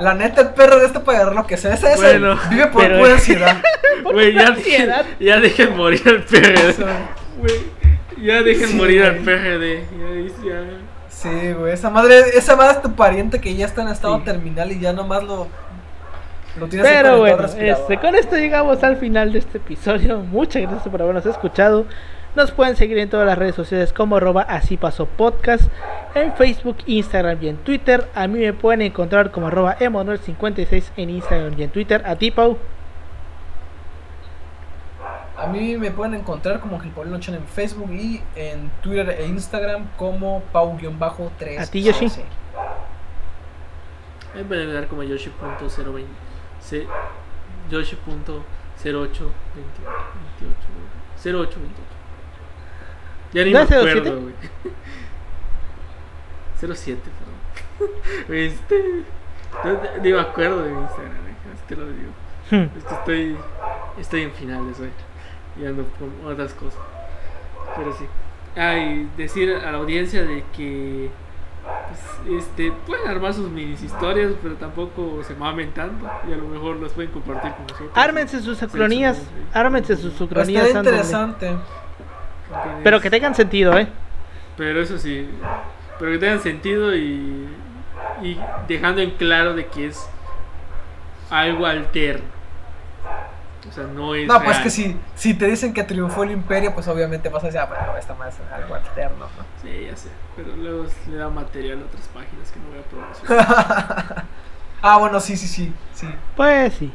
[0.00, 1.74] La neta, el PRD está para agarrar lo que sea.
[1.74, 3.56] Ese, ese Bueno, vive por pero- pura ansiedad.
[4.02, 5.06] Güey, ya, ansiedad.
[5.20, 6.24] ya dejen morir al.
[7.38, 7.54] Güey,
[8.26, 9.24] ya dejen Sí, morir al güey.
[9.24, 9.84] PGD.
[10.44, 10.64] Ya, ya.
[11.08, 14.24] Sí, güey, esa madre, esa madre es tu pariente que ya está en estado Sí.
[14.24, 15.46] terminal y ya nomás lo,
[16.58, 20.18] lo tienes ahí Pero bueno, este, con esto llegamos al final de este episodio.
[20.30, 21.86] Muchas gracias por habernos escuchado.
[22.34, 25.70] Nos pueden seguir en todas las redes sociales como arroba así pasó podcast,
[26.14, 28.08] en Facebook, Instagram y en Twitter.
[28.14, 32.02] A mí me pueden encontrar como arroba emanuel56 en Instagram y en Twitter.
[32.04, 32.58] A ti, Pau.
[35.38, 39.88] A mí me pueden encontrar como Gilpolino Chan en Facebook y en Twitter e Instagram
[39.96, 41.58] como Pau-3.
[41.58, 42.08] A ti, Yoshi.
[44.34, 46.25] Me pueden dar como Yoshi.020.
[46.68, 46.86] se-
[47.70, 48.42] Yoshi.0828.
[51.24, 51.72] 0828.
[53.32, 53.90] Ya ni ¿No me es 07?
[53.90, 54.34] acuerdo, güey.
[56.60, 57.00] 07,
[57.78, 57.94] perdón.
[58.36, 59.02] Este.
[59.64, 61.34] no- Ni me acuerdo de mi Instagram, güey,
[61.68, 62.12] te lo digo.
[62.50, 62.78] Hmm.
[62.78, 63.36] Es que estoy,
[63.98, 64.90] estoy en finales hoy.
[65.60, 66.80] Y ando con otras cosas.
[67.76, 68.04] Pero sí.
[68.56, 71.10] Ah, y decir a la audiencia de que
[72.28, 76.08] este, pueden armar sus mini historias, pero tampoco se mamen tanto.
[76.28, 77.90] Y a lo mejor las pueden compartir con nosotros.
[77.94, 79.18] Ármense sus ucronías,
[79.52, 80.66] ármense sus Pues ucronías.
[80.66, 81.56] está interesante.
[82.82, 83.88] Pero que tengan sentido, ¿eh?
[84.56, 85.28] Pero eso sí,
[85.98, 87.48] pero que tengan sentido y,
[88.22, 90.08] y dejando en claro de que es
[91.30, 92.24] algo alterno.
[93.68, 94.28] O sea, no es.
[94.28, 97.46] No, pues que si, si te dicen que triunfó el imperio, pues obviamente vas a
[97.46, 99.44] decir, ah, bueno, esta más es algo alterno, ¿no?
[99.60, 100.08] Sí, ya sé.
[100.36, 104.24] Pero luego le da material a otras páginas que no voy a promocionar.
[104.82, 106.06] ah, bueno, sí, sí, sí, sí.
[106.36, 106.92] Pues sí.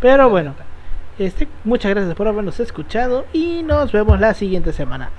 [0.00, 0.54] Pero bueno,
[1.18, 5.10] este, muchas gracias por habernos escuchado y nos vemos la siguiente semana.